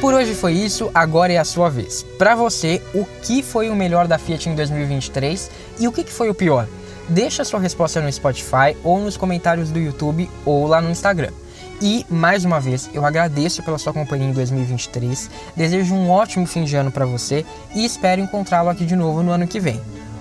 Por 0.00 0.14
hoje 0.14 0.34
foi 0.34 0.52
isso, 0.52 0.90
agora 0.94 1.32
é 1.32 1.38
a 1.38 1.44
sua 1.44 1.68
vez. 1.68 2.02
Para 2.16 2.34
você, 2.34 2.80
o 2.94 3.04
que 3.22 3.42
foi 3.42 3.68
o 3.68 3.76
melhor 3.76 4.06
da 4.06 4.16
Fiat 4.16 4.48
em 4.48 4.54
2023 4.54 5.50
e 5.78 5.86
o 5.86 5.92
que 5.92 6.04
foi 6.04 6.30
o 6.30 6.34
pior? 6.34 6.66
Deixa 7.08 7.44
sua 7.44 7.60
resposta 7.60 8.00
no 8.00 8.12
Spotify 8.12 8.76
ou 8.84 9.00
nos 9.00 9.16
comentários 9.16 9.70
do 9.70 9.78
YouTube 9.78 10.30
ou 10.44 10.66
lá 10.66 10.80
no 10.80 10.90
Instagram. 10.90 11.32
E, 11.80 12.04
mais 12.08 12.44
uma 12.44 12.58
vez, 12.58 12.90
eu 12.92 13.04
agradeço 13.04 13.62
pela 13.62 13.78
sua 13.78 13.92
companhia 13.92 14.28
em 14.28 14.32
2023, 14.32 15.30
desejo 15.54 15.94
um 15.94 16.10
ótimo 16.10 16.46
fim 16.46 16.64
de 16.64 16.74
ano 16.74 16.90
para 16.90 17.06
você 17.06 17.44
e 17.74 17.84
espero 17.84 18.20
encontrá-lo 18.20 18.68
aqui 18.68 18.84
de 18.84 18.96
novo 18.96 19.22
no 19.22 19.30
ano 19.30 19.46
que 19.46 19.60
vem. 19.60 19.80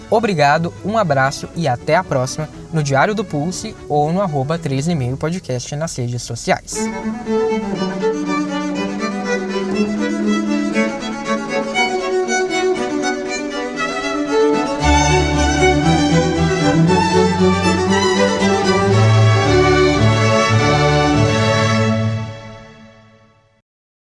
Obrigado, 0.09 0.73
um 0.85 0.97
abraço 0.97 1.49
e 1.55 1.67
até 1.67 1.95
a 1.95 2.03
próxima 2.03 2.47
no 2.71 2.81
Diário 2.81 3.13
do 3.13 3.25
Pulse 3.25 3.75
ou 3.89 4.11
no 4.11 4.21
arroba 4.21 4.57
3,5 4.57 5.17
podcast 5.17 5.75
nas 5.75 5.95
redes 5.95 6.21
sociais. 6.21 6.75